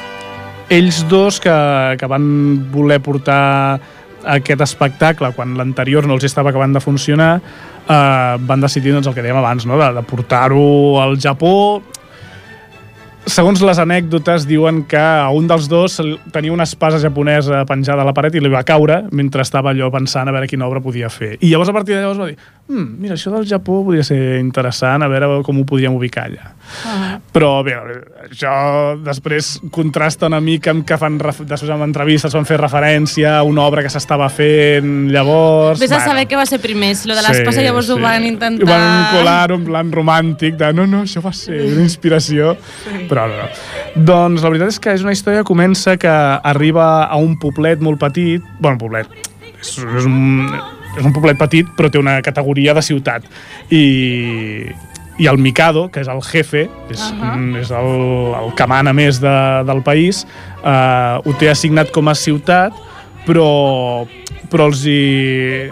ells 0.72 1.04
dos 1.12 1.40
que, 1.44 1.54
que 2.00 2.10
van 2.10 2.26
voler 2.72 3.02
portar 3.04 3.80
aquest 4.22 4.62
espectacle 4.64 5.32
quan 5.36 5.58
l'anterior 5.58 6.08
no 6.08 6.16
els 6.16 6.26
estava 6.26 6.52
acabant 6.52 6.74
de 6.74 6.82
funcionar 6.82 7.34
eh, 7.88 8.36
van 8.48 8.62
decidir 8.62 8.94
doncs, 8.96 9.08
el 9.08 9.16
que 9.18 9.24
dèiem 9.26 9.40
abans 9.42 9.66
no? 9.66 9.80
de, 9.80 9.90
de 9.98 10.06
portar-ho 10.08 11.00
al 11.02 11.18
Japó 11.22 11.82
segons 13.30 13.62
les 13.62 13.78
anècdotes 13.80 14.48
diuen 14.50 14.82
que 14.90 15.00
a 15.00 15.30
un 15.36 15.46
dels 15.48 15.68
dos 15.70 16.00
tenia 16.34 16.54
una 16.54 16.66
espasa 16.66 17.00
japonesa 17.00 17.62
penjada 17.70 18.02
a 18.02 18.08
la 18.08 18.16
paret 18.18 18.36
i 18.36 18.42
li 18.42 18.50
va 18.50 18.64
caure 18.66 19.04
mentre 19.12 19.46
estava 19.46 19.72
allò 19.72 19.92
pensant 19.94 20.28
a 20.28 20.34
veure 20.34 20.50
quina 20.50 20.66
obra 20.68 20.82
podia 20.82 21.10
fer 21.10 21.36
i 21.40 21.52
llavors 21.52 21.70
a 21.70 21.76
partir 21.76 21.96
de 21.96 22.02
llavors 22.02 22.20
va 22.20 22.32
dir 22.32 22.38
mm, 22.72 22.88
mira, 23.04 23.16
això 23.18 23.32
del 23.34 23.46
Japó 23.50 23.82
podria 23.86 24.04
ser 24.08 24.40
interessant 24.40 25.04
a 25.04 25.10
veure 25.12 25.42
com 25.46 25.60
ho 25.62 25.66
podríem 25.68 25.96
ubicar 25.98 26.26
allà. 26.30 26.52
Però 27.36 27.50
bé, 27.66 27.76
això 28.24 28.54
després 29.04 29.58
contrasta 29.74 30.30
una 30.32 30.40
mica 30.44 30.72
amb 30.72 30.86
que 30.88 30.98
fan 31.00 31.18
després 31.20 31.70
en 31.70 31.84
entrevistes 31.84 32.36
van 32.38 32.48
fer 32.48 32.60
referència 32.62 33.38
a 33.40 33.44
una 33.48 33.66
obra 33.68 33.84
que 33.84 33.92
s'estava 33.92 34.30
fent 34.32 35.10
llavors. 35.12 35.80
Vés 35.82 35.92
a 35.92 36.00
Bueno, 36.02 36.14
saber 36.14 36.28
què 36.30 36.40
va 36.40 36.46
ser 36.50 36.62
primer, 36.64 36.94
si 36.96 37.10
lo 37.12 37.18
de 37.18 37.26
l'espasa 37.26 37.62
llavors 37.62 37.90
ho 37.92 38.00
van 38.02 38.26
intentar... 38.26 38.64
i 38.64 38.70
van 38.70 39.12
colar-ho 39.16 39.60
en 39.60 39.66
plan 39.68 39.92
romàntic 39.94 40.56
de 40.60 40.72
no, 40.74 40.88
no, 40.90 41.04
això 41.08 41.22
va 41.24 41.34
ser 41.36 41.60
una 41.74 41.84
inspiració. 41.84 42.56
Sí. 42.82 43.06
però 43.10 43.28
no, 43.30 43.42
no. 43.44 44.06
Doncs 44.08 44.42
la 44.42 44.54
veritat 44.54 44.72
és 44.74 44.80
que 44.82 44.96
és 44.96 45.04
una 45.06 45.14
història 45.16 45.44
que 45.44 45.52
comença 45.52 45.98
que 46.00 46.12
arriba 46.54 47.04
a 47.04 47.20
un 47.20 47.36
poblet 47.42 47.84
molt 47.84 48.00
petit. 48.02 48.46
Bueno, 48.62 48.80
poblet 48.82 49.32
és, 49.62 49.78
és, 49.78 50.06
un, 50.06 50.50
és 50.98 51.04
un 51.06 51.14
poblet 51.16 51.40
petit 51.40 51.68
però 51.78 51.90
té 51.92 52.00
una 52.02 52.20
categoria 52.26 52.76
de 52.78 52.84
ciutat 52.86 53.28
i, 53.72 53.84
i 55.22 55.28
el 55.30 55.38
Mikado, 55.38 55.88
que 55.92 56.02
és 56.02 56.10
el 56.12 56.22
jefe, 56.26 56.68
és, 56.90 57.02
uh 57.12 57.20
-huh. 57.22 57.58
és 57.62 57.72
el, 57.72 57.92
el 58.42 58.54
que 58.56 58.68
mana 58.68 58.94
més 58.94 59.20
de, 59.22 59.64
del 59.66 59.82
país, 59.84 60.26
eh, 60.64 61.18
ho 61.24 61.34
té 61.38 61.50
assignat 61.50 61.92
com 61.92 62.08
a 62.08 62.16
ciutat, 62.16 62.74
però, 63.26 64.08
però 64.50 64.66
els 64.66 64.86
hi, 64.86 65.70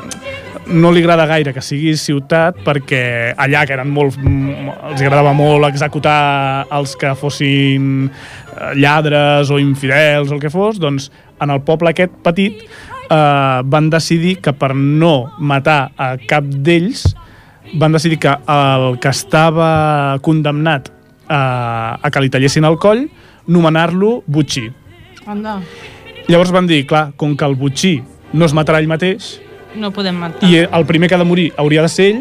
no 0.67 0.91
li 0.91 1.01
agrada 1.01 1.25
gaire 1.25 1.53
que 1.53 1.61
sigui 1.61 1.95
ciutat 1.97 2.59
perquè 2.65 3.33
allà, 3.37 3.65
que 3.65 3.73
eren 3.73 3.89
molt, 3.89 4.17
els 4.17 5.01
agradava 5.01 5.33
molt 5.33 5.65
executar 5.65 6.67
els 6.71 6.95
que 6.95 7.15
fossin 7.15 8.09
eh, 8.09 8.75
lladres 8.75 9.49
o 9.49 9.59
infidels 9.59 10.29
o 10.29 10.35
el 10.35 10.39
que 10.39 10.49
fos, 10.49 10.79
doncs 10.79 11.11
en 11.41 11.49
el 11.49 11.61
poble 11.61 11.89
aquest 11.89 12.11
petit 12.23 12.53
eh, 13.09 13.61
van 13.65 13.89
decidir 13.89 14.37
que 14.41 14.53
per 14.53 14.73
no 14.75 15.31
matar 15.39 15.91
a 15.97 16.15
cap 16.29 16.45
d'ells 16.45 17.07
van 17.73 17.93
decidir 17.93 18.17
que 18.19 18.31
el 18.49 18.97
que 19.01 19.09
estava 19.13 20.17
condemnat 20.25 20.89
a, 21.29 21.99
a 22.01 22.09
que 22.09 22.23
li 22.23 22.31
tallessin 22.33 22.65
el 22.65 22.79
coll, 22.81 23.05
nomenar-lo 23.47 24.23
Butxí. 24.25 24.69
Anda, 25.29 25.59
Llavors 26.29 26.51
van 26.53 26.67
dir, 26.69 26.83
clar, 26.85 27.11
com 27.17 27.35
que 27.37 27.45
el 27.45 27.55
Butxí 27.57 27.99
no 28.33 28.45
es 28.45 28.53
matarà 28.53 28.81
ell 28.81 28.89
mateix, 28.89 29.39
no 29.77 29.89
podem 29.93 30.17
matar. 30.17 30.45
i 30.49 30.63
el 30.65 30.85
primer 30.89 31.09
que 31.09 31.15
ha 31.17 31.21
de 31.21 31.25
morir 31.25 31.47
hauria 31.57 31.81
de 31.85 31.89
ser 31.89 32.05
ell, 32.11 32.19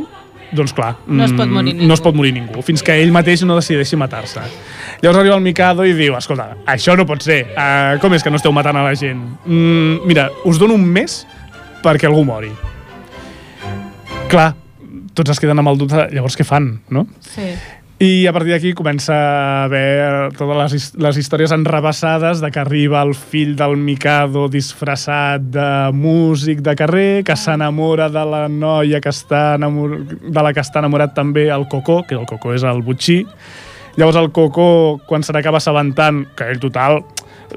doncs 0.53 0.73
clar, 0.73 0.95
No 1.07 1.25
es 1.25 1.33
pot 1.33 1.47
mm, 1.47 1.53
morir 1.53 1.75
no 1.75 1.81
ningú. 1.83 1.93
es 1.95 2.01
pot 2.01 2.15
morir 2.17 2.33
ningú, 2.33 2.63
fins 2.63 2.83
que 2.83 2.95
ell 3.03 3.13
mateix 3.13 3.43
no 3.45 3.57
decideixi 3.59 3.97
matar-se. 4.01 4.41
Llavors 5.03 5.19
arriba 5.21 5.37
el 5.37 5.43
Mikado 5.45 5.85
i 5.85 5.93
diu, 5.93 6.17
escolta, 6.17 6.57
això 6.67 6.97
no 6.97 7.05
pot 7.07 7.23
ser, 7.23 7.43
uh, 7.53 7.99
com 8.01 8.15
és 8.15 8.23
que 8.25 8.31
no 8.31 8.37
esteu 8.41 8.53
matant 8.53 8.77
a 8.81 8.85
la 8.87 8.95
gent? 8.99 9.21
Mm, 9.45 10.07
mira, 10.09 10.31
us 10.45 10.59
dono 10.59 10.75
un 10.75 10.85
mes 10.85 11.21
perquè 11.85 12.09
algú 12.09 12.25
mori. 12.25 12.51
Clar, 14.29 14.53
tots 15.15 15.31
es 15.33 15.41
queden 15.41 15.59
amb 15.61 15.71
el 15.73 15.79
dubte, 15.81 16.09
llavors 16.13 16.37
què 16.37 16.45
fan, 16.45 16.81
no? 16.91 17.07
Sí. 17.25 17.53
I 17.99 18.29
a 18.29 18.33
partir 18.33 18.53
d'aquí 18.55 18.71
comença 18.79 19.11
a 19.11 19.65
haver 19.65 20.31
totes 20.39 20.55
les, 20.55 20.85
les 21.03 21.17
històries 21.19 21.51
enrebaçades 21.51 22.39
de 22.39 22.51
que 22.55 22.61
arriba 22.63 23.01
el 23.03 23.11
fill 23.19 23.57
del 23.59 23.75
Mikado 23.75 24.45
disfressat 24.47 25.49
de 25.51 25.91
músic 25.91 26.63
de 26.63 26.77
carrer, 26.79 27.25
que 27.27 27.35
s'enamora 27.35 28.07
de 28.07 28.23
la 28.23 28.45
noia 28.47 29.01
que 29.03 29.11
està 29.11 29.57
enamor... 29.59 29.97
de 30.07 30.45
la 30.47 30.53
que 30.55 30.63
està 30.63 30.79
enamorat 30.79 31.17
també 31.17 31.49
el 31.51 31.67
Cocó, 31.67 32.05
que 32.07 32.15
el 32.15 32.23
Cocó 32.31 32.55
és 32.55 32.63
el 32.63 32.85
Butxí. 32.87 33.25
Llavors 33.99 34.23
el 34.23 34.31
Cocó, 34.31 35.01
quan 35.11 35.27
se 35.27 35.35
n'acaba 35.35 35.59
assabentant, 35.59 36.23
que 36.39 36.47
ell 36.53 36.63
total 36.63 37.01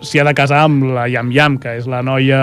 s'hi 0.02 0.24
ha 0.24 0.26
de 0.26 0.34
casar 0.34 0.64
amb 0.66 0.90
la 0.96 1.06
Yam 1.06 1.30
Yam, 1.36 1.62
que 1.62 1.78
és 1.78 1.86
la 1.86 2.02
noia 2.02 2.42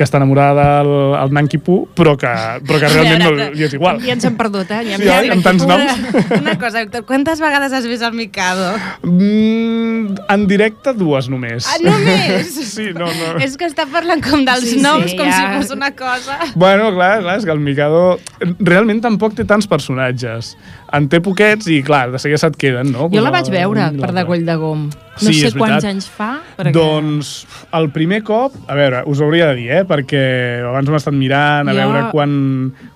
que 0.00 0.06
està 0.08 0.16
enamorada 0.16 0.62
del 0.80 0.90
el 1.20 1.32
Nanki 1.36 1.58
Poo, 1.60 1.82
però 1.92 2.14
que, 2.16 2.30
però 2.64 2.78
que 2.80 2.88
realment 2.88 3.20
no 3.26 3.32
li 3.52 3.66
és 3.66 3.74
igual. 3.76 3.98
Ja 4.00 4.14
ens 4.16 4.24
hem 4.24 4.38
perdut, 4.38 4.70
eh? 4.72 4.80
Ja 4.88 4.96
Sí, 4.96 5.08
oi? 5.12 5.28
Amb 5.34 5.44
tants 5.44 5.66
noms. 5.68 5.92
Una, 6.00 6.22
una 6.40 6.54
cosa, 6.62 6.80
Héctor, 6.86 7.04
quantes 7.04 7.42
vegades 7.44 7.74
has 7.76 7.84
vist 7.90 8.06
el 8.06 8.16
Mikado? 8.16 8.70
Mm, 9.04 10.16
en 10.32 10.46
directe 10.48 10.94
dues 10.96 11.28
només. 11.28 11.68
Ah, 11.68 11.76
només? 11.84 12.56
Sí, 12.70 12.90
no, 12.94 13.08
no. 13.10 13.30
És 13.42 13.56
que 13.58 13.66
està 13.68 13.84
parlant 13.90 14.22
com 14.24 14.44
dels 14.46 14.62
Sí, 14.64 14.76
sí, 14.78 14.82
noms, 14.84 15.12
com 15.18 15.26
ja. 15.28 15.36
si 15.36 15.58
fos 15.58 15.74
una 15.76 15.90
cosa... 15.98 16.38
Bueno, 16.54 16.88
clar, 16.94 17.18
clar, 17.24 17.36
és 17.40 17.44
que 17.44 17.52
el 17.52 17.60
Mikado 17.60 18.16
realment 18.62 19.02
tampoc 19.04 19.34
té 19.36 19.44
tants 19.48 19.66
personatges. 19.68 20.54
En 20.96 21.08
té 21.10 21.20
poquets 21.22 21.68
i, 21.70 21.80
clar, 21.86 22.08
de 22.14 22.18
seguida 22.22 22.40
se't 22.40 22.56
queden, 22.60 22.92
no? 22.94 23.10
Jo 23.12 23.22
la 23.24 23.32
vaig 23.34 23.50
veure 23.52 23.90
un 23.90 23.98
i 23.98 24.00
per 24.00 24.10
l'altre. 24.10 24.16
Degoll 24.22 24.46
de 24.48 24.56
Gom. 24.64 24.88
No 25.20 25.28
Sí, 25.28 25.34
sé 25.42 25.50
quants 25.52 25.84
anys 25.84 26.06
fa, 26.08 26.30
perquè... 26.56 26.72
Doncs 26.72 27.32
el 27.76 27.90
primer 27.92 28.22
cop, 28.24 28.54
a 28.70 28.76
veure, 28.78 29.02
us 29.10 29.20
ho 29.20 29.26
hauria 29.26 29.50
de 29.50 29.58
dir, 29.58 29.66
eh? 29.80 29.82
Perquè 29.90 30.22
abans 30.70 30.88
m'he 30.88 31.00
estat 31.00 31.16
mirant 31.18 31.68
a 31.68 31.74
Jo- 31.74 31.80
veure 31.82 32.04
quan, 32.14 32.32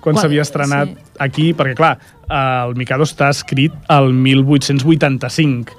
quan, 0.00 0.14
Quan- 0.14 0.20
s'havia 0.22 0.42
estrenat 0.46 0.88
sí. 0.94 0.96
aquí, 1.18 1.48
perquè 1.58 1.74
clar, 1.78 1.96
el 2.30 2.74
Mikado 2.78 3.02
està 3.04 3.28
escrit 3.34 3.72
al 3.92 4.12
1885. 4.14 5.74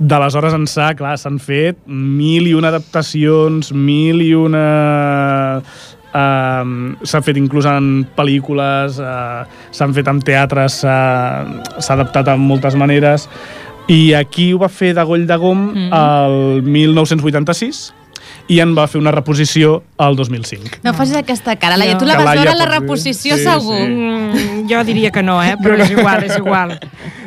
D'aleshores 0.00 0.54
ençà, 0.56 0.94
clar, 0.96 1.16
s'han 1.20 1.36
fet 1.44 1.76
mil 1.86 2.46
i 2.48 2.54
una 2.56 2.68
adaptacions, 2.72 3.72
mil 3.72 4.22
i 4.24 4.30
una... 4.34 5.60
Uh, 6.10 6.96
s'ha 7.06 7.20
fet 7.22 7.36
inclús 7.38 7.68
en 7.70 8.00
pel·lícules, 8.16 8.96
uh, 8.98 9.44
s'han 9.70 9.92
fet 9.94 10.08
en 10.10 10.18
teatres, 10.26 10.80
s'ha 10.82 10.96
s'ha 11.78 11.94
adaptat 11.94 12.32
en 12.32 12.40
moltes 12.42 12.74
maneres, 12.74 13.28
i 13.86 14.12
aquí 14.18 14.48
ho 14.52 14.58
va 14.58 14.66
fer 14.72 14.90
de 14.96 15.04
Goll 15.06 15.28
de 15.28 15.36
Gom 15.38 15.60
Mhm. 15.70 15.92
el 15.94 16.62
1986 16.66 17.92
i 18.50 18.58
en 18.62 18.72
va 18.74 18.88
fer 18.90 18.98
una 18.98 19.12
reposició 19.14 19.76
al 20.02 20.16
2005. 20.18 20.80
No 20.82 20.92
facis 20.98 21.14
aquesta 21.20 21.54
cara, 21.60 21.76
Laia, 21.78 21.96
tu 22.00 22.04
la 22.08 22.16
vas 22.18 22.24
Laia 22.32 22.42
veure 22.42 22.58
la 22.58 22.66
reposició 22.72 23.36
Sí, 23.38 23.44
segur. 23.46 23.76
sí. 23.78 23.92
Mm, 23.94 24.59
jo 24.68 24.82
diria 24.84 25.10
que 25.10 25.22
no, 25.22 25.38
eh? 25.42 25.54
Però 25.60 25.76
és 25.78 25.92
igual, 25.92 26.24
és 26.26 26.36
igual. 26.36 26.74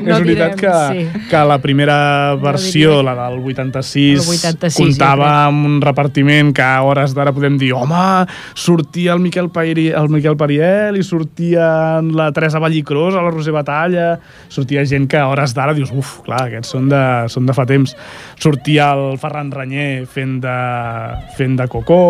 No 0.03 0.17
és 0.17 0.23
veritat 0.23 0.55
direm, 0.55 0.59
que, 0.59 0.73
sí. 0.89 1.25
que 1.29 1.41
la 1.47 1.57
primera 1.63 2.35
versió, 2.41 2.97
diria. 2.99 3.13
la 3.13 3.29
del 3.29 3.39
86, 3.39 4.23
El 4.23 4.33
86, 4.35 4.77
comptava 4.77 5.27
crec. 5.29 5.47
amb 5.47 5.67
un 5.69 5.79
repartiment 5.83 6.53
que 6.55 6.65
a 6.65 6.81
hores 6.83 7.15
d'ara 7.15 7.33
podem 7.35 7.57
dir 7.61 7.71
home, 7.77 8.03
sortia 8.53 9.13
el 9.13 9.21
Miquel, 9.23 9.49
Pairi, 9.53 9.89
el 9.95 10.09
Miquel 10.13 10.37
Pariel 10.39 10.97
i 10.99 11.03
sortia 11.07 12.01
la 12.03 12.31
Teresa 12.35 12.61
Vallicrós 12.63 13.15
a 13.15 13.23
la 13.23 13.31
Roser 13.31 13.55
Batalla, 13.55 14.07
sortia 14.49 14.85
gent 14.85 15.07
que 15.11 15.21
a 15.21 15.27
hores 15.31 15.53
d'ara 15.55 15.75
dius, 15.77 15.93
uf, 15.93 16.19
clar, 16.25 16.47
aquests 16.49 16.73
són 16.75 16.89
de, 16.91 17.03
són 17.31 17.45
de 17.49 17.55
fa 17.55 17.67
temps. 17.69 17.95
Sortia 18.41 18.91
el 18.97 19.19
Ferran 19.21 19.51
Renyer 19.53 20.05
fent 20.09 20.39
de, 20.43 20.57
fent 21.37 21.55
de 21.59 21.69
Cocó, 21.71 22.03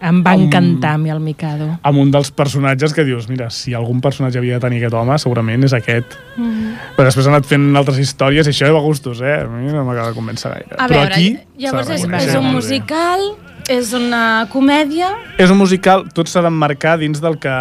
Em 0.00 0.22
va 0.22 0.32
Amb- 0.32 0.44
encantar 0.44 0.92
a 0.94 0.98
mi 0.98 1.10
el 1.10 1.20
Mikado. 1.20 1.78
amb 1.82 1.98
un 1.98 2.10
dels 2.10 2.30
personatges 2.30 2.94
que 2.94 3.04
dius, 3.04 3.28
mira, 3.28 3.50
si 3.50 3.74
algun 3.74 4.00
personatge 4.00 4.38
havia 4.38 4.54
de 4.54 4.60
tenir 4.60 4.78
aquest 4.78 4.94
home, 4.94 5.18
segurament 5.18 5.64
és 5.64 5.72
aquest. 5.72 6.14
Mm. 6.36 6.76
Però 6.96 7.04
després 7.04 7.26
ha 7.26 7.30
anat 7.34 7.46
fent 7.46 7.76
altres 7.76 7.98
històries 7.98 8.46
i 8.46 8.50
això 8.50 8.70
va 8.72 8.78
a 8.78 8.82
gustos, 8.82 9.20
eh? 9.20 9.40
A 9.42 9.48
mi 9.48 9.72
no 9.72 9.84
m'acaba 9.84 10.12
de 10.12 10.14
convèncer 10.14 10.52
gaire. 10.52 10.76
A 10.78 10.86
Però 10.86 11.02
veure, 11.02 11.14
aquí 11.14 11.36
llavors 11.58 11.90
és, 11.90 12.04
és 12.04 12.34
un 12.38 12.52
musical, 12.52 13.20
és 13.68 13.92
una 13.92 14.46
comèdia... 14.52 15.10
És 15.38 15.50
un 15.50 15.58
musical, 15.58 16.06
tot 16.14 16.28
s'ha 16.30 16.40
d'emmarcar 16.42 16.96
dins 16.98 17.20
del 17.20 17.38
que 17.38 17.52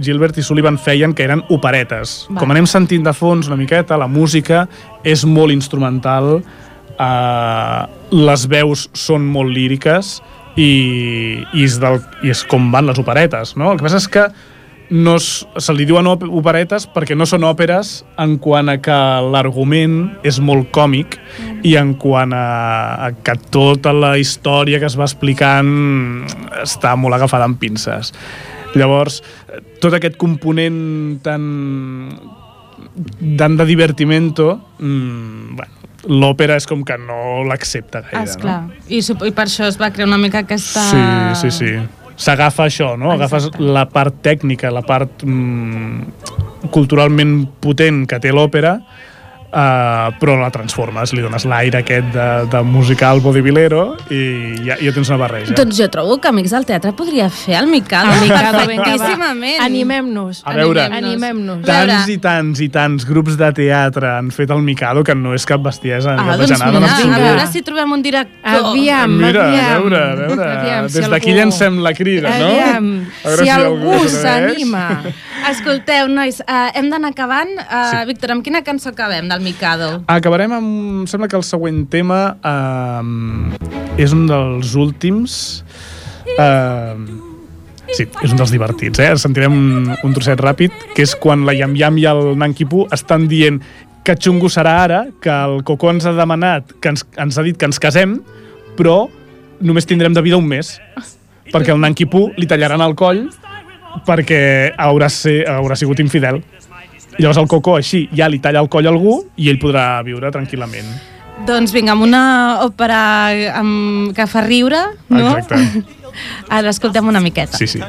Gilbert 0.00 0.36
i 0.38 0.42
Sullivan 0.42 0.76
feien, 0.78 1.14
que 1.14 1.24
eren 1.24 1.44
operetes. 1.48 2.26
Va. 2.30 2.40
Com 2.42 2.50
anem 2.50 2.66
sentint 2.66 3.06
de 3.06 3.14
fons 3.16 3.48
una 3.48 3.56
miqueta, 3.56 3.96
la 3.96 4.08
música 4.10 4.66
és 5.04 5.24
molt 5.24 5.54
instrumental, 5.54 6.42
eh, 6.98 7.86
les 8.10 8.46
veus 8.50 8.88
són 8.92 9.24
molt 9.26 9.54
líriques 9.54 10.18
i, 10.56 10.70
i, 11.52 11.64
és 11.64 11.78
del, 11.82 12.00
i 12.26 12.32
és 12.34 12.44
com 12.50 12.70
van 12.72 12.88
les 12.90 12.98
operetes, 12.98 13.56
no? 13.56 13.70
El 13.72 13.78
que 13.78 13.86
passa 13.86 14.00
és 14.02 14.08
que 14.10 14.26
no 14.90 15.14
es, 15.20 15.46
se 15.62 15.74
li 15.76 15.84
diuen 15.86 16.08
op- 16.10 16.24
operetes 16.26 16.88
perquè 16.90 17.14
no 17.14 17.26
són 17.30 17.44
òperes 17.46 18.00
en 18.18 18.38
quant 18.42 18.68
a 18.72 18.80
que 18.82 18.96
l'argument 19.30 20.00
és 20.26 20.40
molt 20.42 20.72
còmic 20.74 21.14
i 21.62 21.76
en 21.78 21.94
quant 21.94 22.34
a, 22.34 22.46
a 23.06 23.12
que 23.14 23.36
tota 23.54 23.92
la 23.94 24.16
història 24.18 24.80
que 24.82 24.90
es 24.90 24.98
va 24.98 25.06
explicant 25.06 25.70
està 26.64 26.96
molt 26.98 27.14
agafada 27.14 27.46
amb 27.46 27.60
pinces. 27.62 28.10
Llavors, 28.74 29.20
tot 29.82 29.94
aquest 29.94 30.18
component 30.18 31.20
tan 31.22 31.46
tan 33.38 33.56
de 33.56 33.64
divertimento, 33.66 34.58
mmm, 34.80 35.54
bueno, 35.56 35.79
l'òpera 36.08 36.56
és 36.60 36.66
com 36.68 36.84
que 36.86 36.96
no 37.00 37.42
l'accepta 37.48 38.02
gaire, 38.06 38.24
Esclar. 38.24 38.58
no? 38.68 38.84
I, 38.88 39.00
I 39.00 39.32
per 39.36 39.46
això 39.46 39.66
es 39.68 39.78
va 39.80 39.90
crear 39.92 40.08
una 40.08 40.18
mica 40.20 40.44
aquesta... 40.44 40.84
Sí, 40.90 41.02
sí, 41.42 41.50
sí. 41.58 41.72
S'agafa 42.20 42.66
això, 42.68 42.94
no? 43.00 43.12
Agafes 43.14 43.48
la 43.60 43.86
part 43.88 44.18
tècnica, 44.24 44.68
la 44.72 44.82
part 44.84 45.22
mm, 45.24 46.68
culturalment 46.72 47.46
potent 47.64 48.04
que 48.08 48.18
té 48.20 48.32
l'òpera, 48.32 48.74
uh, 49.52 50.10
però 50.20 50.36
la 50.40 50.50
transformes, 50.54 51.12
li 51.14 51.22
dones 51.24 51.44
l'aire 51.48 51.80
aquest 51.82 52.10
de, 52.14 52.26
de 52.52 52.62
musical 52.66 53.20
bodybuilero 53.24 53.82
i 54.14 54.20
ja, 54.66 54.76
ja 54.80 54.92
tens 54.94 55.10
una 55.10 55.18
barreja. 55.24 55.54
Doncs 55.58 55.76
jo 55.78 55.88
trobo 55.92 56.18
que 56.22 56.30
Amics 56.30 56.54
del 56.54 56.66
Teatre 56.68 56.92
podria 56.96 57.28
fer 57.30 57.56
el 57.60 57.66
Mikado, 57.70 58.12
El 58.14 58.28
Mikado, 58.28 58.58
perfectíssimament. 58.64 59.60
Animem-nos. 59.64 60.42
A 60.44 60.54
veure, 60.56 60.86
Animem-nos. 61.00 61.64
Tants 61.66 62.08
i 62.12 62.18
tants 62.22 62.60
i 62.64 62.68
tants 62.72 63.06
grups 63.08 63.36
de 63.40 63.50
teatre 63.60 64.10
han 64.18 64.30
fet 64.34 64.50
el 64.54 64.62
Mikado 64.66 65.04
que 65.06 65.14
no 65.14 65.34
és 65.36 65.46
cap 65.48 65.62
bestiesa 65.64 66.14
Ah, 66.16 66.24
cap 66.32 66.42
doncs 66.44 66.56
en 66.60 66.74
mira, 66.74 67.16
a 67.16 67.20
veure 67.24 67.46
si 67.52 67.62
trobem 67.66 67.92
un 67.98 68.02
director. 68.02 68.70
Aviam, 68.70 69.16
Mira, 69.20 69.46
aviam. 69.48 69.64
a 69.64 69.78
veure, 69.78 70.00
a 70.00 70.14
veure. 70.20 70.48
Aviam, 70.58 70.88
si 70.88 71.00
Des 71.00 71.08
d'aquí 71.10 71.30
algú- 71.30 71.38
llancem 71.40 71.78
la 71.84 71.92
crida, 71.94 72.30
no? 72.38 72.48
Aviam, 72.50 72.88
A 73.24 73.28
veure 73.28 73.44
si 73.44 73.50
algú 73.50 74.08
s'anima. 74.08 74.84
Escolteu, 75.50 76.08
nois, 76.12 76.40
uh, 76.44 76.68
hem 76.76 76.90
d'anar 76.92 77.10
acabant. 77.14 77.48
Uh, 77.58 77.84
sí. 77.90 78.00
Víctor, 78.10 78.34
amb 78.34 78.44
quina 78.44 78.60
cançó 78.66 78.90
acabem 78.92 79.28
del 79.30 79.39
Mikado? 79.42 79.90
Acabarem 80.10 80.52
amb... 80.56 80.70
Em 81.00 81.08
sembla 81.10 81.28
que 81.30 81.38
el 81.38 81.44
següent 81.46 81.86
tema 81.92 82.20
eh, 82.44 84.02
és 84.04 84.14
un 84.16 84.26
dels 84.30 84.74
últims... 84.78 85.34
Eh, 86.30 86.94
sí, 87.96 88.06
és 88.06 88.30
un 88.30 88.38
dels 88.38 88.52
divertits, 88.54 89.00
eh? 89.02 89.10
Sentirem 89.18 89.54
un, 89.56 89.92
un 89.92 90.16
trosset 90.16 90.40
ràpid, 90.40 90.74
que 90.94 91.06
és 91.06 91.16
quan 91.18 91.46
la 91.48 91.56
Yam 91.56 91.76
Yam 91.78 91.98
i 92.00 92.06
el 92.10 92.34
Nankipu 92.38 92.86
estan 92.94 93.26
dient 93.30 93.60
que 94.06 94.16
xungo 94.16 94.48
serà 94.52 94.78
ara, 94.84 95.00
que 95.20 95.30
el 95.30 95.60
Cocó 95.66 95.90
ens 95.92 96.06
ha 96.08 96.14
demanat, 96.16 96.72
que 96.80 96.94
ens, 96.94 97.04
ens 97.20 97.38
ha 97.38 97.44
dit 97.46 97.58
que 97.58 97.68
ens 97.68 97.80
casem, 97.82 98.20
però 98.78 99.04
només 99.60 99.88
tindrem 99.88 100.14
de 100.16 100.22
vida 100.24 100.38
un 100.40 100.48
mes, 100.48 100.78
perquè 101.52 101.74
el 101.74 101.82
Nankipu 101.82 102.30
li 102.38 102.48
tallaran 102.48 102.84
el 102.84 102.96
coll 102.96 103.26
perquè 104.06 104.40
haurà, 104.78 105.08
ser, 105.10 105.42
haurà 105.50 105.76
sigut 105.78 106.00
infidel. 106.02 106.40
I 107.18 107.22
llavors 107.22 107.40
el 107.42 107.48
Cocó 107.50 107.76
així 107.78 108.06
ja 108.16 108.28
li 108.30 108.40
talla 108.42 108.62
el 108.62 108.68
coll 108.72 108.86
a 108.86 108.92
algú 108.92 109.20
i 109.36 109.50
ell 109.52 109.58
podrà 109.62 110.02
viure 110.06 110.30
tranquil·lament. 110.34 110.90
Doncs 111.48 111.72
vinga, 111.72 111.94
amb 111.96 112.04
una 112.04 112.22
òpera 112.66 113.00
amb... 113.56 114.12
que 114.16 114.26
fa 114.28 114.44
riure, 114.44 114.82
no? 115.08 115.32
Exacte. 115.38 115.96
Ara 116.50 116.72
escoltem 116.74 117.06
una 117.08 117.20
miqueta. 117.20 117.56
Sí, 117.56 117.66
sí. 117.66 117.80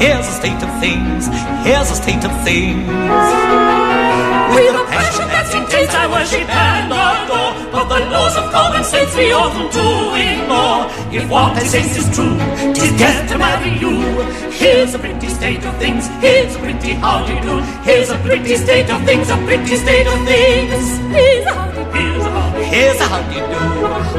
Here's 0.00 0.26
a 0.26 0.32
state 0.32 0.64
of 0.64 0.80
things. 0.80 1.28
Here's 1.64 1.90
a 1.90 1.94
state 1.94 2.24
of 2.24 2.32
things. 2.44 4.17
With 4.58 4.74
a 4.74 4.82
passion 4.90 5.30
that's 5.30 5.54
intense, 5.54 5.94
I 5.94 6.10
worship 6.10 6.50
and 6.50 6.90
adore. 6.90 7.54
But 7.70 7.86
the 7.94 8.10
laws 8.10 8.34
of 8.36 8.50
common 8.50 8.82
sense 8.82 9.14
we 9.14 9.30
often 9.30 9.70
do 9.70 9.86
ignore. 10.18 10.90
If 11.14 11.30
what 11.30 11.54
I 11.54 11.62
sense 11.62 11.94
is 11.94 12.10
true, 12.10 12.34
tis 12.74 12.90
death 12.98 13.30
to 13.30 13.38
marry 13.38 13.78
you. 13.78 14.02
Here's 14.50 14.94
a 14.94 14.98
pretty 14.98 15.28
state 15.28 15.64
of 15.64 15.76
things. 15.78 16.08
Here's 16.18 16.56
a 16.56 16.58
pretty 16.58 16.94
how 16.98 17.24
do 17.24 17.34
you 17.34 17.40
do. 17.40 17.60
Here's 17.86 18.10
a 18.10 18.18
pretty 18.18 18.56
state 18.56 18.90
of 18.90 19.00
things. 19.06 19.30
A 19.30 19.36
pretty 19.46 19.76
state 19.76 20.08
of 20.10 20.18
things. 20.26 20.98
Here's 21.14 21.46
a 21.46 21.54
how 21.54 21.70
do 21.70 21.84
Here's 21.94 22.26
a 22.26 22.30
how 22.34 22.50
Here's 22.58 23.00
a 23.00 23.06
how 23.06 23.22
do 23.30 23.38
you 23.38 23.46
do. 23.54 23.62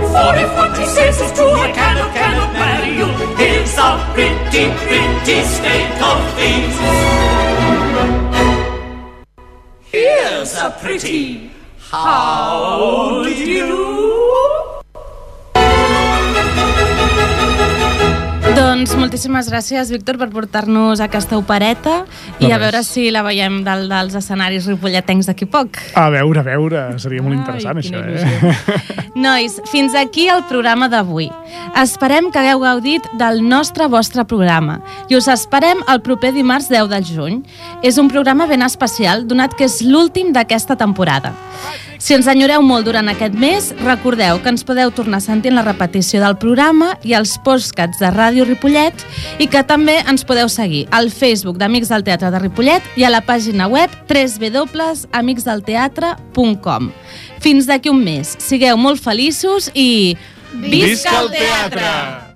For 0.07 0.31
if 0.39 0.55
what 0.55 0.71
he 0.79 0.85
says 0.85 1.19
is 1.19 1.33
true, 1.35 1.51
I 1.51 1.67
cannot, 1.75 2.15
cannot 2.15 2.53
marry 2.55 2.95
you. 2.95 3.11
Here's 3.35 3.75
a 3.75 3.99
pretty, 4.15 4.71
pretty 4.87 5.43
state 5.51 5.99
of 5.99 6.15
things. 6.39 8.38
Here's 9.91 10.55
a 10.55 10.69
pretty 10.79 11.49
how 11.79 13.23
do 13.23 13.33
you 13.33 14.18
Doncs 18.79 18.93
moltíssimes 18.95 19.49
gràcies, 19.51 19.89
Víctor, 19.91 20.15
per 20.15 20.29
portar-nos 20.31 21.01
aquesta 21.03 21.35
opereta 21.35 22.05
i 22.39 22.45
a 22.47 22.53
res. 22.53 22.61
veure 22.61 22.79
si 22.87 23.09
la 23.11 23.25
veiem 23.25 23.57
dalt 23.65 23.89
dels 23.91 24.15
escenaris 24.15 24.69
ripolletencs 24.71 25.27
d'aquí 25.27 25.43
poc. 25.51 25.81
A 25.99 26.05
veure, 26.13 26.39
a 26.39 26.45
veure, 26.47 26.83
seria 27.03 27.19
molt 27.19 27.35
interessant 27.35 27.81
això, 27.81 27.99
eh? 27.99 28.79
Nois, 29.25 29.57
fins 29.67 29.97
aquí 29.99 30.29
el 30.31 30.45
programa 30.47 30.87
d'avui. 30.87 31.27
Esperem 31.83 32.31
que 32.31 32.39
hagueu 32.39 32.63
gaudit 32.63 33.11
del 33.19 33.43
nostre 33.43 33.89
vostre 33.91 34.23
programa 34.23 34.79
i 35.11 35.19
us 35.19 35.27
esperem 35.27 35.83
el 35.91 35.99
proper 35.99 36.31
dimarts 36.39 36.71
10 36.71 36.87
de 36.95 37.03
juny. 37.03 37.43
És 37.83 37.99
un 37.99 38.07
programa 38.07 38.47
ben 38.47 38.63
especial, 38.63 39.27
donat 39.27 39.59
que 39.59 39.67
és 39.67 39.81
l'últim 39.83 40.31
d'aquesta 40.31 40.79
temporada. 40.79 41.35
Si 41.99 42.15
ens 42.15 42.29
enyoreu 42.31 42.63
molt 42.63 42.85
durant 42.87 43.11
aquest 43.11 43.33
mes, 43.35 43.75
recordeu 43.83 44.39
que 44.39 44.47
ens 44.53 44.63
podeu 44.63 44.87
tornar 44.95 45.19
en 45.27 45.55
la 45.55 45.65
repetició 45.65 46.21
del 46.23 46.37
programa 46.39 46.97
i 47.03 47.13
els 47.13 47.37
postcats 47.43 47.99
de 47.99 48.07
Ràdio 48.07 48.45
Ripollet 48.47 48.93
i 49.37 49.47
que 49.47 49.63
també 49.67 49.97
ens 50.07 50.23
podeu 50.23 50.47
seguir 50.47 50.87
al 50.91 51.09
Facebook 51.11 51.57
d'Amics 51.59 51.89
del 51.89 52.03
Teatre 52.07 52.31
de 52.31 52.39
Ripollet 52.39 52.81
i 52.95 53.03
a 53.03 53.09
la 53.09 53.21
pàgina 53.21 53.67
web 53.67 53.89
www.amicsdelteatre.com. 54.07 56.91
Fins 57.43 57.65
d'aquí 57.67 57.89
un 57.91 58.03
mes. 58.03 58.37
Sigueu 58.39 58.77
molt 58.77 59.03
feliços 59.03 59.71
i... 59.75 60.15
Visca 60.55 61.19
el 61.19 61.29
teatre! 61.35 62.28